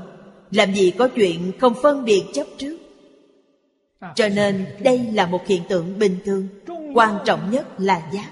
Làm 0.51 0.75
gì 0.75 0.91
có 0.91 1.09
chuyện 1.09 1.53
không 1.61 1.75
phân 1.83 2.05
biệt 2.05 2.25
chấp 2.35 2.47
trước? 2.59 2.79
Cho 4.15 4.29
nên 4.29 4.67
đây 4.81 4.99
là 4.99 5.27
một 5.27 5.47
hiện 5.47 5.63
tượng 5.69 5.99
bình 5.99 6.19
thường. 6.25 6.49
Quan 6.95 7.19
trọng 7.25 7.51
nhất 7.51 7.67
là 7.79 8.11
giác. 8.13 8.31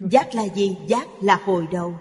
Giác 0.00 0.34
là 0.34 0.42
gì? 0.54 0.76
Giác 0.86 1.08
là 1.22 1.40
hồi 1.44 1.66
đầu. 1.72 1.94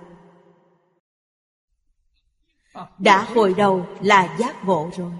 Đã 2.98 3.28
hồi 3.36 3.54
đầu 3.58 3.86
là 4.02 4.38
giác 4.40 4.66
ngộ 4.66 4.90
rồi 4.98 5.12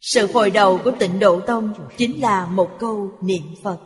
sự 0.00 0.32
hồi 0.32 0.50
đầu 0.50 0.80
của 0.84 0.90
tịnh 0.90 1.18
độ 1.18 1.40
tông 1.40 1.72
chính 1.96 2.20
là 2.20 2.46
một 2.46 2.70
câu 2.78 3.12
niệm 3.20 3.42
phật. 3.62 3.78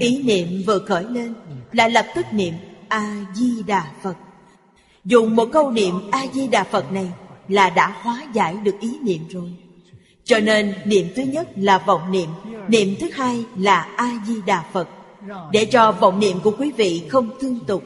Ý 0.00 0.22
niệm 0.22 0.62
vừa 0.66 0.78
khởi 0.78 1.04
lên 1.04 1.34
là 1.72 1.88
lập 1.88 2.06
tức 2.14 2.26
niệm 2.32 2.54
a 2.88 3.26
di 3.34 3.62
đà 3.62 3.92
phật. 4.02 4.16
Dùng 5.04 5.36
một 5.36 5.48
câu 5.52 5.70
niệm 5.70 6.10
a 6.10 6.26
di 6.32 6.48
đà 6.48 6.64
phật 6.64 6.92
này 6.92 7.12
là 7.48 7.70
đã 7.70 7.96
hóa 8.02 8.26
giải 8.32 8.56
được 8.62 8.80
ý 8.80 8.98
niệm 9.02 9.28
rồi. 9.28 9.52
Cho 10.24 10.38
nên 10.38 10.74
niệm 10.84 11.06
thứ 11.16 11.22
nhất 11.22 11.48
là 11.56 11.78
vọng 11.78 12.10
niệm 12.10 12.28
niệm 12.68 12.94
thứ 13.00 13.10
hai 13.12 13.44
là 13.58 13.80
a 13.96 14.22
di 14.26 14.42
đà 14.46 14.64
phật. 14.72 14.88
Để 15.52 15.64
cho 15.64 15.92
vọng 15.92 16.20
niệm 16.20 16.40
của 16.44 16.52
quý 16.58 16.72
vị 16.72 17.02
không 17.08 17.30
tương 17.40 17.60
tục 17.60 17.84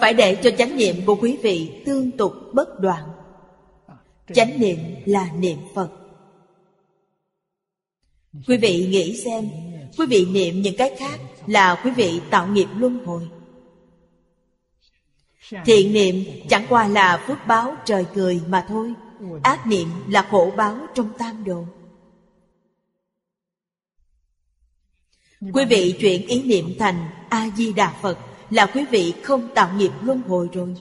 phải 0.00 0.14
để 0.14 0.40
cho 0.42 0.50
chánh 0.58 0.76
niệm 0.76 0.96
của 1.06 1.14
quý 1.14 1.38
vị 1.42 1.82
tương 1.86 2.10
tục 2.10 2.32
bất 2.52 2.80
đoạn. 2.80 3.02
Chánh 4.34 4.60
niệm 4.60 4.78
là 5.04 5.30
niệm 5.38 5.58
phật. 5.74 5.90
Quý 8.46 8.56
vị 8.56 8.86
nghĩ 8.90 9.16
xem, 9.24 9.50
quý 9.98 10.06
vị 10.06 10.26
niệm 10.30 10.62
những 10.62 10.76
cái 10.76 10.96
khác 10.98 11.20
là 11.46 11.80
quý 11.84 11.90
vị 11.90 12.20
tạo 12.30 12.46
nghiệp 12.46 12.68
luân 12.76 13.04
hồi. 13.04 13.28
Thiện 15.64 15.92
niệm 15.92 16.24
chẳng 16.48 16.66
qua 16.68 16.88
là 16.88 17.24
phước 17.26 17.38
báo 17.46 17.76
trời 17.84 18.06
cười 18.14 18.40
mà 18.48 18.66
thôi. 18.68 18.94
Ác 19.42 19.66
niệm 19.66 19.88
là 20.08 20.26
khổ 20.30 20.52
báo 20.56 20.78
trong 20.94 21.12
tam 21.18 21.44
đồ. 21.44 21.64
Quý 25.52 25.64
vị 25.64 25.96
chuyển 26.00 26.26
ý 26.26 26.42
niệm 26.42 26.74
thành 26.78 27.10
a 27.28 27.50
di 27.56 27.72
đà 27.72 27.94
phật 28.02 28.18
là 28.50 28.66
quý 28.74 28.84
vị 28.90 29.14
không 29.22 29.48
tạo 29.54 29.70
nghiệp 29.76 29.90
luân 30.02 30.22
hồi 30.22 30.48
rồi, 30.52 30.76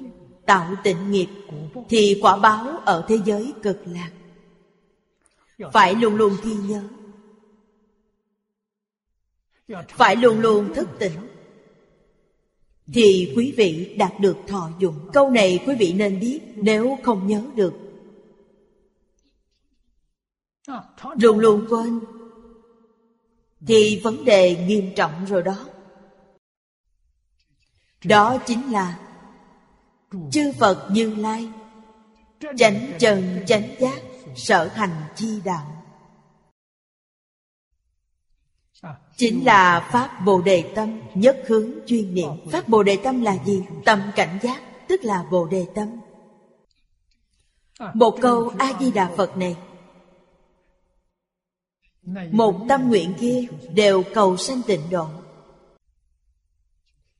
tạo 0.45 0.75
tịnh 0.83 1.11
nghiệp 1.11 1.27
thì 1.89 2.19
quả 2.21 2.37
báo 2.37 2.77
ở 2.85 3.05
thế 3.07 3.19
giới 3.25 3.53
cực 3.63 3.77
lạc. 3.85 4.11
Phải 5.73 5.95
luôn 5.95 6.15
luôn 6.15 6.33
ghi 6.43 6.53
nhớ. 6.53 6.83
Phải 9.87 10.15
luôn 10.15 10.39
luôn 10.39 10.73
thức 10.73 10.89
tỉnh. 10.99 11.11
Thì 12.93 13.33
quý 13.35 13.53
vị 13.57 13.95
đạt 13.97 14.19
được 14.19 14.37
thọ 14.47 14.69
dụng. 14.79 15.09
Câu 15.13 15.29
này 15.29 15.63
quý 15.67 15.75
vị 15.75 15.93
nên 15.93 16.19
biết 16.19 16.39
nếu 16.55 16.97
không 17.03 17.27
nhớ 17.27 17.41
được. 17.55 17.73
Luôn 21.15 21.39
luôn 21.39 21.65
quên. 21.69 21.99
Thì 23.67 24.01
vấn 24.03 24.25
đề 24.25 24.65
nghiêm 24.67 24.89
trọng 24.95 25.25
rồi 25.25 25.43
đó 25.43 25.65
đó 28.07 28.37
chính 28.45 28.71
là 28.71 28.99
chư 30.31 30.51
phật 30.59 30.87
như 30.91 31.15
lai. 31.15 31.49
Chánh 32.57 32.91
trần 32.99 33.43
chánh 33.47 33.67
giác 33.79 34.01
sở 34.35 34.69
hành 34.73 35.03
chi 35.15 35.41
đạo. 35.45 35.71
Chính 39.17 39.45
là 39.45 39.89
pháp 39.91 40.25
bồ 40.25 40.41
đề 40.41 40.71
tâm, 40.75 41.01
nhất 41.13 41.43
hướng 41.47 41.71
chuyên 41.87 42.13
niệm. 42.13 42.29
Pháp 42.51 42.67
bồ 42.67 42.83
đề 42.83 42.97
tâm 43.03 43.21
là 43.21 43.37
gì? 43.45 43.63
Tâm 43.85 44.01
cảnh 44.15 44.39
giác, 44.41 44.61
tức 44.87 45.03
là 45.03 45.25
bồ 45.31 45.45
đề 45.45 45.65
tâm. 45.75 45.87
Một 47.93 48.17
câu 48.21 48.51
a 48.57 48.73
di 48.79 48.91
đà 48.91 49.11
phật 49.17 49.37
này. 49.37 49.55
Một 52.31 52.55
tâm 52.69 52.87
nguyện 52.87 53.13
kia 53.19 53.47
đều 53.73 54.03
cầu 54.13 54.37
sanh 54.37 54.61
tịnh 54.67 54.81
độ 54.91 55.07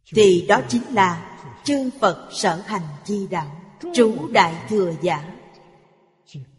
thì 0.09 0.45
đó 0.47 0.61
chính 0.67 0.83
là 0.93 1.37
chư 1.63 1.89
phật 1.99 2.27
sở 2.31 2.61
hành 2.65 2.87
chi 3.05 3.27
đạo 3.29 3.61
trú 3.93 4.27
đại 4.31 4.53
thừa 4.69 4.93
giả 5.01 5.35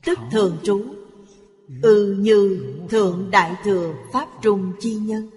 tức 0.05 0.19
thường 0.31 0.59
trú 0.63 0.85
ư 1.83 2.07
ừ 2.07 2.17
như 2.19 2.61
thượng 2.91 3.31
đại 3.31 3.55
thừa 3.65 3.95
pháp 4.13 4.29
trung 4.43 4.73
chi 4.81 4.95
nhân. 4.95 5.31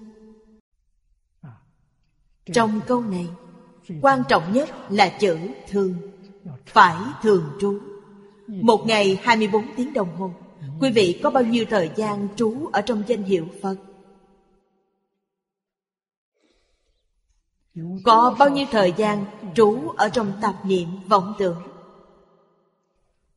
Trong 2.53 2.82
câu 2.88 3.01
này, 3.01 3.28
quan 4.01 4.24
trọng 4.30 4.53
nhất 4.53 4.70
là 4.89 5.10
chữ 5.10 5.38
thường, 5.68 5.95
phải 6.66 6.95
thường 7.22 7.43
trú. 7.60 7.80
Một 8.47 8.86
ngày 8.88 9.20
24 9.24 9.66
tiếng 9.76 9.93
đồng 9.93 10.16
hồ, 10.16 10.32
quý 10.82 10.91
vị 10.91 11.20
có 11.24 11.30
bao 11.30 11.43
nhiêu 11.43 11.66
thời 11.70 11.91
gian 11.95 12.28
trú 12.36 12.70
ở 12.74 12.82
trong 12.82 13.03
danh 13.07 13.24
hiệu 13.24 13.45
phật? 13.62 13.76
Có 18.03 18.36
bao 18.39 18.49
nhiêu 18.49 18.65
thời 18.72 18.93
gian 18.97 19.26
trú 19.55 19.89
ở 19.97 20.09
trong 20.09 20.34
tạp 20.41 20.65
niệm 20.65 20.88
vọng 21.07 21.34
tưởng? 21.39 21.61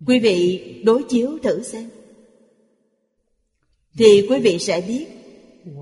Quý 0.07 0.19
vị 0.19 0.83
đối 0.85 1.03
chiếu 1.03 1.39
thử 1.43 1.63
xem. 1.63 1.91
Thì 3.99 4.27
quý 4.31 4.41
vị 4.41 4.59
sẽ 4.59 4.81
biết, 4.81 5.07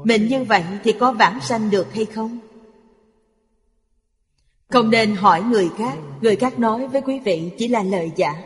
mình 0.05 0.29
như 0.29 0.45
vậy 0.45 0.65
thì 0.85 0.93
có 0.93 1.13
vãng 1.13 1.41
sanh 1.41 1.71
được 1.71 1.95
hay 1.95 2.05
không? 2.05 2.39
Không 4.69 4.91
nên 4.91 5.17
hỏi 5.17 5.43
người 5.43 5.71
khác 5.79 5.99
người 6.21 6.37
khác 6.37 6.59
nói 6.59 6.89
với 6.89 7.01
quý 7.01 7.19
vị 7.19 7.53
chỉ 7.59 7.69
là 7.69 7.83
lời 7.83 8.13
giả. 8.17 8.43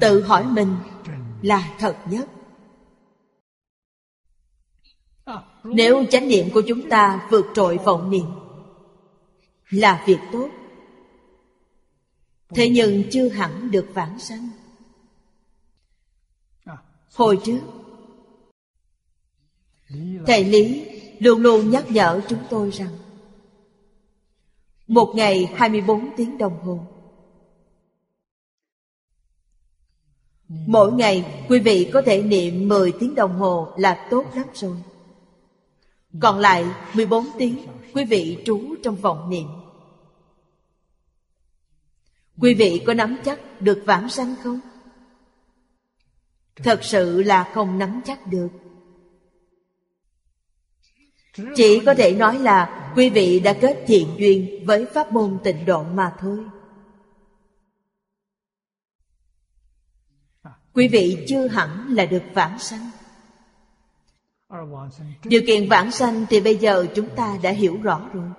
Tự 0.00 0.22
hỏi 0.22 0.44
mình 0.44 0.76
là 1.42 1.74
thật 1.78 1.96
nhất. 2.10 2.28
Nếu 5.64 6.04
chánh 6.10 6.28
niệm 6.28 6.46
của 6.54 6.62
chúng 6.66 6.88
ta 6.88 7.28
vượt 7.30 7.46
trội 7.54 7.78
vọng 7.84 8.10
niệm, 8.10 8.26
là 9.70 10.04
việc 10.06 10.18
tốt. 10.32 10.48
Thế 12.48 12.68
nhưng 12.68 13.04
chưa 13.10 13.28
hẳn 13.28 13.70
được 13.70 13.86
vãng 13.94 14.18
sanh. 14.18 14.48
Hồi 17.14 17.38
trước, 17.44 17.60
thầy 20.26 20.44
lý 20.44 20.86
luôn 21.18 21.42
luôn 21.42 21.70
nhắc 21.70 21.90
nhở 21.90 22.20
chúng 22.28 22.38
tôi 22.50 22.70
rằng, 22.70 22.98
một 24.86 25.12
ngày 25.16 25.52
24 25.54 26.10
tiếng 26.16 26.38
đồng 26.38 26.60
hồ. 26.64 26.80
Mỗi 30.48 30.92
ngày, 30.92 31.44
quý 31.48 31.58
vị 31.58 31.90
có 31.92 32.02
thể 32.02 32.22
niệm 32.22 32.68
10 32.68 32.92
tiếng 33.00 33.14
đồng 33.14 33.36
hồ 33.36 33.68
là 33.76 34.06
tốt 34.10 34.24
lắm 34.34 34.46
rồi. 34.54 34.76
Còn 36.18 36.38
lại 36.38 36.64
14 36.94 37.26
tiếng, 37.38 37.66
quý 37.94 38.04
vị 38.04 38.42
trú 38.44 38.74
trong 38.82 38.96
vọng 38.96 39.30
niệm. 39.30 39.46
Quý 42.40 42.54
vị 42.54 42.82
có 42.86 42.94
nắm 42.94 43.18
chắc 43.24 43.40
được 43.60 43.82
vãng 43.86 44.08
sanh 44.08 44.34
không? 44.42 44.60
Thật 46.56 46.80
sự 46.82 47.22
là 47.22 47.50
không 47.54 47.78
nắm 47.78 48.00
chắc 48.04 48.26
được. 48.26 48.48
Chỉ 51.56 51.80
có 51.86 51.94
thể 51.94 52.14
nói 52.14 52.38
là 52.38 52.92
quý 52.96 53.10
vị 53.10 53.40
đã 53.40 53.52
kết 53.60 53.84
thiện 53.86 54.08
duyên 54.18 54.66
với 54.66 54.86
pháp 54.86 55.12
môn 55.12 55.38
tịnh 55.44 55.64
độ 55.64 55.82
mà 55.82 56.16
thôi. 56.20 56.44
Quý 60.72 60.88
vị 60.88 61.24
chưa 61.28 61.46
hẳn 61.46 61.94
là 61.94 62.06
được 62.06 62.22
vãng 62.34 62.58
sanh. 62.58 62.90
Điều 65.24 65.40
kiện 65.46 65.68
vãng 65.68 65.90
sanh 65.90 66.26
thì 66.30 66.40
bây 66.40 66.56
giờ 66.56 66.86
chúng 66.94 67.08
ta 67.16 67.38
đã 67.42 67.50
hiểu 67.50 67.78
rõ 67.82 68.08
rồi. 68.12 68.30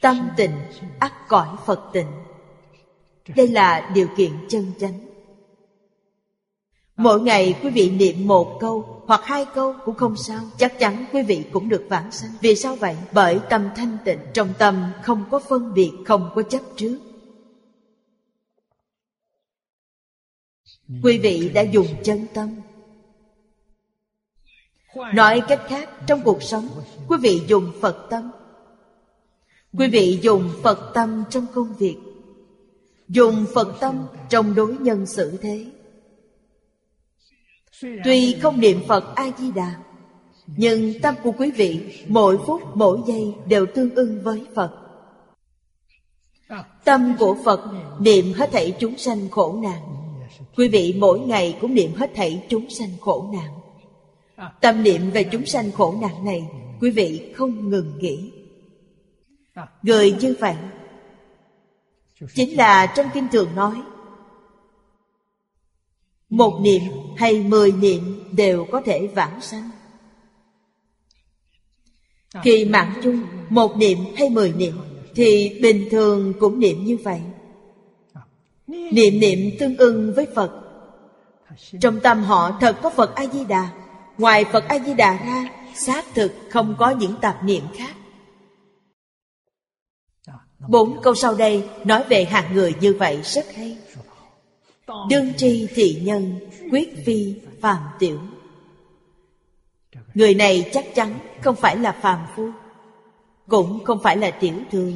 Tâm 0.00 0.28
tịnh 0.36 0.52
ắt 0.98 1.12
cõi 1.28 1.48
Phật 1.66 1.90
tịnh. 1.92 2.06
Đây 3.36 3.48
là 3.48 3.90
điều 3.94 4.08
kiện 4.16 4.32
chân 4.48 4.72
chánh. 4.78 5.00
Mỗi 6.96 7.20
ngày 7.20 7.58
quý 7.62 7.70
vị 7.70 7.90
niệm 7.90 8.26
một 8.28 8.58
câu 8.60 9.02
hoặc 9.06 9.20
hai 9.24 9.46
câu 9.54 9.74
cũng 9.84 9.94
không 9.94 10.16
sao. 10.16 10.40
Chắc 10.56 10.78
chắn 10.78 11.04
quý 11.12 11.22
vị 11.22 11.44
cũng 11.52 11.68
được 11.68 11.86
vãng 11.88 12.12
sanh. 12.12 12.30
Vì 12.40 12.56
sao 12.56 12.76
vậy? 12.76 12.96
Bởi 13.12 13.40
tâm 13.50 13.68
thanh 13.76 13.98
tịnh 14.04 14.18
Trong 14.34 14.52
tâm 14.58 14.92
không 15.02 15.24
có 15.30 15.38
phân 15.38 15.74
biệt, 15.74 15.92
không 16.06 16.30
có 16.34 16.42
chấp 16.42 16.62
trước. 16.76 16.98
Quý 21.02 21.18
vị 21.18 21.50
đã 21.54 21.62
dùng 21.62 21.86
chân 22.04 22.26
tâm. 22.34 22.60
Nói 25.14 25.42
cách 25.48 25.62
khác, 25.68 25.88
Trong 26.06 26.20
cuộc 26.24 26.42
sống, 26.42 26.68
Quý 27.08 27.16
vị 27.22 27.42
dùng 27.46 27.72
Phật 27.80 28.06
tâm. 28.10 28.30
Quý 29.78 29.88
vị 29.88 30.18
dùng 30.22 30.50
Phật 30.62 30.90
tâm 30.94 31.24
trong 31.30 31.46
công 31.54 31.74
việc. 31.78 31.96
Dùng 33.08 33.44
Phật 33.54 33.80
tâm 33.80 34.06
trong 34.28 34.54
đối 34.54 34.76
nhân 34.76 35.06
xử 35.06 35.36
thế. 35.42 35.66
Tuy 38.04 38.36
không 38.42 38.60
niệm 38.60 38.80
Phật 38.88 39.14
A-di-đà 39.14 39.74
Nhưng 40.46 41.00
tâm 41.00 41.14
của 41.22 41.32
quý 41.32 41.50
vị 41.50 42.04
Mỗi 42.08 42.38
phút, 42.46 42.62
mỗi 42.74 42.98
giây 43.06 43.34
đều 43.46 43.66
tương 43.66 43.94
ưng 43.94 44.22
với 44.22 44.46
Phật. 44.54 44.70
Tâm 46.84 47.14
của 47.18 47.36
Phật 47.44 47.60
niệm 47.98 48.32
hết 48.32 48.50
thảy 48.52 48.76
chúng 48.78 48.98
sanh 48.98 49.28
khổ 49.30 49.58
nạn. 49.62 49.82
Quý 50.56 50.68
vị 50.68 50.94
mỗi 50.98 51.20
ngày 51.20 51.58
cũng 51.60 51.74
niệm 51.74 51.94
hết 51.94 52.10
thảy 52.14 52.42
chúng 52.48 52.70
sanh 52.70 52.90
khổ 53.00 53.30
nạn. 53.32 53.61
Tâm 54.60 54.82
niệm 54.82 55.10
về 55.10 55.24
chúng 55.24 55.46
sanh 55.46 55.72
khổ 55.72 55.94
nạn 56.00 56.24
này, 56.24 56.48
Quý 56.80 56.90
vị 56.90 57.32
không 57.36 57.70
ngừng 57.70 57.98
nghĩ. 57.98 58.32
Người 59.82 60.12
như 60.12 60.34
vậy 60.40 60.54
Chính 62.34 62.56
là 62.56 62.86
trong 62.86 63.06
kinh 63.14 63.28
thường 63.32 63.54
nói, 63.54 63.82
Một 66.28 66.60
niệm 66.62 66.82
hay 67.16 67.42
mười 67.42 67.72
niệm 67.72 68.24
đều 68.32 68.66
có 68.72 68.82
thể 68.84 69.06
vãng 69.06 69.40
sanh. 69.40 69.70
Khi 72.42 72.64
mạng 72.64 73.00
chung, 73.02 73.22
một 73.48 73.76
niệm 73.76 73.98
hay 74.16 74.30
mười 74.30 74.52
niệm 74.52 74.74
Thì 75.14 75.58
bình 75.62 75.88
thường 75.90 76.32
cũng 76.40 76.60
niệm 76.60 76.84
như 76.84 76.96
vậy. 77.04 77.20
Niệm 78.66 79.20
niệm 79.20 79.38
tương 79.60 79.76
ưng 79.76 80.12
với 80.16 80.26
Phật. 80.34 80.58
Trong 81.80 82.00
tâm 82.00 82.22
họ 82.22 82.58
thật 82.60 82.76
có 82.82 82.90
Phật 82.90 83.14
A-di-đà 83.14 83.81
Ngoài 84.18 84.44
Phật 84.44 84.64
A-di-đà 84.68 85.18
ra, 85.26 85.48
Xác 85.74 86.04
thực 86.14 86.32
không 86.50 86.74
có 86.78 86.90
những 86.90 87.14
tạp 87.20 87.44
niệm 87.44 87.62
khác. 87.74 87.94
Bốn 90.68 91.00
câu 91.02 91.14
sau 91.14 91.34
đây 91.34 91.68
nói 91.84 92.04
về 92.08 92.24
hạng 92.24 92.54
người 92.54 92.74
như 92.80 92.94
vậy 92.98 93.20
rất 93.24 93.54
hay. 93.54 93.78
Đương 95.08 95.32
tri 95.36 95.66
thị 95.74 96.00
nhân, 96.04 96.38
Quyết 96.70 96.94
phi 97.06 97.34
phàm 97.60 97.78
tiểu. 97.98 98.20
Người 100.14 100.34
này 100.34 100.70
chắc 100.72 100.94
chắn 100.94 101.14
không 101.42 101.56
phải 101.56 101.76
là 101.76 101.92
phàm 101.92 102.26
phu, 102.36 102.50
Cũng 103.48 103.84
không 103.84 103.98
phải 104.02 104.16
là 104.16 104.30
tiểu 104.30 104.54
thư 104.70 104.92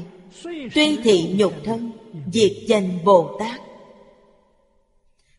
Tuy 0.74 0.96
thị 1.04 1.34
nhục 1.38 1.52
thân, 1.64 1.92
Diệt 2.32 2.52
danh 2.66 3.04
Bồ 3.04 3.36
Tát. 3.38 3.60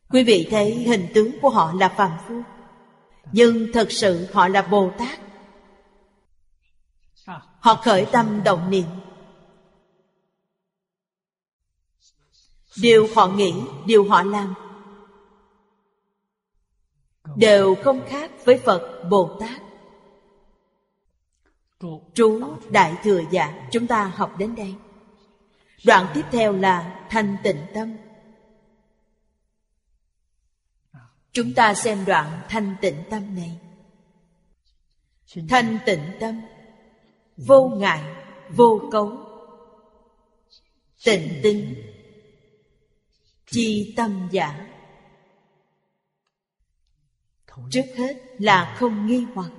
Quý 0.09 0.23
vị 0.23 0.47
thấy 0.51 0.73
hình 0.73 1.07
tướng 1.13 1.39
của 1.41 1.49
họ 1.49 1.73
là 1.79 1.89
phàm 1.89 2.11
phu. 2.27 2.41
Nhưng 3.31 3.67
thật 3.73 3.91
sự 3.91 4.27
họ 4.33 4.47
là 4.47 4.61
Bồ 4.61 4.91
Tát. 4.97 5.19
Họ 7.59 7.75
khởi 7.75 8.05
tâm 8.11 8.43
động 8.43 8.69
niệm. 8.69 8.85
Điều 12.81 13.07
họ 13.15 13.27
nghĩ, 13.27 13.53
điều 13.85 14.09
họ 14.09 14.23
làm 14.23 14.53
Đều 17.35 17.75
không 17.75 18.01
khác 18.07 18.31
với 18.45 18.57
Phật 18.57 19.03
Bồ 19.09 19.37
Tát. 19.39 19.61
Trú 22.13 22.41
Đại 22.69 22.95
Thừa 23.03 23.21
giả 23.31 23.67
Chúng 23.71 23.87
ta 23.87 24.11
học 24.15 24.37
đến 24.37 24.55
đây. 24.55 24.75
Đoạn 25.85 26.07
tiếp 26.13 26.25
theo 26.31 26.53
là 26.53 27.05
thanh 27.09 27.37
tịnh 27.43 27.65
tâm. 27.73 27.97
Chúng 31.31 31.53
ta 31.53 31.73
xem 31.73 32.05
đoạn 32.05 32.41
thanh 32.49 32.75
tịnh 32.81 33.03
tâm 33.09 33.35
này. 33.35 33.59
Thanh 35.49 35.77
tịnh 35.85 36.11
tâm. 36.19 36.41
Vô 37.37 37.69
ngại, 37.69 38.15
vô 38.49 38.89
cấu. 38.91 39.17
Tịnh 41.05 41.39
tính. 41.43 41.75
Chi 43.45 43.93
tâm 43.97 44.27
giả. 44.31 44.67
Trước 47.71 47.85
hết 47.95 48.17
là 48.39 48.75
không 48.79 49.07
nghi 49.07 49.25
hoặc. 49.33 49.51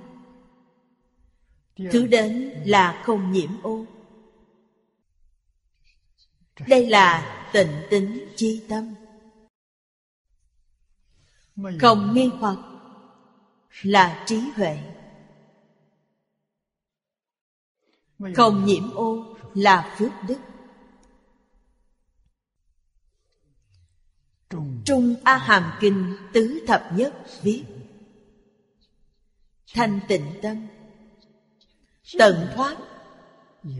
Thứ 1.91 2.07
đến 2.07 2.53
là 2.65 3.01
không 3.05 3.31
nhiễm 3.31 3.61
ô. 3.63 3.85
Đây 6.67 6.87
là 6.87 7.35
tịnh 7.53 7.71
tính 7.89 8.27
chi 8.35 8.65
tâm. 8.69 8.95
Không 11.79 12.13
nghi 12.13 12.29
hoặc 12.39 12.57
Là 13.81 14.23
trí 14.27 14.39
huệ. 14.55 14.79
Không 18.35 18.65
nhiễm 18.65 18.91
ô 18.93 19.35
là 19.53 19.95
phước 19.97 20.11
đức. 20.27 20.39
Trung. 24.85 25.15
A 25.23 25.37
Hàm 25.37 25.71
Kinh 25.79 26.15
Tứ 26.33 26.63
Thập 26.67 26.89
Nhất 26.95 27.13
viết. 27.41 27.63
Thanh 29.73 29.99
tịnh 30.07 30.25
tâm. 30.41 30.67
Tận 32.17 32.47
thoát. 32.55 32.77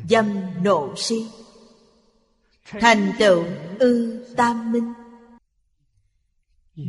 Dâm 0.10 0.40
nộ 0.64 0.94
si. 0.98 1.28
Thành 2.66 3.14
tựu 3.20 3.44
ư 3.80 4.26
tam 4.38 4.72
minh 4.72 4.94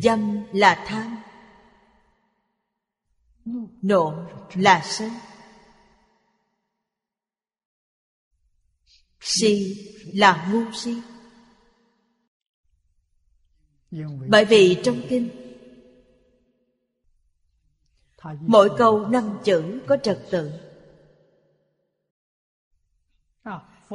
Dâm 0.03 0.43
là 0.53 0.85
tham 0.87 1.23
Nộ 3.83 4.27
là 4.55 4.83
sân. 4.85 5.11
Si 9.21 9.77
là 10.15 10.49
ngu 10.53 10.73
si. 10.73 11.03
Bởi 14.29 14.45
vì 14.45 14.81
trong 14.85 15.03
kinh, 15.09 15.31
mỗi 18.41 18.71
câu 18.79 19.09
năm 19.09 19.39
chữ 19.45 19.81
có 19.87 19.97
trật 19.97 20.27
tự. 20.31 20.51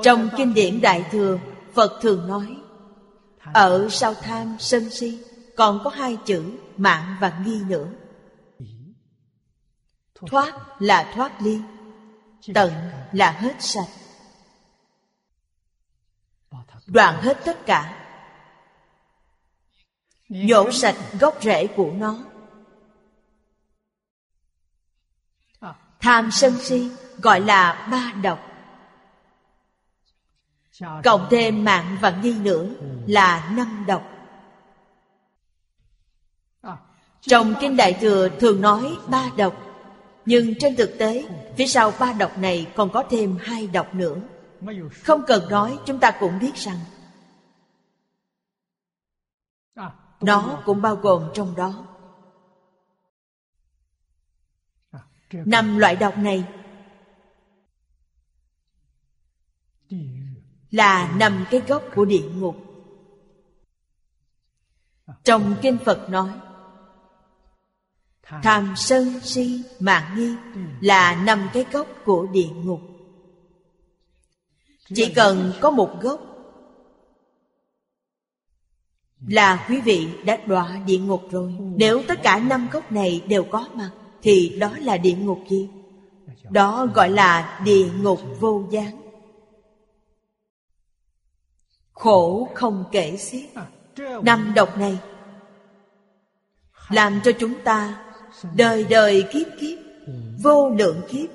Trong 0.04 0.30
kinh 0.38 0.54
điển 0.54 0.82
đại 0.82 1.06
thừa, 1.12 1.40
phật 1.74 2.00
thường 2.02 2.28
nói, 2.28 2.58
Ở 3.54 3.88
sau 3.92 4.14
tham 4.14 4.56
sân 4.60 4.90
si. 4.90 5.35
Còn 5.58 5.82
có 5.84 5.90
hai 5.90 6.18
chữ 6.26 6.52
mạng 6.78 7.18
và 7.20 7.40
nghi 7.46 7.62
nữa. 7.68 7.88
Thoát 10.16 10.82
là 10.82 11.12
thoát 11.16 11.42
ly, 11.42 11.62
Tận 12.54 12.74
là 13.12 13.32
hết 13.32 13.56
sạch. 13.60 13.88
Đoạn 16.88 17.22
hết 17.22 17.38
tất 17.46 17.66
cả. 17.66 18.08
Nhổ 20.30 20.72
sạch 20.72 20.96
gốc 21.20 21.38
rễ 21.42 21.68
của 21.68 21.92
nó. 21.92 22.18
Tham 26.00 26.32
sân 26.32 26.54
si 26.60 26.92
gọi 27.18 27.40
là 27.40 27.88
ba 27.92 28.22
độc. 28.22 28.40
Cộng 31.04 31.28
thêm 31.32 31.64
mạng 31.64 31.98
và 32.02 32.20
nghi 32.24 32.34
nữa 32.40 32.66
là 33.08 33.52
năm 33.56 33.84
độc. 33.88 34.15
Trong 37.28 37.54
Kinh 37.62 37.78
Đại 37.78 37.98
Thừa 38.02 38.30
thường 38.40 38.62
nói 38.62 38.98
ba 39.08 39.32
độc, 39.38 39.62
Nhưng 40.26 40.54
trên 40.60 40.76
thực 40.76 40.96
tế, 41.00 41.26
Phía 41.58 41.68
sau 41.68 41.92
ba 42.00 42.14
độc 42.14 42.38
này 42.38 42.72
còn 42.76 42.92
có 42.92 43.04
thêm 43.10 43.38
hai 43.42 43.68
độc 43.68 43.96
nữa. 43.96 44.16
Không 45.04 45.24
cần 45.28 45.50
nói, 45.50 45.80
chúng 45.86 46.00
ta 46.00 46.12
cũng 46.20 46.40
biết 46.40 46.56
rằng 46.56 46.78
Nó 50.22 50.62
cũng 50.66 50.82
bao 50.82 50.96
gồm 50.96 51.30
trong 51.34 51.56
đó. 51.56 51.88
Năm 55.32 55.78
loại 55.78 55.96
độc 55.96 56.18
này 56.18 56.44
Là 60.72 61.16
nằm 61.18 61.46
cái 61.52 61.62
gốc 61.68 61.84
của 61.96 62.06
địa 62.06 62.30
ngục. 62.36 62.56
Trong 65.24 65.56
Kinh 65.62 65.78
Phật 65.86 66.10
nói 66.10 66.30
Tham 68.26 68.74
sân 68.78 69.20
si 69.24 69.62
mạng 69.80 70.16
nghi 70.18 70.36
Là 70.82 71.24
nằm 71.26 71.50
cái 71.54 71.66
gốc 71.72 71.88
của 72.06 72.28
địa 72.32 72.50
ngục. 72.64 72.82
Chỉ 74.94 75.14
cần 75.14 75.54
có 75.62 75.72
một 75.72 76.02
gốc 76.02 76.22
Là 79.28 79.66
quý 79.70 79.82
vị 79.82 80.08
đã 80.26 80.38
đọa 80.46 80.80
địa 80.86 80.98
ngục 80.98 81.22
rồi. 81.32 81.56
Nếu 81.60 82.04
tất 82.08 82.24
cả 82.24 82.40
năm 82.40 82.68
gốc 82.72 82.92
này 82.92 83.24
đều 83.28 83.44
có 83.44 83.68
mặt 83.74 83.92
Thì 84.22 84.58
đó 84.60 84.72
là 84.82 84.98
địa 84.98 85.16
ngục 85.16 85.40
gì? 85.50 85.70
Đó 86.50 86.88
gọi 86.94 87.10
là 87.10 87.62
địa 87.66 87.88
ngục 88.02 88.22
vô 88.40 88.64
gián. 88.72 89.02
Khổ 91.94 92.50
không 92.54 92.84
kể 92.92 93.18
xiết. 93.18 93.50
Năm 94.24 94.52
độc 94.56 94.78
này 94.78 94.98
Làm 96.90 97.20
cho 97.24 97.32
chúng 97.40 97.54
ta 97.64 98.05
Đời 98.56 98.86
đời 98.90 99.28
kiếp 99.32 99.48
kiếp, 99.60 99.78
Vô 100.44 100.70
lượng 100.70 101.02
kiếp. 101.10 101.30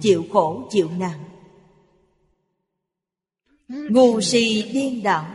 Chịu 0.00 0.24
khổ, 0.32 0.68
chịu 0.70 0.90
nạn. 0.98 1.18
Ngu 3.68 4.20
si 4.20 4.70
điên 4.72 5.02
đảo, 5.02 5.26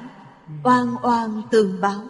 Oan 0.64 0.96
oan 1.04 1.42
tương 1.52 1.82
báo. 1.82 2.02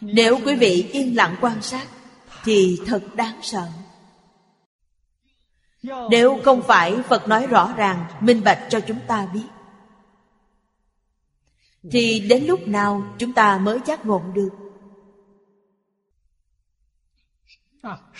Nếu 0.00 0.38
quý 0.44 0.54
vị 0.54 0.88
yên 0.92 1.16
lặng 1.16 1.36
quan 1.40 1.62
sát, 1.62 1.86
Thì 2.44 2.80
thật 2.86 3.02
đáng 3.14 3.38
sợ. 3.42 3.66
Nếu 6.10 6.40
không 6.44 6.62
phải 6.62 7.02
Phật 7.02 7.28
nói 7.28 7.46
rõ 7.46 7.74
ràng, 7.76 8.04
Minh 8.20 8.42
bạch 8.44 8.66
cho 8.70 8.80
chúng 8.80 9.00
ta 9.06 9.28
biết, 9.32 9.46
Thì 11.90 12.20
đến 12.20 12.44
lúc 12.44 12.68
nào 12.68 13.02
chúng 13.18 13.32
ta 13.32 13.58
mới 13.58 13.80
giác 13.86 14.06
ngộ 14.06 14.22
được? 14.34 14.63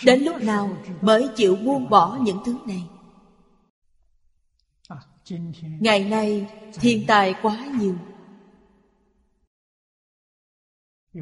Đến 0.03 0.23
lúc 0.23 0.41
nào 0.41 0.77
mới 1.01 1.29
chịu 1.35 1.55
buông 1.55 1.89
bỏ 1.89 2.17
những 2.21 2.39
thứ 2.45 2.57
này? 2.67 2.89
Ngày 5.79 6.03
nay 6.09 6.47
thiên 6.73 7.05
tài 7.07 7.35
quá 7.41 7.65
nhiều. 7.79 7.95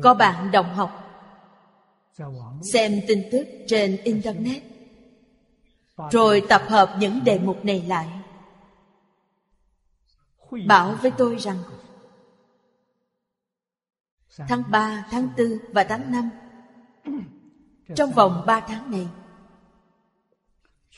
Có 0.02 0.14
bạn 0.14 0.52
đồng 0.52 0.74
học 0.74 1.00
Xem 2.74 3.02
tin 3.08 3.24
tức 3.32 3.48
trên 3.68 3.98
Internet 4.04 4.64
Rồi 6.12 6.44
tập 6.50 6.62
hợp 6.68 6.96
những 7.00 7.24
đề 7.24 7.39
mục 7.39 7.66
này 7.66 7.84
lại 7.88 8.08
Bảo 10.68 10.96
với 11.02 11.12
tôi 11.18 11.36
rằng 11.39 11.58
Tháng 14.38 14.64
3, 14.72 15.06
tháng 15.12 15.30
4 15.38 15.48
và 15.74 15.84
tháng 15.84 16.12
5 16.12 16.30
trong 17.96 18.12
vòng 18.12 18.44
3 18.48 18.60
tháng 18.60 18.92
này 18.92 19.08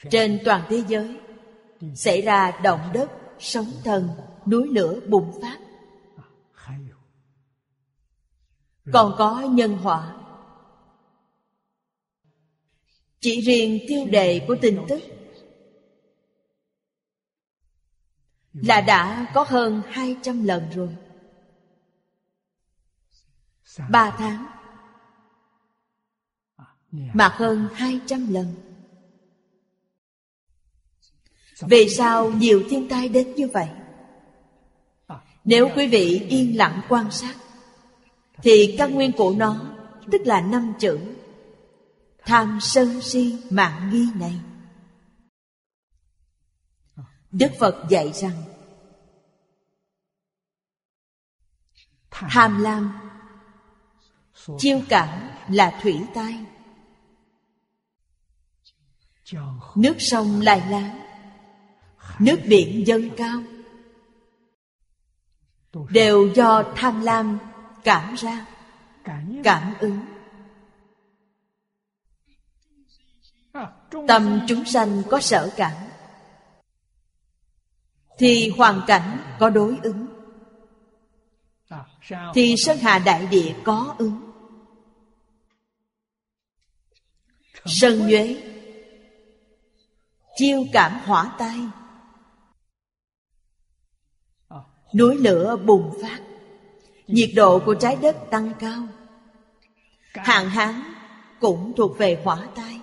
Trên 0.10 0.42
toàn 0.46 0.62
thế 0.70 0.84
giới 0.88 1.20
Xảy 1.96 2.22
ra 2.22 2.60
động 2.64 2.90
đất, 2.94 3.12
sóng 3.40 3.72
thần, 3.84 4.10
núi 4.46 4.68
lửa 4.68 5.00
bùng 5.08 5.42
phát. 5.42 5.60
Còn 8.94 9.16
có 9.18 9.42
nhân 9.42 9.78
họa. 9.78 10.16
Chỉ 13.20 13.42
riêng 13.42 13.80
tiêu 13.88 14.06
đề 14.06 14.46
của 14.48 14.56
tin 14.62 14.86
tức 14.90 15.02
Là 18.54 18.82
đã 18.82 19.32
có 19.34 19.46
hơn 19.48 19.82
200 19.90 20.44
lần 20.44 20.70
rồi. 20.76 20.96
Ba 23.90 24.16
tháng 24.18 24.55
Dạ. 26.98 27.12
Mà 27.14 27.28
hơn 27.34 27.68
200 27.74 28.34
lần. 28.34 28.56
Vì 31.62 31.90
sao 31.90 32.32
nhiều 32.32 32.64
thiên 32.70 32.88
tai 32.90 33.10
đến 33.10 33.36
như 33.36 33.48
vậy? 33.48 33.70
Nếu 35.44 35.70
quý 35.76 35.88
vị 35.88 36.26
yên 36.30 36.58
lặng 36.58 36.82
quan 36.90 37.12
sát, 37.12 37.36
Thì 38.44 38.76
căn 38.78 38.94
nguyên 38.94 39.12
của 39.12 39.34
nó, 39.38 39.76
Tức 40.12 40.22
là 40.26 40.42
năm 40.42 40.74
chữ, 40.80 41.00
Tham 42.26 42.60
sân 42.62 43.02
si 43.02 43.38
mạng 43.50 43.90
nghi 43.94 44.08
này. 44.16 44.40
Đức 47.32 47.52
Phật 47.60 47.86
dạy 47.90 48.12
rằng, 48.14 48.44
Tham 52.12 52.62
lam 52.62 52.94
Chiêu 54.58 54.82
cảm 54.90 55.30
là 55.50 55.80
thủy 55.82 56.02
tai. 56.14 56.46
Nước 59.76 59.96
sông 60.00 60.42
lai 60.42 60.64
láng. 60.70 61.00
Nước 62.20 62.40
biển 62.48 62.88
dâng 62.88 63.10
cao. 63.18 63.42
Đều 65.90 66.34
do 66.34 66.64
tham 66.76 67.02
lam 67.02 67.40
cảm 67.84 68.16
ra 68.16 68.46
Cảm 69.44 69.74
ứng. 69.80 70.00
Tâm 74.08 74.40
chúng 74.48 74.66
sanh 74.66 75.04
có 75.10 75.20
sở 75.20 75.54
cảm 75.58 75.72
Thì 78.18 78.50
hoàn 78.58 78.82
cảnh 78.88 79.18
có 79.40 79.50
đối 79.50 79.78
ứng. 79.84 80.06
Thì 82.34 82.56
sơn 82.58 82.78
hà 82.82 83.00
đại 83.00 83.28
địa 83.28 83.56
có 83.64 83.96
ứng. 83.98 84.32
Sơn 87.66 88.08
nhuế 88.08 88.55
Chiêu 90.36 90.66
cảm 90.74 91.00
hỏa 91.06 91.36
tai. 91.38 91.60
Núi 94.96 95.18
lửa 95.18 95.58
bùng 95.66 95.98
phát. 96.02 96.20
Nhiệt 97.08 97.30
độ 97.36 97.60
của 97.66 97.76
trái 97.76 97.98
đất 98.02 98.18
tăng 98.32 98.54
cao. 98.60 98.88
Hạn 100.14 100.50
hán 100.50 100.82
cũng 101.40 101.74
thuộc 101.78 101.98
về 101.98 102.22
hỏa 102.24 102.48
tai. 102.56 102.82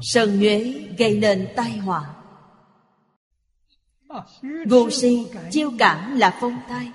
Sơn 0.00 0.40
nhuế 0.40 0.88
gây 0.98 1.18
nên 1.18 1.48
tai 1.56 1.76
họa. 1.76 2.14
Ngu 4.42 4.90
si 4.90 5.26
chiêu 5.50 5.72
cảm 5.78 6.16
là 6.16 6.38
phong 6.40 6.60
tai. 6.68 6.92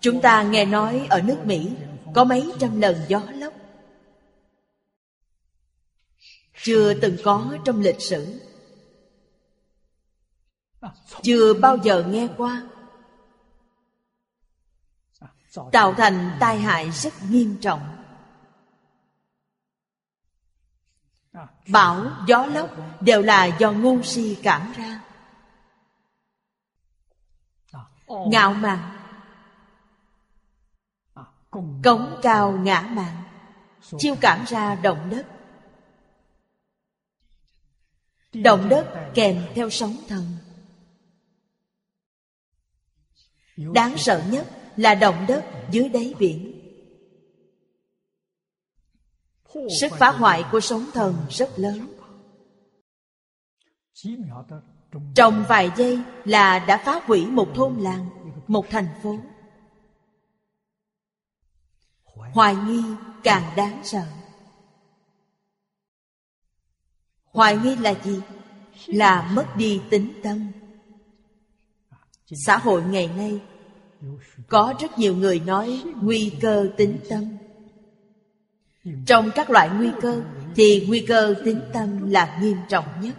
Chúng 0.00 0.20
ta 0.22 0.42
nghe 0.42 0.64
nói 0.64 1.06
ở 1.10 1.22
nước 1.22 1.38
Mỹ 1.44 1.70
có 2.14 2.24
mấy 2.24 2.52
trăm 2.58 2.80
lần 2.80 2.96
gió 3.08 3.22
lốc. 3.34 3.54
Chưa 6.62 6.94
từng 6.94 7.16
có 7.24 7.58
trong 7.64 7.80
lịch 7.80 8.00
sử. 8.00 8.40
Chưa 11.22 11.54
bao 11.54 11.76
giờ 11.76 12.04
nghe 12.08 12.28
qua. 12.36 12.62
Tạo 15.72 15.94
thành 15.94 16.36
tai 16.40 16.58
hại 16.58 16.90
rất 16.90 17.12
nghiêm 17.30 17.56
trọng. 17.60 17.96
Bão, 21.68 22.06
gió 22.26 22.46
lốc 22.46 22.70
đều 23.02 23.22
là 23.22 23.44
do 23.44 23.72
ngu 23.72 24.02
si 24.02 24.38
cảm 24.42 24.72
ra. 24.76 25.00
Ngạo 28.06 28.52
mạn 28.54 28.99
Cống 31.50 32.18
cao 32.22 32.52
ngã 32.52 32.80
mạn 32.80 33.22
Chiêu 33.98 34.14
cảm 34.20 34.44
ra 34.46 34.74
động 34.74 35.10
đất. 35.10 35.26
Động 38.32 38.68
đất 38.68 39.10
kèm 39.14 39.42
theo 39.54 39.70
sóng 39.70 39.96
thần. 40.08 40.24
Đáng 43.56 43.98
sợ 43.98 44.24
nhất 44.30 44.46
là 44.76 44.94
động 44.94 45.24
đất 45.28 45.44
dưới 45.70 45.88
đáy 45.88 46.14
biển. 46.18 46.56
Sức 49.80 49.92
phá 49.98 50.10
hoại 50.10 50.44
của 50.52 50.60
sóng 50.60 50.90
thần 50.94 51.16
rất 51.30 51.58
lớn. 51.58 51.96
Trong 55.14 55.44
vài 55.48 55.70
giây 55.76 56.02
là 56.24 56.58
đã 56.58 56.82
phá 56.84 57.00
hủy 57.06 57.26
một 57.26 57.48
thôn 57.54 57.76
làng, 57.78 58.06
Một 58.46 58.66
thành 58.70 58.88
phố. 59.02 59.18
Hoài 62.32 62.56
nghi 62.56 62.82
càng 63.22 63.42
đáng 63.56 63.80
sợ. 63.84 64.02
Hoài 67.32 67.56
nghi 67.56 67.76
là 67.76 67.94
gì? 68.04 68.20
Là 68.86 69.30
mất 69.32 69.46
đi 69.56 69.80
tính 69.90 70.12
tâm. 70.22 70.52
Xã 72.46 72.58
hội 72.58 72.82
ngày 72.82 73.10
nay 73.16 73.40
Có 74.48 74.74
rất 74.80 74.98
nhiều 74.98 75.16
người 75.16 75.40
nói 75.40 75.82
nguy 76.02 76.32
cơ 76.40 76.70
tính 76.76 76.98
tâm. 77.08 77.36
Trong 79.06 79.30
các 79.34 79.50
loại 79.50 79.70
nguy 79.78 79.90
cơ 80.02 80.22
Thì 80.54 80.86
nguy 80.88 81.04
cơ 81.08 81.34
tính 81.44 81.60
tâm 81.72 82.10
là 82.10 82.38
nghiêm 82.42 82.56
trọng 82.68 82.84
nhất. 83.00 83.14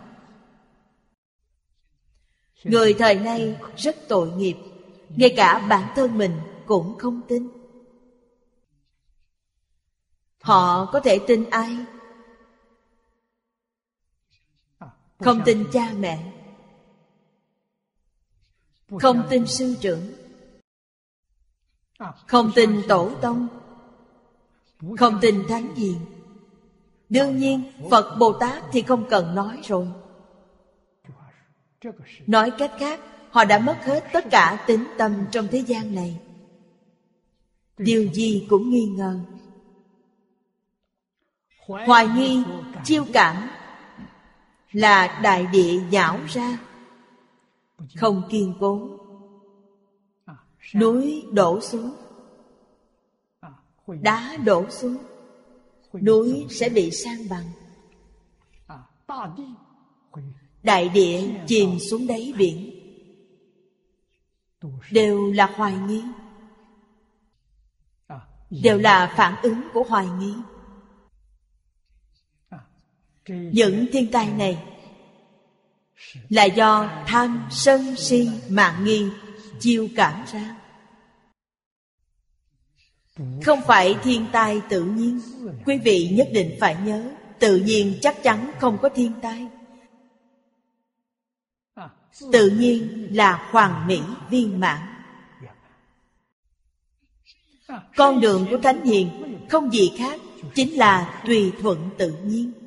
Người 2.64 2.93
thời 2.93 3.16
nay 3.16 3.57
rất 3.78 3.95
tội 4.07 4.32
nghiệp, 4.32 4.57
Ngay 5.09 5.34
cả 5.38 5.68
bản 5.70 5.93
thân 5.95 6.18
mình 6.18 6.32
cũng 6.66 6.97
không 6.97 7.22
tin. 7.28 7.61
Họ 10.42 10.86
có 10.86 11.00
thể 11.00 11.20
tin 11.28 11.50
ai? 11.50 11.78
Không 15.20 15.42
tin 15.46 15.66
cha 15.74 15.94
mẹ. 15.98 16.34
Không 19.00 19.28
tin 19.30 19.48
sư 19.48 19.76
trưởng. 19.82 20.14
Không 22.28 22.52
tin 22.56 22.82
tổ 22.88 23.12
tông. 23.22 23.48
Không 24.98 25.18
tin 25.22 25.44
thánh 25.48 25.76
hiền. 25.76 26.00
Đương 27.10 27.38
nhiên, 27.38 27.72
Phật 27.92 28.18
Bồ 28.20 28.34
Tát 28.34 28.64
thì 28.72 28.82
không 28.82 29.10
cần 29.10 29.36
nói 29.36 29.62
rồi. 29.64 29.88
Nói 32.28 32.52
cách 32.58 32.72
khác, 32.80 33.00
Họ 33.32 33.46
đã 33.46 33.60
mất 33.60 33.78
hết 33.86 34.04
tất 34.14 34.26
cả 34.32 34.64
tính 34.68 34.84
tâm 34.98 35.26
trong 35.32 35.48
thế 35.52 35.64
gian 35.68 35.96
này. 35.96 36.20
Điều 37.78 38.14
gì 38.14 38.48
cũng 38.50 38.70
nghi 38.70 38.86
ngờ. 38.86 39.20
Hoài 41.68 42.07
nghi, 42.07 42.43
chiêu 42.84 43.05
cảm 43.14 43.49
Là 44.72 45.20
đại 45.24 45.47
địa 45.47 45.80
nhão 45.91 46.20
ra. 46.28 46.57
Không 47.95 48.24
kiên 48.30 48.53
cố 48.59 48.89
Núi 50.76 51.26
đổ 51.32 51.59
xuống 51.62 51.95
Đá 53.88 54.38
đổ 54.45 54.70
xuống 54.70 54.97
Núi 56.01 56.47
sẽ 56.49 56.70
bị 56.70 56.91
san 56.91 57.18
bằng. 57.30 57.45
Đại 60.64 60.89
địa 60.89 61.24
chìm 61.47 61.80
xuống 61.89 62.07
đáy 62.07 62.34
biển. 62.38 62.70
Đều 64.91 65.32
là 65.32 65.53
hoài 65.55 65.74
nghi 65.88 66.03
Đều 68.49 68.78
là 68.78 69.14
phản 69.18 69.41
ứng 69.41 69.62
của 69.74 69.84
hoài 69.84 70.07
nghi 70.20 70.34
những 73.28 73.86
thiên 73.91 74.11
tai 74.11 74.28
này 74.38 74.63
là 76.30 76.43
do 76.43 77.03
tham 77.07 77.47
sân 77.51 77.95
si 77.95 78.30
mạng 78.49 78.84
nghi, 78.84 79.05
chiêu 79.59 79.88
cảm 79.95 80.26
ra. 80.34 80.55
Không 83.45 83.59
phải 83.67 83.95
thiên 84.03 84.26
tai 84.32 84.61
tự 84.69 84.84
nhiên, 84.84 85.22
quý 85.65 85.78
vị 85.78 86.09
nhất 86.13 86.30
định 86.34 86.57
phải 86.59 86.78
nhớ, 86.86 87.11
tự 87.39 87.57
nhiên 87.57 87.97
chắc 88.01 88.24
chắn 88.24 88.51
không 88.59 88.78
có 88.82 88.89
thiên 88.89 89.11
tai. 89.22 89.47
Tự 92.32 92.49
nhiên 92.49 93.07
là 93.11 93.47
hoàn 93.51 93.88
mỹ 93.88 94.01
viên 94.30 94.59
mãn. 94.59 94.80
Con 97.95 98.22
đường 98.22 98.47
của 98.49 98.57
thánh 98.57 98.86
hiền 98.86 99.09
không 99.49 99.74
gì 99.74 99.91
khác 99.97 100.19
chính 100.55 100.78
là 100.78 101.24
tùy 101.26 101.51
thuận 101.61 101.89
tự 101.97 102.11
nhiên 102.24 102.61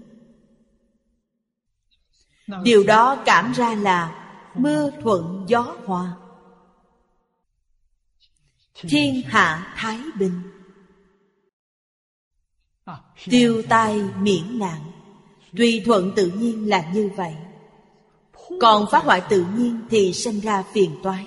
điều 2.46 2.84
đó 2.84 3.22
cảm 3.26 3.52
ra 3.52 3.74
là 3.74 4.28
mưa 4.54 4.90
thuận 5.02 5.44
gió 5.48 5.76
hòa. 5.86 6.12
Thiên 8.74 9.22
hạ 9.26 9.74
thái 9.76 10.00
bình. 10.18 10.40
Tiêu 13.24 13.62
tai 13.68 14.02
miễn 14.20 14.58
nạn. 14.58 14.80
Tùy 15.56 15.82
thuận 15.84 16.12
tự 16.16 16.26
nhiên 16.26 16.68
là 16.68 16.90
như 16.92 17.10
vậy. 17.16 17.34
Còn 18.60 18.86
phá 18.90 18.98
hoại 18.98 19.20
tự 19.28 19.46
nhiên 19.56 19.80
thì 19.90 20.12
sinh 20.12 20.40
ra 20.40 20.62
phiền 20.72 20.96
toái. 21.02 21.26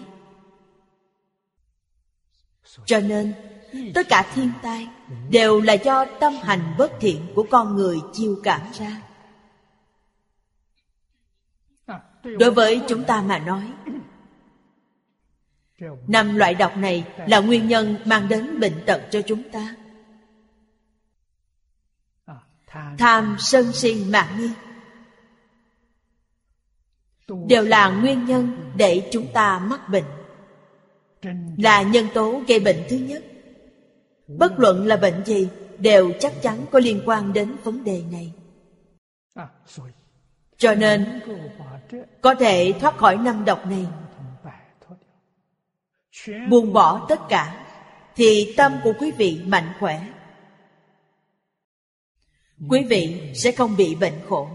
Cho 2.85 2.99
nên 2.99 3.33
tất 3.93 4.07
cả 4.09 4.31
thiên 4.33 4.51
tai 4.61 4.87
đều 5.29 5.61
là 5.61 5.73
do 5.73 6.05
tâm 6.19 6.33
hành 6.33 6.75
bất 6.77 6.91
thiện 6.99 7.27
của 7.35 7.45
con 7.51 7.75
người 7.75 7.99
chiêu 8.13 8.35
cảm 8.43 8.61
ra 8.73 9.01
đối 12.39 12.51
với 12.51 12.81
chúng 12.87 13.03
ta 13.03 13.21
mà 13.21 13.39
nói, 13.39 13.73
năm 16.07 16.35
loại 16.35 16.55
độc 16.55 16.77
này 16.77 17.07
là 17.27 17.39
nguyên 17.39 17.67
nhân 17.67 17.95
mang 18.05 18.29
đến 18.29 18.59
bệnh 18.59 18.85
tật 18.85 19.01
cho 19.11 19.21
chúng 19.21 19.43
ta. 19.51 19.75
Tham 22.97 23.35
sân 23.39 23.71
si 23.73 24.05
mạng 24.09 24.37
nghi 24.39 24.49
đều 27.47 27.63
là 27.63 27.89
nguyên 27.89 28.25
nhân 28.25 28.71
để 28.75 29.09
chúng 29.11 29.27
ta 29.33 29.59
mắc 29.59 29.89
bệnh. 29.89 30.03
Là 31.57 31.81
nhân 31.81 32.07
tố 32.13 32.41
gây 32.47 32.59
bệnh 32.59 32.83
thứ 32.89 32.97
nhất. 32.97 33.23
Bất 34.27 34.59
luận 34.59 34.85
là 34.85 34.97
bệnh 34.97 35.25
gì 35.25 35.47
đều 35.77 36.11
chắc 36.19 36.41
chắn 36.41 36.65
có 36.71 36.79
liên 36.79 37.01
quan 37.05 37.33
đến 37.33 37.55
vấn 37.63 37.83
đề 37.83 38.03
này 38.11 38.33
cho 40.57 40.75
nên, 40.75 41.21
có 42.21 42.35
thể 42.35 42.73
thoát 42.79 42.97
khỏi 42.97 43.17
năm 43.17 43.45
độc 43.45 43.65
này. 43.67 43.87
Buông 46.49 46.73
bỏ 46.73 47.05
tất 47.09 47.19
cả, 47.29 47.65
thì 48.15 48.53
tâm 48.57 48.77
của 48.83 48.93
quý 48.99 49.11
vị 49.11 49.41
mạnh 49.45 49.73
khỏe. 49.79 50.07
Quý 52.69 52.83
vị 52.89 53.31
sẽ 53.35 53.51
không 53.51 53.75
bị 53.77 53.95
bệnh 53.95 54.19
khổ. 54.29 54.49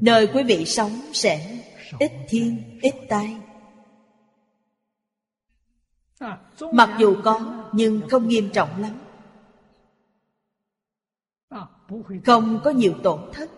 Nơi 0.00 0.26
quý 0.26 0.42
vị 0.42 0.64
sống 0.64 1.00
sẽ 1.12 1.58
ít 1.98 2.12
thiên, 2.28 2.78
ít 2.82 2.94
tai. 3.08 3.36
Mặc 6.72 6.96
dù 6.98 7.16
có, 7.24 7.64
nhưng 7.72 8.08
không 8.08 8.28
nghiêm 8.28 8.50
trọng 8.50 8.82
lắm 8.82 9.05
không 12.24 12.60
có 12.64 12.70
nhiều 12.70 12.94
tổn 13.02 13.20
thất. 13.32 13.50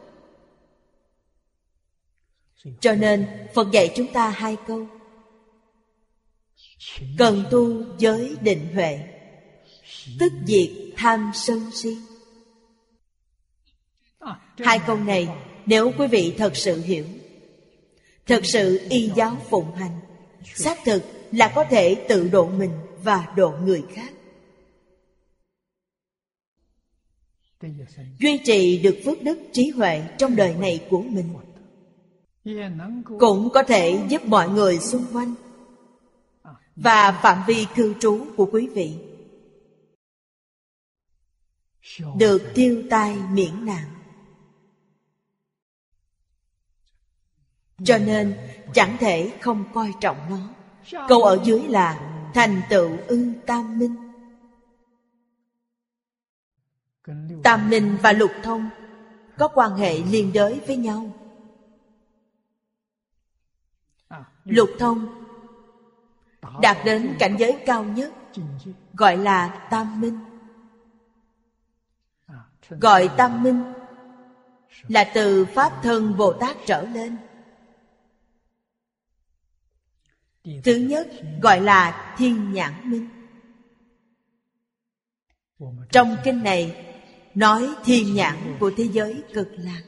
Cho 2.81 2.93
nên, 2.95 3.27
phật 3.55 3.71
dạy 3.73 3.93
chúng 3.97 4.13
ta 4.13 4.29
hai 4.31 4.57
câu. 4.67 4.87
Cần 7.19 7.45
tu 7.51 7.85
giới 7.99 8.37
định 8.41 8.69
huệ, 8.75 8.99
tức 10.19 10.33
diệt 10.47 10.71
tham 10.97 11.31
sân 11.35 11.71
si. 11.73 11.97
Hai 14.59 14.81
câu 14.87 14.97
này, 14.97 15.29
nếu 15.67 15.93
quý 15.99 16.07
vị 16.07 16.35
thật 16.39 16.57
sự 16.57 16.83
hiểu, 16.83 17.05
thật 18.27 18.41
sự 18.45 18.87
y 18.91 19.11
giáo 19.17 19.37
phụng 19.51 19.75
hành, 19.75 20.01
xác 20.45 20.79
thực 20.85 21.03
là 21.33 21.53
có 21.55 21.65
thể 21.65 21.95
tự 22.09 22.29
độ 22.29 22.49
mình 22.49 22.73
và 23.03 23.27
độ 23.37 23.51
người 23.51 23.83
khác. 23.95 24.13
Duy 28.19 28.41
trì 28.45 28.79
được 28.79 28.99
phước 29.05 29.23
đức 29.23 29.39
trí 29.53 29.71
huệ 29.71 30.03
trong 30.19 30.37
đời 30.37 30.55
này 30.55 30.87
của 30.91 31.03
mình. 31.03 31.35
Cũng 33.19 33.49
có 33.55 33.63
thể 33.63 34.01
giúp 34.09 34.25
mọi 34.25 34.49
người 34.49 34.79
xung 34.79 35.05
quanh 35.13 35.35
và 36.77 37.21
phạm 37.23 37.43
vi 37.47 37.67
cư 37.77 37.95
trú 38.01 38.27
của 38.37 38.49
quý 38.53 38.69
vị. 38.75 38.95
Được 42.19 42.43
tiêu 42.55 42.83
tai 42.91 43.17
miễn 43.33 43.67
nạn. 43.67 43.85
Cho 47.85 47.99
nên, 47.99 48.37
chẳng 48.75 48.97
thể 49.01 49.33
không 49.41 49.65
coi 49.75 49.93
trọng 50.01 50.17
nó. 50.31 50.55
Câu 51.09 51.23
ở 51.23 51.41
dưới 51.45 51.63
là 51.69 52.15
thành 52.35 52.63
tựu 52.71 52.91
ư 53.07 53.33
tam 53.47 53.79
minh 53.79 54.08
tam 57.45 57.71
minh 57.71 57.97
và 58.03 58.13
lục 58.13 58.31
thông 58.43 58.71
có 59.39 59.49
quan 59.49 59.77
hệ 59.77 59.99
liên 59.99 60.33
đới 60.33 60.61
với 60.67 60.77
nhau. 60.77 61.11
Lục 64.45 64.71
thông 64.79 65.25
đạt 66.63 66.77
đến 66.85 67.17
cảnh 67.19 67.37
giới 67.39 67.63
cao 67.67 67.85
nhất, 67.85 68.13
gọi 68.93 69.17
là 69.17 69.69
tam 69.71 70.01
minh. 70.01 70.19
Gọi 72.69 73.11
tam 73.17 73.43
minh 73.43 73.73
là 74.89 75.11
từ 75.15 75.45
pháp 75.45 75.81
thân 75.83 76.17
bồ 76.17 76.33
tát 76.33 76.57
trở 76.67 76.83
lên. 76.83 77.17
Thứ 80.65 80.75
nhất 80.75 81.09
gọi 81.43 81.61
là 81.61 82.15
thiên 82.19 82.53
nhãn 82.53 82.91
minh. 82.91 83.09
Trong 85.93 86.17
kinh 86.25 86.43
này 86.43 86.88
nói 87.39 87.69
thiên 87.85 88.15
nhãn 88.15 88.57
của 88.61 88.71
thế 88.77 88.89
giới 88.93 89.23
cực 89.35 89.49
lạc. 89.57 89.83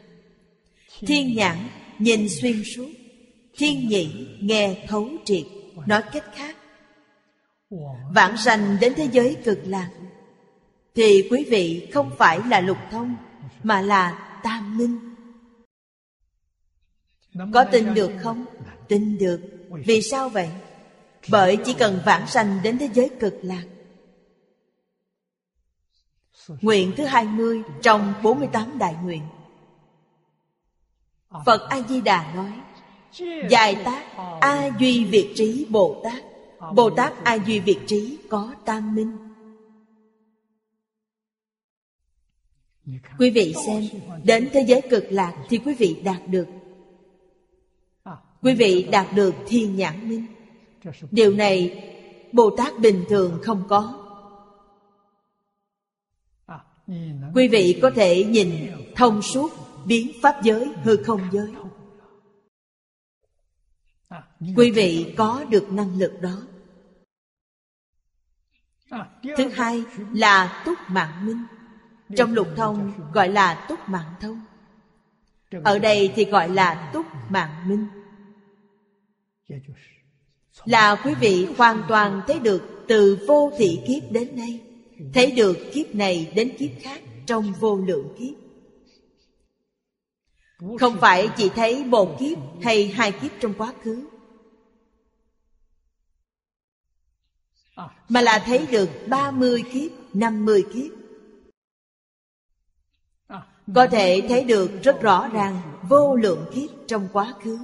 Thiên 1.01 1.35
nhãn 1.37 1.57
nhìn 1.99 2.29
xuyên 2.29 2.63
suốt, 2.77 2.89
thiên 3.57 3.89
nhĩ 3.89 4.27
nghe 4.41 4.85
thấu 4.89 5.09
triệt. 5.25 5.45
Nói 5.87 6.03
cách 6.13 6.25
khác 6.35 6.57
vãng 8.15 8.37
sanh 8.37 8.77
đến 8.81 8.93
thế 8.97 9.09
giới 9.13 9.37
cực 9.45 9.59
lạc 9.65 9.91
thì 10.95 11.29
quý 11.31 11.47
vị 11.51 11.91
không 11.93 12.11
phải 12.19 12.41
là 12.49 12.61
lục 12.61 12.79
thông, 12.91 13.17
mà 13.63 13.81
là 13.81 14.39
tam 14.43 14.79
minh. 14.79 14.99
Có 17.53 17.65
tin 17.65 17.95
được 17.95 18.11
không? 18.21 18.45
Tin 18.89 19.19
được. 19.19 19.41
Vì 19.87 20.03
sao 20.03 20.29
vậy? 20.29 20.49
Bởi 21.29 21.57
chỉ 21.65 21.73
cần 21.73 22.01
vãng 22.05 22.27
sanh 22.27 22.59
đến 22.63 22.79
thế 22.79 22.89
giới 22.95 23.11
cực 23.21 23.35
lạc 23.43 23.65
Nguyện 26.61 26.93
thứ 26.97 27.05
20 27.05 27.63
trong 27.83 28.15
48 28.23 28.79
đại 28.79 28.97
nguyện. 29.03 29.23
Phật 31.47 31.69
A-di-đà 31.69 32.35
nói 32.35 32.53
Dài 33.51 33.83
tác 33.85 34.05
A 34.41 34.71
Duy 34.81 35.05
Việt 35.05 35.33
Trí 35.37 35.67
Bồ 35.71 36.01
Tát 36.05 36.25
Bồ 36.75 36.91
Tát 36.91 37.25
A 37.25 37.35
Duy 37.35 37.61
Việt 37.61 37.79
Trí 37.87 38.19
có 38.29 38.55
tam 38.65 38.95
minh. 38.95 39.17
Quý 43.19 43.31
vị 43.31 43.55
xem, 43.67 43.85
Đến 44.25 44.49
thế 44.53 44.65
giới 44.67 44.83
cực 44.91 45.05
lạc 45.11 45.35
thì 45.49 45.59
quý 45.59 45.75
vị 45.75 46.01
đạt 46.05 46.29
được. 46.29 46.47
Quý 48.43 48.55
vị 48.55 48.89
đạt 48.91 49.07
được 49.15 49.35
thiên 49.47 49.77
nhãn 49.77 50.09
minh. 50.09 50.27
Điều 51.11 51.33
này 51.33 51.85
Bồ 52.33 52.51
Tát 52.57 52.79
bình 52.79 53.05
thường 53.09 53.39
không 53.43 53.63
có. 53.69 54.00
Quý 57.35 57.49
vị 57.49 57.79
có 57.83 57.91
thể 57.91 58.25
nhìn 58.25 58.71
thông 58.97 59.23
suốt 59.23 59.53
biến 59.87 60.13
pháp 60.23 60.41
giới 60.43 60.69
hư 60.83 60.97
không 60.97 61.21
giới. 61.33 61.53
Quý 64.57 64.71
vị 64.71 65.15
có 65.17 65.45
được 65.51 65.73
năng 65.73 65.99
lực 65.99 66.13
đó. 66.21 66.43
Thứ 69.37 69.49
hai 69.49 69.85
là 70.13 70.63
túc 70.67 70.79
mạng 70.89 71.27
minh. 71.27 71.45
Trong 72.17 72.35
lục 72.35 72.49
thông 72.57 72.93
gọi 73.13 73.29
là 73.29 73.67
túc 73.69 73.89
mạng 73.89 74.15
thông. 74.21 74.41
Ở 75.65 75.79
đây 75.79 76.13
thì 76.15 76.25
gọi 76.25 76.49
là 76.49 76.91
túc 76.93 77.07
mạng 77.29 77.69
minh. 77.69 77.87
Là 80.65 80.97
quý 81.05 81.15
vị 81.21 81.49
hoàn 81.59 81.83
toàn 81.89 82.23
thấy 82.27 82.39
được 82.39 82.85
từ 82.89 83.25
vô 83.29 83.53
thị 83.59 83.81
kiếp 83.87 84.13
đến 84.13 84.37
nay. 84.37 84.70
Thấy 85.15 85.31
được 85.31 85.57
kiếp 85.73 85.95
này 85.95 86.33
đến 86.35 86.57
kiếp 86.59 86.71
khác 86.81 87.01
trong 87.27 87.53
vô 87.61 87.77
lượng 87.77 88.17
kiếp. 88.19 88.35
Không 90.81 90.97
phải 91.01 91.29
chỉ 91.37 91.49
thấy 91.49 91.85
một 91.85 92.17
kiếp 92.21 92.39
hay 92.63 92.89
hai 92.89 93.13
kiếp 93.13 93.31
trong 93.41 93.55
quá 93.55 93.73
khứ 93.83 94.07
Mà 98.09 98.21
là 98.21 98.43
thấy 98.47 98.67
được 98.67 98.91
30 99.09 99.65
kiếp, 99.73 99.91
50 100.15 100.65
kiếp. 100.75 100.93
Có 103.75 103.87
thể 103.87 104.27
thấy 104.29 104.45
được 104.45 104.71
rất 104.83 105.01
rõ 105.01 105.29
ràng 105.29 105.63
vô 105.89 106.15
lượng 106.15 106.51
kiếp 106.55 106.71
trong 106.89 107.09
quá 107.13 107.35
khứ. 107.43 107.59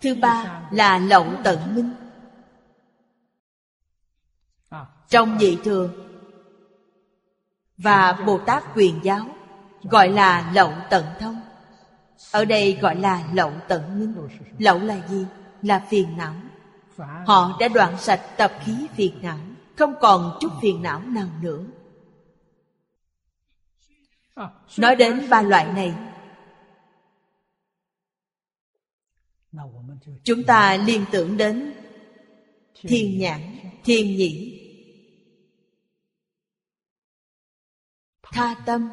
Thứ 0.00 0.14
ba 0.14 0.68
là 0.72 0.98
lộng 0.98 1.40
tận 1.44 1.74
minh. 1.74 1.90
Trong 5.12 5.38
dị 5.40 5.58
thường. 5.64 5.92
Và 7.78 8.12
Bồ 8.26 8.38
Tát 8.38 8.64
quyền 8.74 9.00
giáo 9.02 9.26
Gọi 9.82 10.08
là 10.08 10.50
lậu 10.54 10.72
tận 10.90 11.04
thông. 11.20 11.40
Ở 12.32 12.44
đây 12.44 12.78
gọi 12.80 12.96
là 12.96 13.24
lậu 13.32 13.52
tận 13.68 14.00
minh. 14.00 14.28
Lậu 14.58 14.78
là 14.78 15.08
gì? 15.08 15.26
Là 15.62 15.86
phiền 15.90 16.16
não. 16.16 16.34
Họ 17.26 17.56
đã 17.60 17.68
đoạn 17.68 17.98
sạch 17.98 18.20
tập 18.36 18.52
khí 18.64 18.86
phiền 18.94 19.18
não 19.22 19.38
Không 19.76 19.94
còn 20.00 20.38
chút 20.40 20.52
phiền 20.62 20.82
não 20.82 21.02
nào 21.06 21.28
nữa. 21.40 21.64
Nói 24.78 24.96
đến 24.96 25.26
ba 25.30 25.42
loại 25.42 25.72
này 25.72 25.94
Chúng 30.24 30.44
ta 30.44 30.76
liên 30.76 31.04
tưởng 31.12 31.36
đến 31.36 31.72
Thiên 32.74 33.18
nhãn, 33.18 33.40
thiên 33.84 34.16
nhĩ 34.16 34.61
Tha 38.32 38.54
tâm 38.66 38.90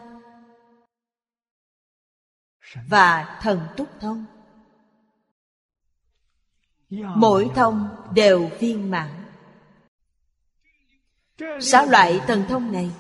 Và 2.88 3.40
thần 3.42 3.68
túc 3.78 3.88
thông. 4.00 4.26
Mỗi 7.16 7.50
thông 7.56 7.90
đều 8.14 8.50
viên 8.60 8.92
mãn. 8.92 9.10
Sáu 11.62 11.86
loại 11.86 12.22
thần 12.28 12.46
thông 12.50 12.72
này. 12.72 12.92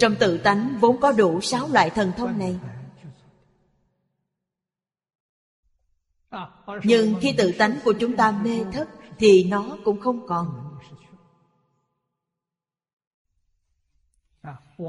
Trong 0.00 0.14
tự 0.20 0.38
tánh 0.38 0.78
vốn 0.80 1.00
có 1.00 1.12
đủ 1.12 1.40
sáu 1.40 1.68
loại 1.68 1.90
thần 1.90 2.12
thông 2.16 2.38
này. 2.38 2.58
Nhưng 6.84 7.14
khi 7.20 7.34
tự 7.38 7.52
tánh 7.58 7.78
của 7.84 7.92
chúng 8.00 8.16
ta 8.16 8.30
mê 8.30 8.64
thất 8.72 8.88
Thì 9.18 9.44
nó 9.44 9.76
cũng 9.84 10.00
không 10.00 10.26
còn 10.26 10.71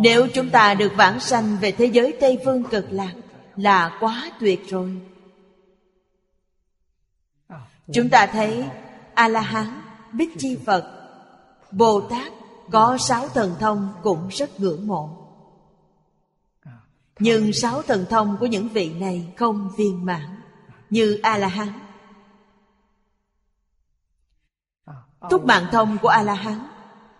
Nếu 0.01 0.27
chúng 0.33 0.49
ta 0.49 0.73
được 0.73 0.91
vãng 0.97 1.19
sanh 1.19 1.57
về 1.61 1.71
thế 1.71 1.85
giới 1.85 2.17
Tây 2.21 2.39
Phương 2.45 2.63
cực 2.63 2.85
lạc 2.91 3.13
Là 3.55 3.97
quá 3.99 4.31
tuyệt 4.39 4.69
rồi. 4.69 5.01
Chúng 7.93 8.09
ta 8.09 8.25
thấy 8.25 8.65
A-la-hán, 9.13 9.81
Bích 10.13 10.29
Chi 10.37 10.57
Phật 10.65 11.09
Bồ 11.71 12.01
Tát 12.01 12.33
có 12.71 12.97
sáu 12.97 13.29
thần 13.29 13.55
thông 13.59 13.93
cũng 14.03 14.27
rất 14.27 14.59
ngưỡng 14.59 14.87
mộ. 14.87 15.17
Nhưng 17.19 17.53
sáu 17.53 17.81
thần 17.81 18.05
thông 18.09 18.37
của 18.39 18.45
những 18.45 18.69
vị 18.69 18.93
này 18.93 19.33
không 19.37 19.69
viên 19.77 20.05
mãn 20.05 20.41
Như 20.89 21.19
A-la-hán. 21.23 21.69
Túc 25.29 25.45
mạng 25.45 25.65
thông 25.71 25.97
của 26.01 26.07
A-la-hán 26.07 26.59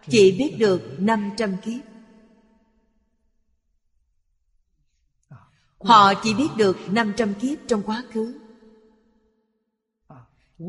Chỉ 0.10 0.36
biết 0.40 0.56
được 0.60 0.82
500 0.98 1.58
kiếp. 1.58 1.93
Họ 5.84 6.14
chỉ 6.24 6.34
biết 6.34 6.48
được 6.58 6.78
500 6.88 7.34
kiếp 7.34 7.58
trong 7.68 7.82
quá 7.82 8.04
khứ. 8.14 8.34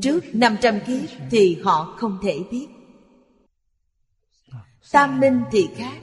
Trước 0.02 0.20
500 0.32 0.80
kiếp 0.86 1.10
thì 1.30 1.58
họ 1.64 1.94
không 1.98 2.18
thể 2.22 2.38
biết. 2.50 2.66
Tam 4.92 5.20
minh 5.20 5.42
thì 5.52 5.68
khác. 5.76 5.98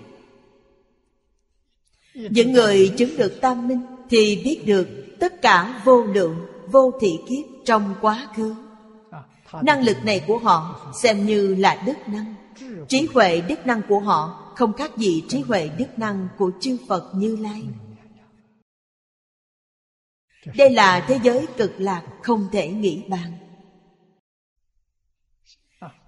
Những 2.13 2.51
người 2.51 2.93
chứng 2.97 3.17
được 3.17 3.41
tam 3.41 3.67
minh 3.67 3.81
Thì 4.09 4.41
biết 4.45 4.61
được 4.65 4.87
tất 5.19 5.41
cả 5.41 5.81
vô 5.85 6.03
lượng, 6.03 6.35
Vô 6.71 6.91
thị 7.01 7.19
kiếp 7.29 7.45
trong 7.65 7.95
quá 8.01 8.27
khứ. 8.35 8.55
Năng 9.61 9.83
lực 9.83 9.97
này 10.03 10.23
của 10.27 10.37
họ 10.37 10.91
xem 10.93 11.25
như 11.25 11.55
là 11.55 11.83
đức 11.85 11.97
năng. 12.07 12.35
Trí 12.87 13.07
huệ 13.13 13.41
đức 13.41 13.65
năng 13.65 13.81
của 13.89 13.99
họ 13.99 14.53
Không 14.55 14.73
khác 14.73 14.97
gì 14.97 15.23
trí 15.29 15.41
huệ 15.41 15.69
đức 15.77 15.99
năng 15.99 16.27
của 16.37 16.51
chư 16.61 16.77
Phật 16.87 17.11
Như 17.15 17.35
Lai. 17.35 17.63
Đây 20.45 20.69
là 20.69 21.05
thế 21.07 21.19
giới 21.23 21.47
cực 21.57 21.73
lạc 21.77 22.03
không 22.23 22.49
thể 22.51 22.69
nghĩ 22.69 23.03
bàn. 23.09 23.33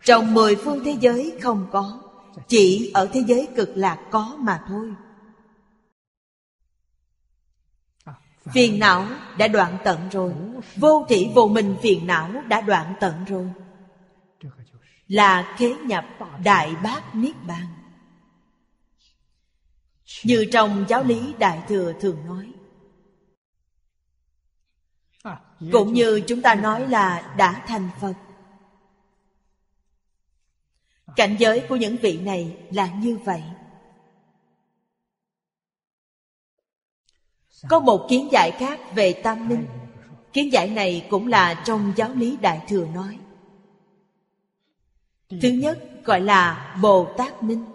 Trong 0.03 0.34
mười 0.34 0.55
phương 0.55 0.84
thế 0.85 0.97
giới 1.01 1.38
không 1.41 1.68
có, 1.72 1.99
Chỉ 2.47 2.91
ở 2.93 3.10
thế 3.14 3.23
giới 3.27 3.47
cực 3.55 3.69
lạc 3.76 3.99
có 4.11 4.38
mà 4.39 4.64
thôi. 4.68 4.93
Phiền 8.53 8.80
não 8.80 9.07
đã 9.38 9.47
đoạn 9.47 9.77
tận 9.84 10.10
rồi, 10.11 10.34
Vô 10.76 11.05
thị 11.10 11.31
vô 11.35 11.47
minh 11.47 11.76
phiền 11.81 12.07
não 12.07 12.31
đã 12.47 12.61
đoạn 12.61 12.93
tận 12.99 13.26
rồi. 13.26 13.49
Là 15.07 15.55
khế 15.57 15.76
nhập 15.76 16.05
Đại 16.43 16.76
Bát 16.84 17.15
Niết 17.15 17.35
Bàn. 17.47 17.68
Như 20.23 20.45
trong 20.51 20.85
giáo 20.89 21.03
lý 21.03 21.34
Đại 21.39 21.64
Thừa 21.68 21.93
thường 22.01 22.26
nói 22.26 22.52
cũng 25.71 25.93
như 25.93 26.21
chúng 26.27 26.41
ta 26.41 26.55
nói 26.55 26.87
là 26.87 27.33
đã 27.37 27.63
thành 27.67 27.89
Phật. 28.01 28.13
Cảnh 31.15 31.35
giới 31.39 31.65
của 31.69 31.75
những 31.75 31.97
vị 31.97 32.17
này 32.17 32.57
là 32.71 32.93
như 32.93 33.17
vậy. 33.25 33.43
Có 37.69 37.79
một 37.79 38.07
kiến 38.09 38.29
giải 38.31 38.51
khác 38.51 38.79
về 38.95 39.13
tam 39.23 39.47
minh 39.47 39.67
Kiến 40.33 40.53
giải 40.53 40.69
này 40.69 41.07
cũng 41.09 41.27
là 41.27 41.63
trong 41.65 41.93
giáo 41.95 42.13
lý 42.13 42.37
Đại 42.41 42.61
Thừa 42.67 42.85
nói. 42.85 43.19
Thứ 45.29 45.49
nhất 45.49 45.79
gọi 46.03 46.21
là 46.21 46.75
Bồ 46.81 47.13
Tát 47.17 47.43
Minh. 47.43 47.65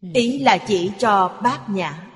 Ý 0.00 0.38
là 0.38 0.58
chỉ 0.68 0.92
cho 0.98 1.40
bát 1.42 1.68
nhã 1.68 2.07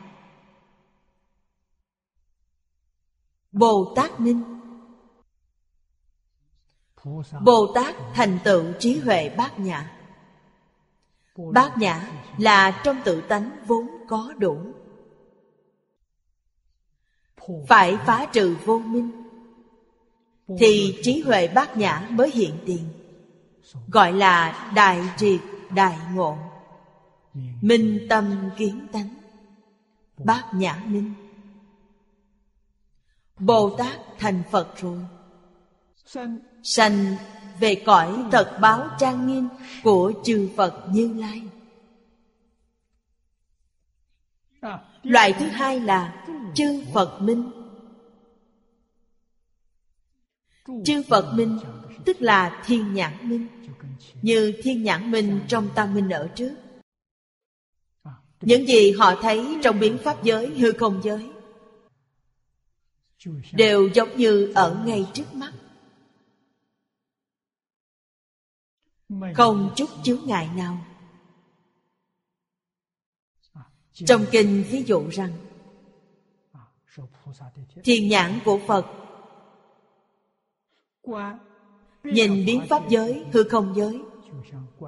Bồ 3.52 3.92
Tát 3.96 4.20
Minh 4.20 4.42
Bồ 7.44 7.72
Tát 7.74 7.94
thành 8.14 8.38
tựu 8.44 8.64
trí 8.78 8.98
huệ 8.98 9.28
bát 9.28 9.58
nhã. 9.58 9.90
Bát 11.52 11.78
nhã 11.78 12.08
là 12.38 12.80
trong 12.84 12.96
tự 13.04 13.20
tánh 13.20 13.50
vốn 13.66 13.86
có 14.08 14.32
đủ. 14.38 14.58
Phải 17.68 17.96
phá 17.96 18.26
trừ 18.32 18.56
vô 18.64 18.78
minh, 18.78 19.10
Thì 20.58 20.98
trí 21.02 21.20
huệ 21.20 21.48
bát 21.48 21.76
nhã 21.76 22.08
mới 22.10 22.30
hiện 22.30 22.58
tiền, 22.66 22.88
Gọi 23.88 24.12
là 24.12 24.70
đại 24.74 25.02
triệt 25.16 25.40
đại 25.70 25.98
ngộ. 26.14 26.36
Minh 27.60 28.06
tâm 28.08 28.50
kiến 28.56 28.86
tánh, 28.92 29.14
Bát 30.24 30.44
nhã 30.54 30.82
minh. 30.86 31.21
Bồ 33.46 33.76
Tát 33.78 34.00
thành 34.18 34.42
Phật 34.50 34.68
rồi 34.76 34.98
Sanh 36.62 37.16
về 37.60 37.82
cõi 37.86 38.24
thật 38.32 38.58
báo 38.60 38.88
trang 38.98 39.26
nghiêm 39.26 39.48
của 39.82 40.12
chư 40.24 40.50
Phật 40.56 40.84
Như 40.90 41.14
Lai. 41.18 41.42
Loại 45.02 45.32
thứ 45.32 45.46
hai 45.46 45.80
là 45.80 46.26
chư 46.54 46.82
Phật 46.94 47.18
Minh. 47.20 47.50
Chư 50.84 51.02
Phật 51.08 51.32
Minh 51.34 51.58
tức 52.04 52.22
là 52.22 52.62
thiên 52.66 52.94
nhãn 52.94 53.28
minh, 53.28 53.46
như 54.22 54.52
thiên 54.62 54.82
nhãn 54.82 55.10
minh 55.10 55.40
trong 55.48 55.68
tam 55.74 55.94
minh 55.94 56.10
ở 56.10 56.28
trước. 56.34 56.54
Những 58.40 58.66
gì 58.66 58.92
họ 58.92 59.14
thấy 59.22 59.56
trong 59.62 59.80
biến 59.80 59.98
pháp 60.04 60.24
giới, 60.24 60.46
hư 60.46 60.72
không 60.72 61.00
giới 61.04 61.31
đều 63.52 63.88
giống 63.94 64.16
như 64.16 64.52
ở 64.54 64.82
ngay 64.86 65.06
trước 65.14 65.34
mắt. 65.34 65.52
Không 69.34 69.72
chút 69.76 69.90
chướng 70.02 70.20
ngại 70.26 70.48
nào. 70.56 70.84
Trong 73.92 74.24
kinh 74.30 74.64
ví 74.70 74.82
dụ 74.86 75.08
rằng 75.08 75.32
thiên 77.84 78.08
nhãn 78.08 78.40
của 78.44 78.60
phật 78.66 78.86
nhìn 82.04 82.46
biến 82.46 82.62
pháp 82.70 82.88
giới 82.88 83.24
hư 83.32 83.44
không 83.44 83.74
giới 83.76 84.00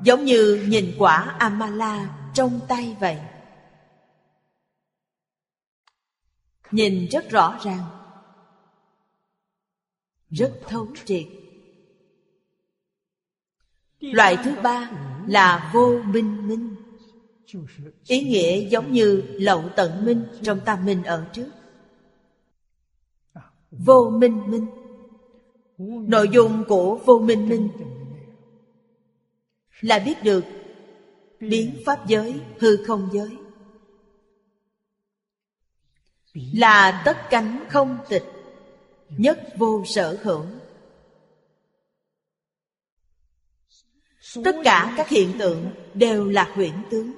giống 0.03 0.25
như 0.25 0.67
nhìn 0.69 0.95
quả 0.99 1.37
amala 1.39 2.31
trong 2.35 2.61
tay 2.69 2.97
vậy. 3.01 3.19
Nhìn 6.71 7.09
rất 7.11 7.31
rõ 7.31 7.59
ràng 7.65 7.94
rất 10.31 10.61
thấu 10.69 10.89
triệt. 11.05 11.27
Loại 14.01 14.37
thứ 14.45 14.55
ba 14.63 14.91
là 15.27 15.71
vô 15.75 16.01
minh 16.05 16.49
minh. 16.49 16.75
Ý 18.07 18.21
nghĩa 18.21 18.69
giống 18.69 18.93
như 18.93 19.23
lậu 19.27 19.65
tận 19.77 20.05
minh 20.05 20.27
trong 20.43 20.61
tam 20.65 20.85
minh 20.85 21.05
ở 21.05 21.27
trước. 21.33 21.51
Vô 23.71 24.11
minh 24.11 24.51
minh. 24.51 24.67
Nội 26.09 26.29
dung 26.33 26.65
của 26.69 27.01
vô 27.05 27.19
minh 27.19 27.49
minh 27.49 27.69
là 29.81 29.99
biết 29.99 30.23
được 30.23 30.45
biến 31.41 31.83
pháp 31.87 32.07
giới, 32.07 32.41
hư 32.59 32.77
không 32.77 33.09
giới. 33.13 33.37
Là 36.35 37.03
tất 37.05 37.17
cánh 37.31 37.65
không 37.69 37.99
tịch 38.09 38.34
nhất 39.09 39.39
vô 39.57 39.83
sở 39.87 40.19
hữu 40.23 40.47
tất 44.45 44.57
cả 44.65 44.95
các 44.97 45.09
hiện 45.09 45.33
tượng 45.39 45.73
đều 45.95 46.29
là 46.29 46.51
huyễn 46.55 46.83
tướng. 46.91 47.13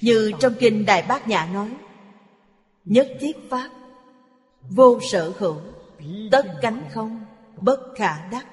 Như 0.00 0.32
trong 0.40 0.54
kinh 0.58 0.84
đại 0.86 1.02
bát 1.08 1.28
nhã 1.28 1.48
nói, 1.52 1.76
nhất 2.84 3.08
thiết 3.20 3.36
pháp, 3.50 3.70
vô 4.60 5.00
sở 5.12 5.32
hữu 5.38 5.60
tất 6.30 6.46
cánh 6.62 6.88
không, 6.92 7.24
bất 7.56 7.80
khả 7.96 8.28
đắc. 8.30 8.46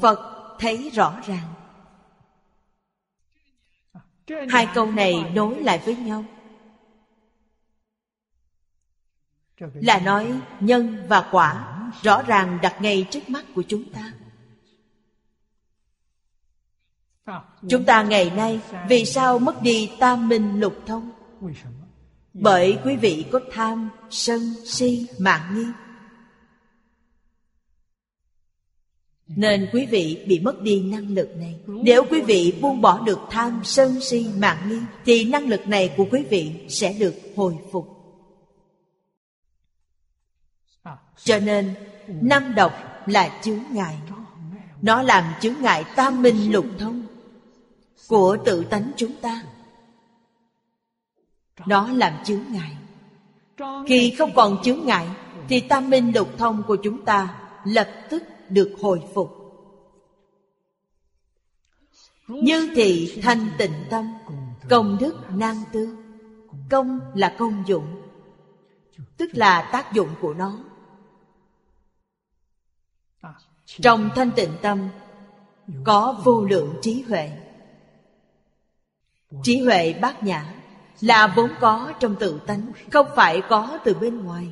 Phật 0.00 0.56
thấy 0.58 0.90
rõ 0.94 1.20
ràng. 1.26 1.54
Hai 4.50 4.68
câu 4.74 4.86
này 4.86 5.30
nối 5.34 5.60
lại 5.60 5.82
với 5.84 5.96
nhau. 5.96 6.24
Là 9.58 10.00
nói 10.00 10.40
nhân 10.60 10.96
và 11.08 11.28
quả 11.30 11.70
rõ 12.02 12.22
ràng 12.22 12.58
đặt 12.62 12.82
ngay 12.82 13.06
trước 13.10 13.28
mắt 13.28 13.44
của 13.54 13.62
chúng 13.68 13.84
ta. 13.92 14.12
Chúng 17.68 17.84
ta 17.84 18.02
ngày 18.02 18.30
nay 18.36 18.60
vì 18.88 19.04
sao 19.04 19.38
mất 19.38 19.62
đi 19.62 19.90
tam 19.98 20.28
minh 20.28 20.60
lục 20.60 20.76
thông? 20.86 21.10
Bởi 22.34 22.78
quý 22.84 22.96
vị 22.96 23.26
có 23.32 23.40
tham 23.52 23.90
sân 24.10 24.54
si 24.64 25.06
mạng 25.18 25.54
nghi. 25.54 25.66
Nên 29.26 29.68
quý 29.72 29.86
vị 29.86 30.24
bị 30.28 30.40
mất 30.40 30.62
đi 30.62 30.82
năng 30.82 31.08
lực 31.08 31.36
này. 31.36 31.54
Nếu 31.66 32.04
quý 32.10 32.20
vị 32.20 32.58
buông 32.60 32.80
bỏ 32.80 33.00
được 33.06 33.18
tham 33.30 33.60
sân 33.64 34.00
si 34.00 34.26
mạng 34.38 34.68
nghi 34.68 34.78
thì 35.04 35.24
năng 35.24 35.48
lực 35.48 35.68
này 35.68 35.94
của 35.96 36.06
quý 36.10 36.24
vị 36.30 36.52
sẽ 36.68 36.92
được 36.92 37.14
hồi 37.36 37.54
phục 37.72 37.93
cho 41.16 41.38
nên, 41.38 41.74
năm 42.08 42.54
độc 42.54 42.72
là 43.06 43.40
chướng 43.42 43.60
ngại. 43.70 43.98
Nó 44.82 45.02
làm 45.02 45.24
chướng 45.40 45.54
ngại 45.60 45.84
tam 45.96 46.22
minh 46.22 46.52
lục 46.52 46.66
thông 46.78 47.06
của 48.08 48.36
tự 48.44 48.64
tánh 48.64 48.92
chúng 48.96 49.12
ta. 49.20 49.42
Nó 51.66 51.88
làm 51.92 52.24
chướng 52.24 52.42
ngại. 52.48 52.76
Khi 53.88 54.14
không 54.18 54.30
còn 54.34 54.62
chướng 54.62 54.80
ngại, 54.84 55.08
thì 55.48 55.60
tam 55.60 55.90
minh 55.90 56.12
lục 56.14 56.28
thông 56.38 56.62
của 56.62 56.76
chúng 56.76 57.04
ta 57.04 57.40
lập 57.64 57.88
tức 58.10 58.22
được 58.48 58.74
hồi 58.82 59.02
phục. 59.14 59.30
Như 62.28 62.72
thị 62.76 63.20
thanh 63.22 63.48
tịnh 63.58 63.74
tâm, 63.90 64.12
công 64.68 64.96
đức 65.00 65.14
nan 65.30 65.56
tư. 65.72 65.96
Công 66.70 67.00
là 67.14 67.36
công 67.38 67.62
dụng, 67.66 68.02
tức 69.16 69.30
là 69.32 69.68
tác 69.72 69.92
dụng 69.92 70.08
của 70.20 70.34
nó 70.34 70.58
trong 73.66 74.10
thanh 74.14 74.30
tịnh 74.30 74.52
tâm, 74.62 74.88
có 75.84 76.20
vô 76.24 76.44
lượng 76.44 76.74
trí 76.82 77.02
huệ. 77.08 77.30
Trí 79.42 79.60
huệ 79.60 79.92
bát 79.92 80.22
nhã 80.22 80.54
là 81.00 81.32
vốn 81.36 81.50
có 81.60 81.92
trong 82.00 82.16
tự 82.16 82.40
tánh, 82.46 82.72
không 82.90 83.06
phải 83.16 83.42
có 83.48 83.78
từ 83.84 83.94
bên 83.94 84.24
ngoài. 84.24 84.48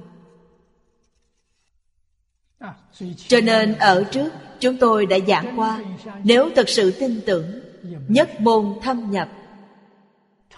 Cho 3.17 3.41
nên 3.41 3.75
ở 3.75 4.05
trước, 4.05 4.33
chúng 4.61 4.77
tôi 4.77 5.07
đã 5.07 5.19
giảng 5.29 5.61
qua, 5.61 5.81
nếu 6.25 6.51
thật 6.57 6.69
sự 6.69 6.91
tin 7.01 7.21
tưởng, 7.27 7.61
nhất 8.09 8.41
môn 8.41 8.75
thâm 8.83 9.11
nhập, 9.11 9.29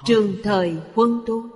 trường 0.05 0.37
thời 0.45 0.77
quân 0.95 1.23
tu 1.27 1.54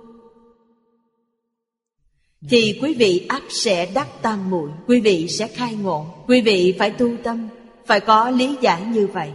thì 2.41 2.79
quý 2.81 2.93
vị 2.93 3.25
ắt 3.29 3.41
sẽ 3.49 3.91
đắc 3.95 4.07
tam 4.21 4.49
muội, 4.49 4.71
quý 4.87 5.01
vị 5.01 5.27
sẽ 5.27 5.47
khai 5.47 5.75
ngộ. 5.75 6.05
Quý 6.27 6.41
vị 6.41 6.75
phải 6.79 6.91
tu 6.91 7.17
tâm, 7.23 7.47
phải 7.85 7.99
có 7.99 8.29
lý 8.29 8.57
giải 8.61 8.85
như 8.85 9.07
vậy. 9.07 9.33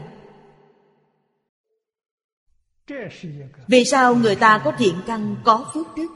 Vì 3.68 3.85
sao 3.85 4.14
người 4.14 4.36
ta 4.36 4.62
có 4.64 4.72
thiện 4.78 4.94
căn, 5.06 5.36
có 5.44 5.70
phước 5.74 5.86
đức? 5.97 6.09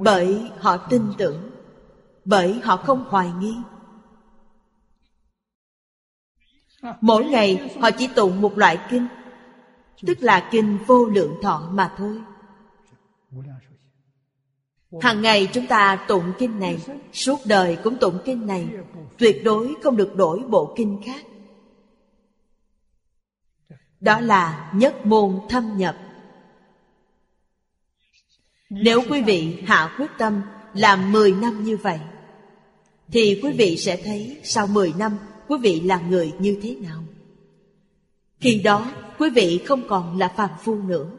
Bởi 0.00 0.50
họ 0.58 0.76
tin 0.76 1.02
tưởng, 1.18 1.50
bởi 2.24 2.60
họ 2.62 2.76
không 2.76 3.04
hoài 3.08 3.32
nghi. 3.40 3.54
Mỗi 7.00 7.24
ngày 7.24 7.70
họ 7.80 7.90
chỉ 7.90 8.06
tụng 8.06 8.40
một 8.40 8.58
loại 8.58 8.78
kinh, 8.90 9.06
tức 10.06 10.18
là 10.20 10.48
kinh 10.50 10.78
vô 10.86 11.04
lượng 11.04 11.34
thọ 11.42 11.68
mà 11.72 11.94
thôi 11.98 12.20
hàng 15.00 15.22
ngày 15.22 15.48
chúng 15.52 15.66
ta 15.66 16.04
tụng 16.08 16.32
kinh 16.38 16.60
này, 16.60 16.78
suốt 17.12 17.40
đời 17.44 17.78
cũng 17.84 17.96
tụng 17.96 18.18
kinh 18.24 18.46
này. 18.46 18.68
Tuyệt 19.18 19.44
đối 19.44 19.74
không 19.82 19.96
được 19.96 20.16
đổi 20.16 20.38
bộ 20.38 20.74
kinh 20.76 21.00
khác. 21.04 21.26
Đó 24.00 24.20
là 24.20 24.72
nhất 24.74 25.06
môn 25.06 25.40
thâm 25.48 25.76
nhập. 25.76 25.96
Nếu 28.70 29.02
quý 29.10 29.22
vị 29.22 29.62
hạ 29.66 29.94
quyết 29.98 30.10
tâm 30.18 30.42
làm 30.74 31.12
10 31.12 31.32
năm 31.32 31.64
như 31.64 31.76
vậy, 31.76 32.00
Thì 33.12 33.40
quý 33.42 33.52
vị 33.52 33.76
sẽ 33.76 33.96
thấy 34.04 34.40
sau 34.44 34.66
10 34.66 34.92
năm 34.98 35.18
quý 35.48 35.56
vị 35.62 35.80
là 35.80 36.00
người 36.00 36.32
như 36.38 36.58
thế 36.62 36.74
nào. 36.74 37.04
Khi 38.40 38.60
đó, 38.64 38.92
quý 39.18 39.30
vị 39.30 39.60
không 39.66 39.88
còn 39.88 40.18
là 40.18 40.28
phàm 40.28 40.50
phu 40.62 40.74
nữa. 40.74 41.10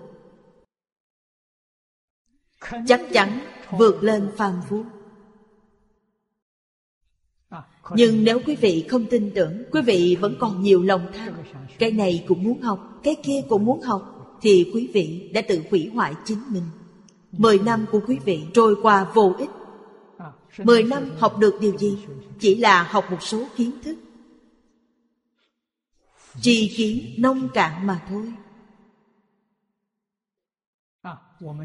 Chắc 2.88 3.02
chắn 3.14 3.40
vượt 3.72 4.04
lên 4.04 4.32
phàm 4.38 4.54
phu. 4.70 4.84
Nhưng 7.96 8.24
nếu 8.24 8.40
quý 8.46 8.56
vị 8.56 8.86
không 8.90 9.06
tin 9.06 9.32
tưởng 9.36 9.64
Quý 9.72 9.82
vị 9.82 10.18
vẫn 10.22 10.36
còn 10.40 10.62
nhiều 10.62 10.84
lòng 10.84 11.12
tham. 11.14 11.34
Cái 11.80 11.92
này 11.92 12.26
cũng 12.28 12.44
muốn 12.44 12.62
học 12.62 13.00
Cái 13.04 13.16
kia 13.24 13.42
cũng 13.50 13.66
muốn 13.66 13.82
học 13.82 14.38
Thì 14.42 14.72
quý 14.74 14.90
vị 14.94 15.30
đã 15.34 15.42
tự 15.48 15.62
hủy 15.72 15.92
hoại 15.94 16.14
chính 16.26 16.40
mình. 16.50 16.64
Mười 17.32 17.60
năm 17.60 17.86
của 17.92 18.00
quý 18.08 18.20
vị 18.26 18.44
trôi 18.54 18.76
qua 18.82 19.12
vô 19.14 19.36
ích. 19.38 19.50
Mười 20.58 20.84
năm 20.84 21.04
học 21.20 21.38
được 21.38 21.58
điều 21.62 21.78
gì? 21.78 21.98
Chỉ 22.40 22.56
là 22.56 22.84
học 22.84 23.06
một 23.12 23.22
số 23.22 23.46
kiến 23.56 23.72
thức. 23.84 23.98
Tri 26.42 26.68
kiến 26.68 27.16
nông 27.18 27.50
cạn 27.54 27.88
mà 27.88 28.02
thôi 28.10 28.34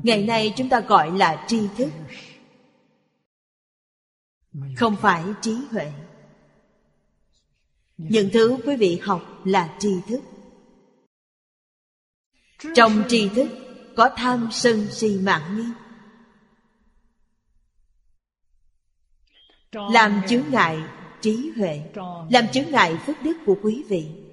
Ngày 0.02 0.22
nay 0.22 0.52
chúng 0.56 0.68
ta 0.68 0.80
gọi 0.80 1.18
là 1.18 1.44
tri 1.48 1.60
thức. 1.76 1.90
Không 4.76 4.96
phải 4.96 5.24
trí 5.42 5.56
huệ. 5.70 5.92
Những 7.96 8.30
thứ 8.32 8.58
quý 8.66 8.76
vị 8.76 9.00
học 9.02 9.22
là 9.44 9.76
tri 9.78 9.94
thức. 10.08 10.20
Trong 12.74 13.02
tri 13.08 13.28
thức, 13.28 13.48
có 13.96 14.10
tham 14.16 14.48
sân 14.52 14.86
si 14.90 15.18
mạng 15.22 15.56
nghi. 15.56 15.72
Làm 19.92 20.20
chướng 20.28 20.44
ngại 20.50 20.78
trí 21.20 21.52
huệ, 21.56 21.82
làm 22.30 22.48
chướng 22.52 22.70
ngại 22.70 22.96
phước 23.06 23.16
đức 23.22 23.36
của 23.46 23.56
quý 23.62 23.84
vị 23.88 24.27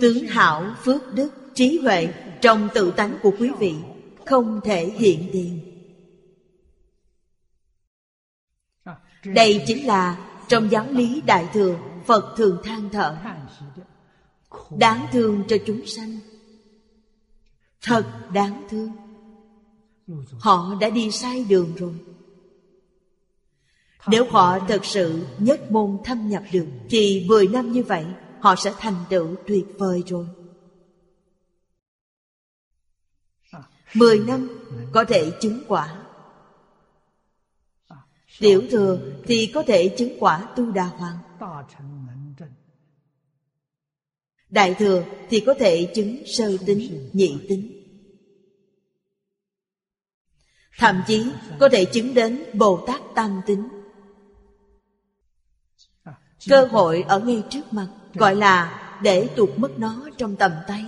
tướng 0.00 0.26
hảo 0.26 0.74
phước 0.84 1.14
đức, 1.14 1.28
trí 1.54 1.78
huệ 1.82 2.08
trong 2.40 2.68
tự 2.74 2.90
tánh 2.90 3.18
của 3.22 3.32
quý 3.38 3.50
vị, 3.58 3.74
không 4.24 4.60
thể 4.64 4.90
hiện 4.98 5.28
tiền 5.32 5.76
đây 9.34 9.64
chính 9.66 9.86
là 9.86 10.18
trong 10.48 10.70
giáo 10.70 10.86
lý 10.90 11.22
đại 11.26 11.48
thừa 11.52 11.78
phật 12.06 12.34
thường 12.36 12.58
than 12.64 12.88
thở. 12.92 13.16
Đáng 14.70 15.06
thương 15.12 15.44
cho 15.48 15.56
chúng 15.66 15.86
sanh. 15.86 16.18
Thật 17.82 18.04
đáng 18.32 18.66
thương. 18.70 18.92
Họ 20.40 20.74
đã 20.80 20.90
đi 20.90 21.10
sai 21.10 21.44
đường 21.48 21.74
rồi. 21.76 21.94
Nếu 24.08 24.26
họ 24.30 24.58
thật 24.68 24.84
sự 24.84 25.26
nhất 25.38 25.72
môn 25.72 25.98
thâm 26.04 26.28
nhập 26.28 26.42
được, 26.52 26.66
thì 26.90 27.24
10 27.28 27.48
năm 27.48 27.72
như 27.72 27.82
vậy 27.82 28.04
họ 28.40 28.54
sẽ 28.56 28.74
thành 28.78 29.04
tựu 29.10 29.34
tuyệt 29.46 29.66
vời 29.78 30.02
rồi. 30.06 30.26
10 33.94 34.18
năm 34.18 34.48
có 34.92 35.04
thể 35.04 35.32
chứng 35.40 35.62
quả. 35.68 36.02
Tiểu 38.38 38.62
thừa 38.70 38.98
thì 39.24 39.50
có 39.54 39.62
thể 39.66 39.94
chứng 39.98 40.16
quả 40.20 40.52
tu 40.56 40.72
đà 40.72 40.84
hoàng. 40.84 41.18
Đại 44.48 44.74
thừa 44.74 45.04
thì 45.30 45.42
có 45.46 45.54
thể 45.54 45.92
chứng 45.94 46.22
sơ 46.26 46.56
tính, 46.66 47.10
nhị 47.12 47.46
tính. 47.48 47.72
Thậm 50.78 51.02
chí 51.06 51.26
có 51.60 51.68
thể 51.72 51.84
chứng 51.84 52.14
đến 52.14 52.44
Bồ 52.54 52.84
Tát 52.86 53.00
Tam 53.14 53.40
Tính. 53.46 53.68
Cơ 56.48 56.64
hội 56.64 57.02
ở 57.08 57.20
ngay 57.20 57.42
trước 57.50 57.72
mặt. 57.72 57.88
Gọi 58.18 58.34
là 58.34 58.82
để 59.02 59.28
tuột 59.36 59.50
mất 59.56 59.78
nó 59.78 60.08
trong 60.18 60.36
tầm 60.36 60.52
tay. 60.66 60.84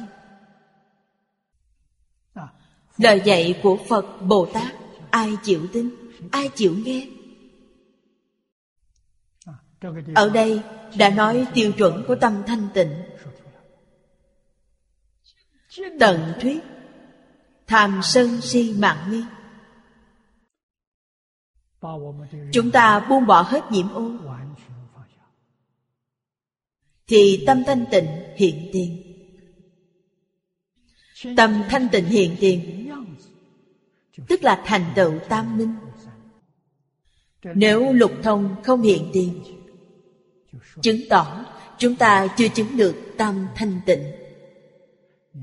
Lời 2.98 3.22
dạy 3.24 3.60
của 3.62 3.78
Phật 3.88 4.22
Bồ 4.22 4.46
Tát, 4.54 4.74
Ai 5.10 5.36
chịu 5.42 5.66
tin, 5.72 5.90
Ai 6.30 6.50
chịu 6.54 6.74
nghe? 6.84 7.06
Ở 10.14 10.28
đây 10.28 10.62
đã 10.96 11.10
nói 11.10 11.46
tiêu 11.54 11.72
chuẩn 11.72 12.04
của 12.08 12.14
tâm 12.14 12.42
thanh 12.46 12.68
tịnh. 12.74 12.92
Tận 16.00 16.32
thuyết, 16.40 16.60
Tham 17.66 18.00
sân 18.02 18.40
si 18.40 18.74
mạng 18.78 19.10
nghi. 19.10 19.24
Chúng 22.52 22.70
ta 22.70 23.06
buông 23.08 23.26
bỏ 23.26 23.42
hết 23.42 23.72
nhiễm 23.72 23.94
ô 23.94 24.10
thì 27.08 27.44
tâm 27.46 27.62
thanh 27.66 27.84
tịnh 27.90 28.06
hiện 28.36 28.68
tiền. 28.72 29.02
Tâm 31.36 31.62
thanh 31.68 31.88
tịnh 31.92 32.04
hiện 32.04 32.36
tiền, 32.40 32.88
Tức 34.28 34.42
là 34.42 34.62
thành 34.64 34.92
tựu 34.96 35.18
tam 35.28 35.58
minh. 35.58 35.74
Nếu 37.54 37.92
lục 37.92 38.12
thông 38.22 38.56
không 38.62 38.82
hiện 38.82 39.10
tiền, 39.12 39.42
Chứng 40.82 41.00
tỏ 41.10 41.44
chúng 41.78 41.96
ta 41.96 42.28
chưa 42.36 42.48
chứng 42.48 42.76
được 42.76 42.96
tâm 43.18 43.46
thanh 43.54 43.80
tịnh. 43.86 44.12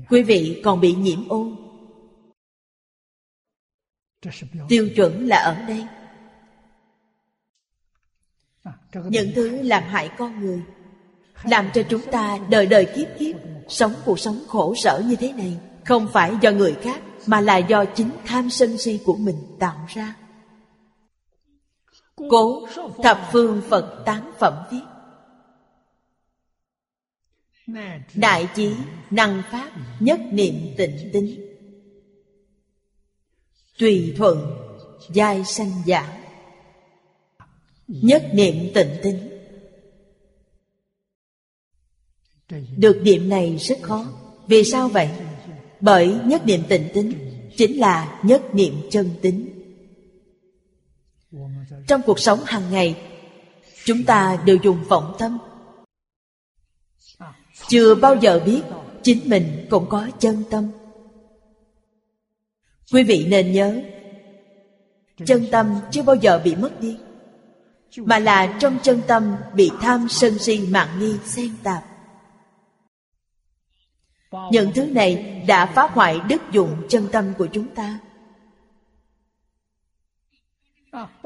Quý 0.08 0.22
vị 0.22 0.60
còn 0.64 0.80
bị 0.80 0.94
nhiễm 0.94 1.28
ô. 1.28 1.52
Tiêu 4.68 4.88
chuẩn 4.96 5.26
là 5.26 5.36
ở 5.36 5.66
đây. 5.68 5.86
Những 9.08 9.32
thứ 9.34 9.62
làm 9.62 9.82
hại 9.82 10.10
con 10.18 10.40
người 10.40 10.62
làm 11.44 11.70
cho 11.74 11.82
chúng 11.88 12.02
ta 12.10 12.38
đời 12.50 12.66
đời 12.66 12.86
kiếp 12.96 13.08
kiếp, 13.18 13.36
Sống 13.68 13.94
cuộc 14.04 14.18
sống 14.18 14.44
khổ 14.48 14.74
sở 14.74 15.02
như 15.06 15.16
thế 15.16 15.32
này. 15.32 15.58
Không 15.84 16.08
phải 16.12 16.32
do 16.40 16.50
người 16.50 16.76
khác, 16.82 17.00
Mà 17.26 17.40
là 17.40 17.56
do 17.56 17.84
chính 17.84 18.10
tham 18.24 18.50
sân 18.50 18.78
si 18.78 19.00
của 19.04 19.16
mình 19.16 19.36
tạo 19.58 19.86
ra. 19.88 20.14
Cố 22.30 22.66
thập 23.02 23.28
phương 23.32 23.62
Phật 23.68 24.02
tán 24.06 24.32
phẩm 24.38 24.54
viết. 24.70 24.80
Đại 28.14 28.48
chí 28.54 28.74
năng 29.10 29.42
pháp 29.50 29.70
nhất 30.00 30.20
niệm 30.30 30.54
tịnh 30.76 31.10
tính. 31.12 31.56
Tùy 33.78 34.14
thuận, 34.16 34.46
giai 35.10 35.44
sanh 35.44 35.72
giả. 35.84 36.22
Nhất 37.88 38.24
niệm 38.32 38.54
tịnh 38.74 38.96
tính. 39.02 39.35
Được 42.76 43.00
niệm 43.02 43.28
này 43.28 43.56
rất 43.56 43.78
khó. 43.82 44.06
Vì 44.46 44.64
sao 44.64 44.88
vậy? 44.88 45.08
Bởi 45.80 46.16
nhất 46.24 46.46
niệm 46.46 46.62
tịnh 46.68 46.88
tính 46.94 47.12
Chính 47.56 47.80
là 47.80 48.20
nhất 48.22 48.54
niệm 48.54 48.74
chân 48.90 49.10
tính. 49.22 49.48
Trong 51.86 52.00
cuộc 52.06 52.18
sống 52.18 52.38
hàng 52.44 52.70
ngày, 52.70 52.96
Chúng 53.86 54.04
ta 54.04 54.38
đều 54.44 54.56
dùng 54.62 54.84
vọng 54.88 55.14
tâm 55.18 55.38
chưa 57.68 57.94
bao 57.94 58.16
giờ 58.20 58.40
biết 58.46 58.60
chính 59.02 59.28
mình 59.28 59.66
cũng 59.70 59.88
có 59.88 60.08
chân 60.18 60.42
tâm. 60.50 60.70
Quý 62.92 63.02
vị 63.02 63.26
nên 63.28 63.52
nhớ, 63.52 63.80
chân 65.24 65.46
tâm 65.50 65.74
chưa 65.90 66.02
bao 66.02 66.16
giờ 66.16 66.40
bị 66.44 66.54
mất 66.54 66.80
đi, 66.80 66.96
mà 67.96 68.18
là 68.18 68.56
trong 68.60 68.78
chân 68.82 69.02
tâm 69.06 69.36
bị 69.54 69.70
tham 69.80 70.06
sân 70.10 70.38
si 70.38 70.60
mạng 70.70 70.88
nghi 71.00 71.14
xen 71.24 71.50
tạp 71.62 71.84
những 74.50 74.72
thứ 74.74 74.86
này 74.86 75.42
đã 75.48 75.66
phá 75.66 75.88
hoại 75.92 76.20
đức 76.28 76.42
dụng 76.52 76.82
chân 76.88 77.08
tâm 77.12 77.32
của 77.38 77.46
chúng 77.52 77.74
ta. 77.74 78.00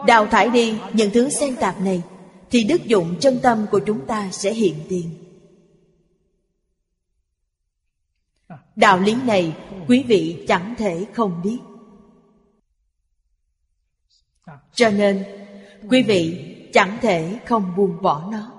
Đào 0.06 0.26
thải 0.26 0.50
đi 0.50 0.78
những 0.92 1.10
thứ 1.14 1.28
xen 1.28 1.56
tạp 1.56 1.80
này, 1.80 2.02
thì 2.50 2.64
đức 2.64 2.84
dụng 2.84 3.16
chân 3.20 3.38
tâm 3.42 3.66
của 3.70 3.80
chúng 3.86 4.06
ta 4.06 4.30
sẽ 4.32 4.54
hiện 4.54 4.74
tiền. 4.88 5.24
Đạo 8.76 8.98
lý 8.98 9.14
này 9.14 9.56
quý 9.88 10.04
vị 10.08 10.44
chẳng 10.48 10.74
thể 10.78 11.06
không 11.12 11.40
biết. 11.42 11.58
Cho 14.74 14.90
nên, 14.90 15.24
quý 15.90 16.02
vị 16.02 16.46
chẳng 16.72 16.98
thể 17.00 17.40
không 17.46 17.76
buông 17.76 18.02
bỏ 18.02 18.30
nó. 18.32 18.52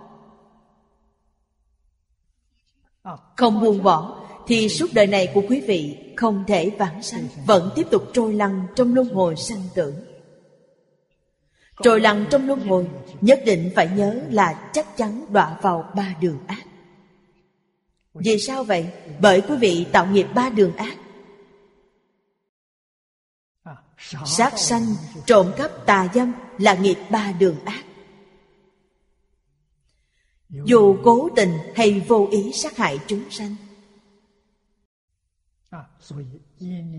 Không 3.37 3.61
buông 3.61 3.83
bỏ 3.83 4.20
thì 4.47 4.69
suốt 4.69 4.87
đời 4.93 5.07
này 5.07 5.31
của 5.33 5.43
quý 5.49 5.59
vị 5.59 5.97
không 6.15 6.43
thể 6.47 6.69
vãng 6.69 7.03
sanh, 7.03 7.27
vẫn 7.45 7.71
tiếp 7.75 7.87
tục 7.91 8.03
trôi 8.13 8.33
lăn 8.33 8.67
trong 8.75 8.93
luân 8.93 9.09
hồi 9.09 9.35
sanh 9.35 9.63
tử. 9.75 9.93
Trôi 11.83 11.99
lăn 11.99 12.25
trong 12.29 12.47
luân 12.47 12.59
hồi 12.59 12.87
nhất 13.21 13.41
định 13.45 13.71
phải 13.75 13.89
nhớ 13.95 14.21
là 14.29 14.69
chắc 14.73 14.97
chắn 14.97 15.25
đọa 15.29 15.57
vào 15.61 15.91
ba 15.95 16.15
đường 16.21 16.39
ác. 16.47 16.63
Vì 18.13 18.39
sao 18.39 18.63
vậy? 18.63 18.87
Bởi 19.21 19.41
quý 19.41 19.55
vị 19.57 19.85
tạo 19.91 20.07
nghiệp 20.07 20.27
ba 20.35 20.49
đường 20.49 20.75
ác. 20.75 20.97
Sát 24.25 24.59
sanh, 24.59 24.85
trộm 25.25 25.51
cắp 25.57 25.85
tà 25.85 26.07
dâm 26.13 26.33
là 26.57 26.73
nghiệp 26.73 26.97
ba 27.09 27.33
đường 27.39 27.55
ác. 27.65 27.83
Dù 30.49 30.97
cố 31.03 31.29
tình 31.35 31.57
hay 31.75 31.99
vô 31.99 32.27
ý 32.31 32.51
sát 32.53 32.77
hại 32.77 32.99
chúng 33.07 33.23
sanh 33.29 33.55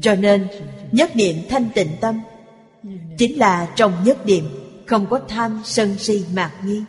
cho 0.03 0.15
nên, 0.15 0.49
nhất 0.93 1.17
niệm 1.17 1.37
thanh 1.49 1.69
tịnh 1.75 1.97
tâm 2.01 2.21
chính 3.19 3.39
là 3.39 3.73
trong 3.77 4.05
nhất 4.05 4.27
niệm, 4.27 4.45
không 4.87 5.07
có 5.11 5.21
tham 5.29 5.61
sân 5.65 5.99
si 5.99 6.25
mạc 6.35 6.53
nghi. 6.65 6.83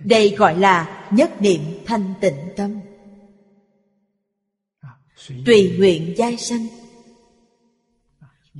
Đây 0.00 0.34
gọi 0.38 0.58
là 0.58 1.08
nhất 1.10 1.42
niệm 1.42 1.60
thanh 1.86 2.14
tịnh 2.20 2.36
tâm. 2.56 2.80
Tùy 5.46 5.76
nguyện 5.78 6.14
giai 6.16 6.36
sanh. 6.36 6.66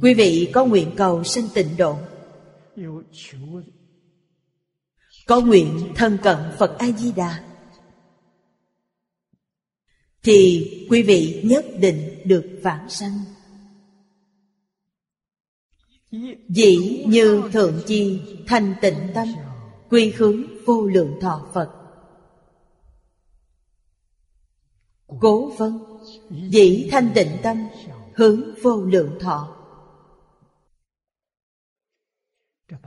Quý 0.03 0.15
vị 0.15 0.51
có 0.55 0.65
nguyện 0.65 0.91
cầu 0.97 1.25
sanh 1.25 1.49
tịnh 1.55 1.77
độ? 1.77 1.99
Có 5.27 5.41
nguyện 5.41 5.93
thân 5.95 6.19
cận 6.23 6.37
phật 6.59 6.79
a 6.79 6.87
di 6.87 7.13
đà 7.13 7.45
thì 10.27 10.70
quý 10.90 11.03
vị 11.03 11.40
nhất 11.44 11.66
định 11.78 12.23
được 12.24 12.61
vãng 12.62 12.90
sanh. 12.90 13.19
Dĩ 16.48 17.05
như 17.09 17.51
thượng 17.53 17.82
chi, 17.86 18.20
thanh 18.47 18.74
tịnh 18.81 18.98
tâm, 19.15 19.28
quy 19.90 20.12
hướng 20.16 20.43
vô 20.65 20.86
lượng 20.86 21.19
thọ 21.20 21.51
phật. 21.55 21.70
Cố 25.20 25.53
vân 25.59 25.78
dĩ 26.51 26.89
thanh 26.90 27.11
tịnh 27.15 27.36
tâm, 27.43 27.69
hướng 28.15 28.55
vô 28.62 28.77
lượng 28.77 29.19
thọ. 29.20 29.57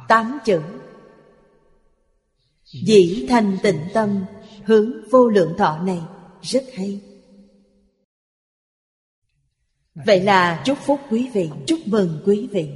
Tám 0.07 0.39
chữ. 0.45 0.61
Dĩ 2.63 3.25
thanh 3.29 3.57
tịnh 3.63 3.81
tâm, 3.93 4.25
hướng 4.65 5.09
vô 5.11 5.29
lượng 5.29 5.53
thọ 5.57 5.77
này 5.77 6.01
rất 6.41 6.63
hay 6.73 7.08
vậy 10.05 10.21
là 10.21 10.61
chúc 10.65 10.77
phúc 10.77 10.99
quý 11.09 11.29
vị, 11.33 11.49
chúc 11.67 11.79
mừng 11.85 12.21
quý 12.25 12.47
vị. 12.51 12.69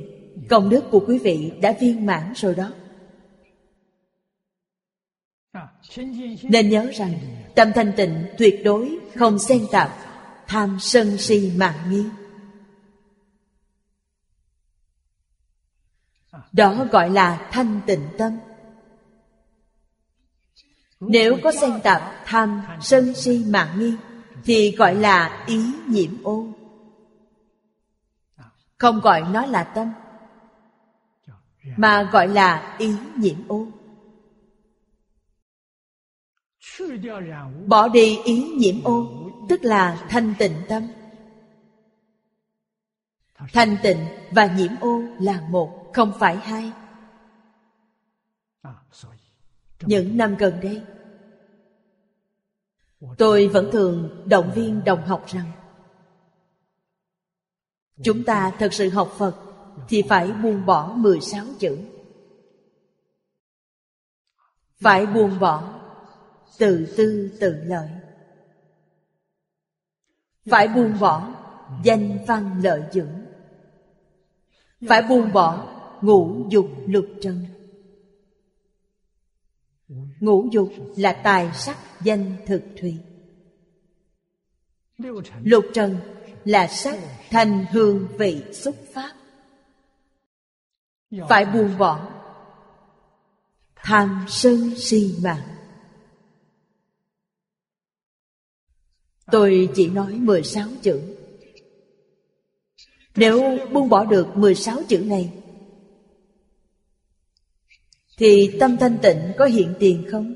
Công 0.50 0.70
đức 0.70 0.84
của 0.92 1.04
quý 1.08 1.20
vị 1.20 1.52
đã 1.62 1.74
viên 1.80 2.06
mãn 2.06 2.34
rồi 2.36 2.56
đó. 2.56 2.72
Nên 6.44 6.70
nhớ 6.70 6.92
rằng, 6.94 7.14
tâm 7.56 7.72
thanh 7.76 7.94
tịnh 7.98 8.26
tuyệt 8.38 8.62
đối, 8.64 9.00
không 9.16 9.40
xen 9.40 9.68
tạp 9.72 9.98
tham 10.48 10.78
sân 10.80 11.18
si 11.18 11.52
mạng 11.58 11.92
nghi. 11.92 12.04
Đó 16.52 16.86
gọi 16.92 17.10
là 17.10 17.50
thanh 17.52 17.82
tịnh 17.88 18.08
tâm. 18.18 18.38
Nếu 21.00 21.38
có 21.44 21.52
xen 21.52 21.72
tạp 21.84 22.02
tham 22.26 22.62
sân 22.82 23.14
si 23.16 23.46
mạng 23.48 23.80
nghi, 23.80 23.94
thì 24.44 24.76
gọi 24.76 24.96
là 24.96 25.46
ý 25.48 25.66
nhiễm 25.88 26.24
ô 26.24 26.48
không 28.78 29.00
gọi 29.00 29.24
nó 29.32 29.46
là 29.46 29.64
tâm, 29.64 29.94
mà 31.78 32.10
gọi 32.14 32.28
là 32.28 32.76
ý 32.80 32.96
nhiễm 33.18 33.48
ô. 33.48 33.68
Bỏ 37.68 37.88
đi 37.88 38.18
ý 38.26 38.44
nhiễm 38.58 38.84
ô, 38.84 39.08
tức 39.50 39.64
là 39.64 40.06
thanh 40.10 40.34
tịnh 40.40 40.56
tâm. 40.70 40.88
Thanh 43.54 43.78
tịnh 43.84 43.98
và 44.32 44.46
nhiễm 44.46 44.72
ô 44.80 45.02
là 45.20 45.42
một, 45.50 45.92
không 45.94 46.14
phải 46.20 46.36
hai. 46.36 46.72
Những 49.82 50.18
năm 50.18 50.36
gần 50.36 50.60
đây, 50.62 50.82
tôi 53.18 53.48
vẫn 53.48 53.70
thường 53.72 54.24
động 54.26 54.52
viên 54.56 54.84
đồng 54.84 55.06
học 55.06 55.24
rằng 55.28 55.52
chúng 58.04 58.24
ta 58.24 58.52
thật 58.60 58.74
sự 58.74 58.90
học 58.90 59.16
phật 59.18 59.36
thì 59.90 60.04
phải 60.10 60.32
buông 60.32 60.66
bỏ 60.66 60.94
16 60.96 61.46
chữ. 61.60 61.78
Phải 64.80 65.06
buông 65.06 65.40
bỏ 65.40 65.80
tự 66.58 66.94
tư 66.98 67.32
tự 67.40 67.56
lợi. 67.64 67.90
Phải 70.46 70.68
buông 70.68 71.00
bỏ 71.00 71.34
danh 71.84 72.26
văn 72.28 72.62
lợi 72.64 72.84
dưỡng. 72.92 73.26
Phải 74.88 75.02
buông 75.02 75.34
bỏ 75.34 75.70
ngũ 76.02 76.48
dục 76.50 76.68
lục 76.88 77.06
trần. 77.22 77.46
Ngũ 80.20 80.48
dục 80.52 80.70
là 80.96 81.14
tài 81.14 81.52
sắc 81.54 81.78
danh 82.02 82.36
thực 82.46 82.64
thủy, 82.80 82.98
lục 85.44 85.66
trần 85.74 85.98
là 86.46 86.68
sắc 86.68 87.00
thành 87.30 87.66
hương 87.72 88.08
vị 88.18 88.44
xúc 88.54 88.76
pháp. 88.94 89.16
Phải 91.30 91.46
buông 91.46 91.78
bỏ. 91.78 92.10
Tham 93.76 94.26
sân 94.28 94.74
si 94.78 95.16
mạng. 95.22 95.56
Tôi 99.32 99.70
chỉ 99.76 99.90
nói 99.90 100.14
16 100.14 100.70
chữ. 100.82 101.02
Nếu 103.16 103.58
buông 103.72 103.90
bỏ 103.90 104.06
được 104.06 104.28
16 104.38 104.82
chữ 104.88 105.00
này, 105.00 105.44
Thì 108.18 108.58
tâm 108.60 108.78
thanh 108.78 108.98
tịnh 109.02 109.32
có 109.38 109.46
hiện 109.46 109.74
tiền 109.80 110.06
không? 110.12 110.36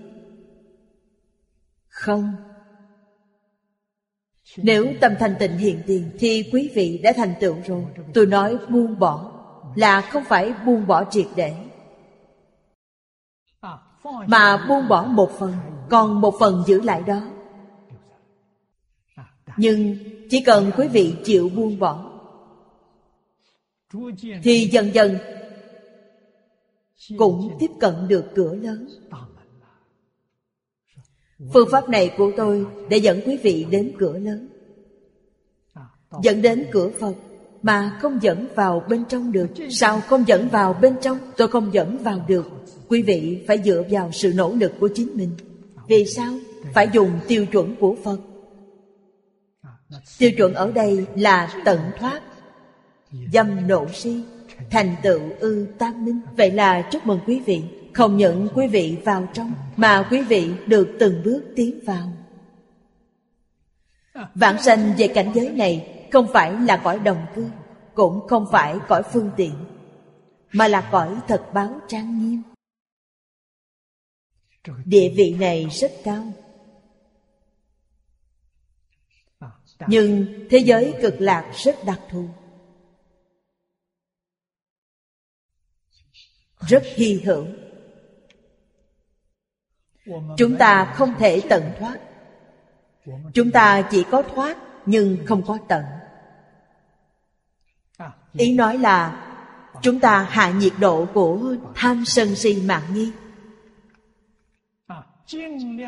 Không. 1.88 2.36
Nếu 4.58 4.94
tâm 5.02 5.12
thanh 5.20 5.36
tịnh 5.40 5.58
hiện 5.58 5.82
tiền 5.88 6.10
Thì 6.20 6.50
quý 6.54 6.72
vị 6.76 7.00
đã 7.04 7.14
thành 7.16 7.34
tựu 7.40 7.56
rồi. 7.66 7.86
Tôi 8.14 8.26
nói 8.26 8.58
buông 8.70 9.00
bỏ 9.00 9.32
Là 9.76 10.02
không 10.02 10.24
phải 10.24 10.54
buông 10.66 10.88
bỏ 10.88 11.04
triệt 11.12 11.28
để. 11.36 11.56
Mà 14.28 14.66
buông 14.70 14.88
bỏ 14.88 15.04
một 15.04 15.32
phần, 15.40 15.54
Còn 15.90 16.22
một 16.22 16.36
phần 16.40 16.64
giữ 16.68 16.82
lại 16.82 17.04
đó. 17.08 17.22
Nhưng 19.58 19.96
chỉ 20.30 20.44
cần 20.44 20.72
quý 20.78 20.88
vị 20.88 21.16
chịu 21.24 21.50
buông 21.56 21.80
bỏ, 21.80 22.12
thì 24.44 24.70
dần 24.72 24.94
dần 24.94 25.18
cũng 27.18 27.58
tiếp 27.60 27.72
cận 27.80 28.08
được 28.08 28.26
cửa 28.36 28.56
lớn 28.56 28.88
phương 31.54 31.70
pháp 31.72 31.90
này 31.90 32.14
của 32.18 32.32
tôi 32.38 32.66
để 32.90 32.98
dẫn 32.98 33.22
quý 33.26 33.38
vị 33.44 33.66
đến 33.70 33.92
cửa 34.00 34.18
lớn. 34.18 34.48
Dẫn 36.24 36.42
đến 36.42 36.66
cửa 36.72 36.90
phật, 37.00 37.14
mà 37.62 37.98
không 38.02 38.20
dẫn 38.22 38.48
vào 38.56 38.84
bên 38.90 39.04
trong 39.10 39.32
được. 39.32 39.48
Sao 39.70 40.02
không 40.02 40.28
dẫn 40.28 40.48
vào 40.50 40.74
bên 40.74 40.96
trong? 41.02 41.18
Tôi 41.38 41.48
không 41.48 41.74
dẫn 41.74 41.98
vào 41.98 42.26
được. 42.28 42.48
Quý 42.88 43.02
vị 43.02 43.44
phải 43.48 43.62
dựa 43.66 43.84
vào 43.90 44.12
sự 44.12 44.34
nỗ 44.36 44.54
lực 44.54 44.74
của 44.80 44.90
chính 44.96 45.10
mình. 45.14 45.30
Vì 45.88 46.06
sao? 46.06 46.34
Phải 46.74 46.90
dùng 46.94 47.12
tiêu 47.28 47.46
chuẩn 47.46 47.76
của 47.76 47.96
phật. 48.04 48.20
Tiêu 50.18 50.32
chuẩn 50.38 50.54
ở 50.54 50.72
đây 50.72 51.06
là 51.16 51.62
tận 51.66 51.80
thoát. 52.00 52.22
Dâm 53.34 53.68
nộ 53.68 53.88
si, 53.94 54.24
thành 54.72 54.96
tựu 55.04 55.20
ư 55.40 55.68
tam 55.78 56.06
minh. 56.06 56.20
Vậy 56.38 56.52
là 56.52 56.82
chúc 56.92 57.06
mừng 57.06 57.20
quý 57.28 57.42
vị 57.46 57.64
không 57.98 58.18
nhận 58.18 58.48
quý 58.56 58.68
vị 58.68 58.98
vào 59.06 59.28
trong, 59.34 59.54
mà 59.78 60.08
quý 60.12 60.22
vị 60.22 60.52
được 60.68 60.98
từng 61.00 61.22
bước 61.26 61.44
tiến 61.56 61.80
vào. 61.86 62.14
Vãng 64.36 64.64
sanh 64.64 64.94
về 64.98 65.08
cảnh 65.08 65.32
giới 65.36 65.50
này 65.50 65.94
Không 66.12 66.28
phải 66.34 66.54
là 66.54 66.82
cõi 66.84 67.00
đồng 67.00 67.26
cư, 67.36 67.50
Cũng 67.94 68.28
không 68.28 68.46
phải 68.52 68.76
cõi 68.88 69.04
phương 69.14 69.32
tiện, 69.38 69.54
Mà 70.54 70.68
là 70.68 70.90
cõi 70.92 71.20
thật 71.28 71.46
báo 71.54 71.80
trang 71.88 72.20
nghiêm. 72.20 72.42
Địa 74.86 75.14
vị 75.16 75.36
này 75.40 75.68
rất 75.72 75.92
cao. 76.04 76.24
Nhưng 79.88 80.28
thế 80.50 80.58
giới 80.58 80.94
cực 81.02 81.16
lạc 81.20 81.52
rất 81.56 81.76
đặc 81.86 82.00
thù. 82.10 82.30
Rất 86.60 86.84
hy 86.86 87.14
hữu. 87.14 87.46
Chúng 90.38 90.58
ta 90.58 90.94
không 90.96 91.14
thể 91.20 91.42
tận 91.50 91.64
thoát. 91.80 91.98
Chúng 93.34 93.52
ta 93.52 93.82
chỉ 93.82 94.04
có 94.12 94.22
thoát, 94.22 94.58
nhưng 94.86 95.18
không 95.26 95.42
có 95.48 95.58
tận. 95.68 95.84
Ý 98.34 98.54
nói 98.54 98.78
là, 98.78 99.24
Chúng 99.82 100.00
ta 100.00 100.28
hạ 100.30 100.52
nhiệt 100.52 100.74
độ 100.80 101.06
của 101.14 101.56
tham 101.76 102.06
sân 102.06 102.36
si 102.36 102.62
mạng 102.66 102.84
nghi. 102.94 103.12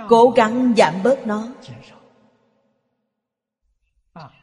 Cố 0.10 0.30
gắng 0.36 0.74
giảm 0.78 1.04
bớt 1.04 1.28
nó. 1.28 1.48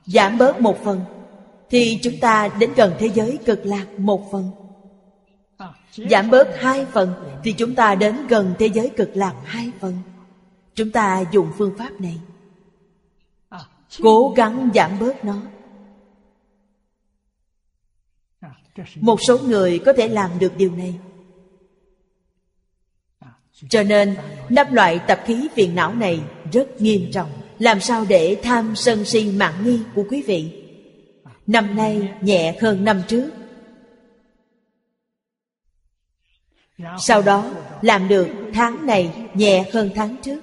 Giảm 0.04 0.38
bớt 0.38 0.60
một 0.60 0.78
phần, 0.84 1.00
Thì 1.70 1.98
chúng 2.02 2.14
ta 2.20 2.48
đến 2.58 2.72
gần 2.76 2.94
thế 2.98 3.06
giới 3.14 3.38
cực 3.46 3.60
lạc 3.66 3.86
một 3.98 4.32
phần. 4.32 4.50
Giảm 5.92 6.30
bớt 6.30 6.48
hai 6.60 6.84
phần, 6.84 7.14
Thì 7.44 7.52
chúng 7.52 7.74
ta 7.74 7.94
đến 7.94 8.26
gần 8.26 8.54
thế 8.58 8.66
giới 8.66 8.90
cực 8.96 9.10
lạc 9.14 9.34
hai 9.44 9.70
phần. 9.80 9.98
Chúng 10.74 10.90
ta 10.90 11.24
dùng 11.32 11.52
phương 11.58 11.74
pháp 11.78 12.00
này. 12.00 12.20
Cố 14.02 14.32
gắng 14.36 14.70
giảm 14.74 14.98
bớt 14.98 15.24
nó. 15.24 15.42
Một 19.00 19.18
số 19.26 19.38
người 19.38 19.78
có 19.78 19.92
thể 19.92 20.08
làm 20.08 20.30
được 20.38 20.52
điều 20.56 20.70
này. 20.76 20.98
Cho 23.68 23.82
nên, 23.82 24.16
năm 24.48 24.66
loại 24.72 24.98
tập 24.98 25.20
khí 25.24 25.48
phiền 25.54 25.74
não 25.74 25.94
này 25.94 26.20
rất 26.52 26.80
nghiêm 26.80 27.10
trọng. 27.12 27.30
Làm 27.58 27.80
sao 27.80 28.04
để 28.08 28.40
tham 28.42 28.76
sân 28.76 29.04
si 29.04 29.30
mạng 29.30 29.54
nghi 29.64 29.80
của 29.94 30.04
quý 30.10 30.22
vị? 30.22 30.62
Năm 31.46 31.76
nay 31.76 32.12
nhẹ 32.20 32.58
hơn 32.60 32.84
năm 32.84 33.02
trước. 33.08 33.30
Sau 36.98 37.22
đó, 37.22 37.54
làm 37.82 38.08
được 38.08 38.28
tháng 38.54 38.86
này 38.86 39.28
nhẹ 39.34 39.70
hơn 39.72 39.90
tháng 39.94 40.16
trước. 40.22 40.40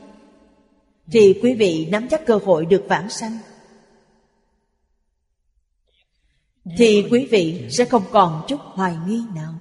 Thì 1.12 1.40
quý 1.44 1.54
vị 1.54 1.88
nắm 1.92 2.08
chắc 2.10 2.26
cơ 2.26 2.40
hội 2.46 2.66
được 2.66 2.86
vãng 2.90 3.10
sanh. 3.10 3.38
Thì 6.78 7.08
quý 7.12 7.28
vị 7.32 7.68
sẽ 7.70 7.86
không 7.86 8.04
còn 8.12 8.46
chút 8.48 8.60
hoài 8.62 8.96
nghi 9.08 9.22
nào. 9.36 9.54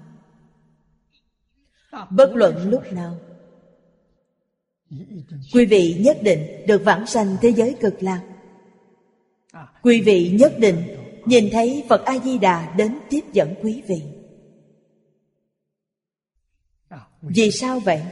Bất 2.11 2.31
luận 2.35 2.71
lúc 2.71 2.93
nào, 2.93 3.19
Quý 5.53 5.67
vị 5.67 5.97
nhất 6.01 6.19
định 6.23 6.47
được 6.67 6.85
vãng 6.85 7.07
sanh 7.07 7.37
thế 7.43 7.49
giới 7.49 7.77
cực 7.81 8.03
lạc. 8.03 8.23
Quý 9.83 10.01
vị 10.01 10.31
nhất 10.41 10.59
định 10.59 10.77
nhìn 11.27 11.49
thấy 11.53 11.85
Phật 11.89 12.05
A-di-đà 12.05 12.75
đến 12.77 12.99
tiếp 13.11 13.21
dẫn 13.33 13.55
quý 13.63 13.83
vị. 13.87 14.03
Vì 17.23 17.51
sao 17.51 17.81
vậy? 17.81 18.03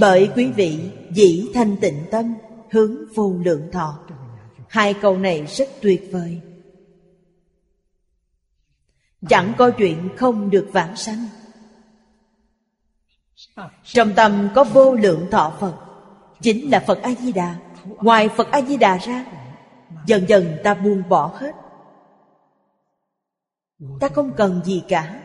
Bởi 0.00 0.30
quý 0.36 0.46
vị 0.46 0.90
dĩ 1.10 1.50
thanh 1.54 1.76
tịnh 1.76 2.04
tâm, 2.10 2.34
hướng 2.70 2.96
vô 3.14 3.34
lượng 3.44 3.68
thọ. 3.72 3.98
Hai 4.68 4.94
câu 4.94 5.18
này 5.18 5.46
rất 5.46 5.68
tuyệt 5.80 6.08
vời. 6.12 6.40
Chẳng 9.28 9.52
có 9.58 9.70
chuyện 9.70 10.08
không 10.16 10.50
được 10.50 10.68
vãng 10.72 10.96
sanh. 10.96 11.26
Trong 13.84 14.12
tâm 14.14 14.48
có 14.54 14.64
vô 14.64 14.94
lượng 14.94 15.28
thọ 15.30 15.56
Phật, 15.60 15.74
Chính 16.42 16.70
là 16.70 16.80
Phật 16.80 17.02
A-di-đà. 17.02 17.56
Ngoài 17.84 18.28
Phật 18.28 18.50
A-di-đà 18.50 18.96
ra, 18.96 19.24
Dần 20.06 20.28
dần 20.28 20.56
ta 20.64 20.74
buông 20.74 21.02
bỏ 21.08 21.26
hết. 21.34 21.52
Ta 24.00 24.08
không 24.08 24.32
cần 24.36 24.60
gì 24.64 24.82
cả. 24.88 25.20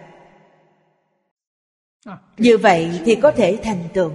Như 2.37 2.57
vậy 2.57 3.01
thì 3.05 3.15
có 3.15 3.31
thể 3.31 3.59
thành 3.63 3.83
tựu. 3.93 4.11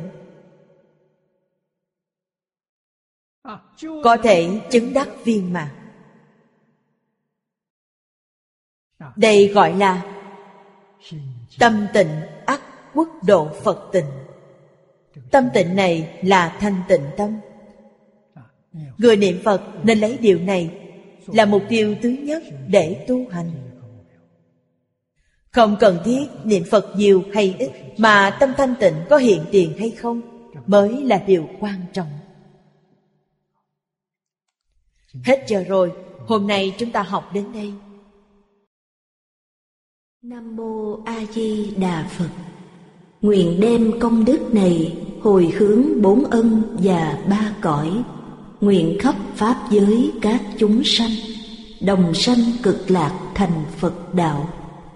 Có 4.04 4.16
thể 4.22 4.60
chứng 4.70 4.92
đắc 4.92 5.08
viên 5.24 5.52
mạng 5.52 5.74
Đây 9.16 9.48
gọi 9.48 9.76
là 9.76 10.02
Tâm 11.58 11.86
tịnh 11.94 12.10
ắt 12.46 12.60
quốc 12.94 13.08
độ 13.26 13.48
Phật 13.62 13.88
tịnh. 13.92 14.06
Tâm 15.30 15.48
tịnh 15.54 15.76
này 15.76 16.20
là 16.22 16.56
thanh 16.60 16.82
tịnh 16.88 17.04
tâm. 17.16 17.40
Người 18.98 19.16
niệm 19.16 19.40
Phật 19.44 19.62
nên 19.82 19.98
lấy 19.98 20.18
điều 20.18 20.38
này 20.38 20.80
Là 21.26 21.46
mục 21.46 21.62
tiêu 21.68 21.96
thứ 22.02 22.08
nhất 22.08 22.42
để 22.68 23.04
tu 23.08 23.28
hành. 23.28 23.69
Không 25.52 25.76
cần 25.80 25.98
thiết 26.04 26.26
niệm 26.44 26.62
Phật 26.70 26.86
nhiều 26.96 27.24
hay 27.34 27.56
ít 27.58 27.70
Mà 27.98 28.36
tâm 28.40 28.50
thanh 28.56 28.74
tịnh 28.80 28.94
có 29.10 29.16
hiện 29.16 29.44
tiền 29.50 29.72
hay 29.78 29.90
không 29.90 30.20
Mới 30.66 31.04
là 31.04 31.22
điều 31.26 31.48
quan 31.60 31.80
trọng. 31.92 32.08
Hết 35.24 35.44
giờ 35.48 35.64
rồi, 35.68 35.92
Hôm 36.26 36.46
nay 36.46 36.74
chúng 36.78 36.90
ta 36.90 37.02
học 37.02 37.30
đến 37.34 37.52
đây. 37.52 37.72
Nam 40.22 40.56
Mô 40.56 41.02
A 41.04 41.20
Di 41.34 41.74
Đà 41.76 42.08
Phật. 42.10 42.28
Nguyện 43.20 43.60
đem 43.60 44.00
công 44.00 44.24
đức 44.24 44.54
này 44.54 44.98
hồi 45.22 45.52
hướng 45.58 46.02
bốn 46.02 46.24
ân 46.24 46.76
và 46.82 47.18
ba 47.28 47.54
cõi. 47.60 48.02
Nguyện 48.60 48.96
khắp 49.00 49.14
Pháp 49.34 49.68
giới 49.70 50.12
các 50.22 50.40
chúng 50.58 50.82
sanh, 50.84 51.10
Đồng 51.80 52.14
sanh 52.14 52.38
cực 52.62 52.90
lạc 52.90 53.30
thành 53.34 53.64
Phật 53.76 54.14
đạo. 54.14 54.48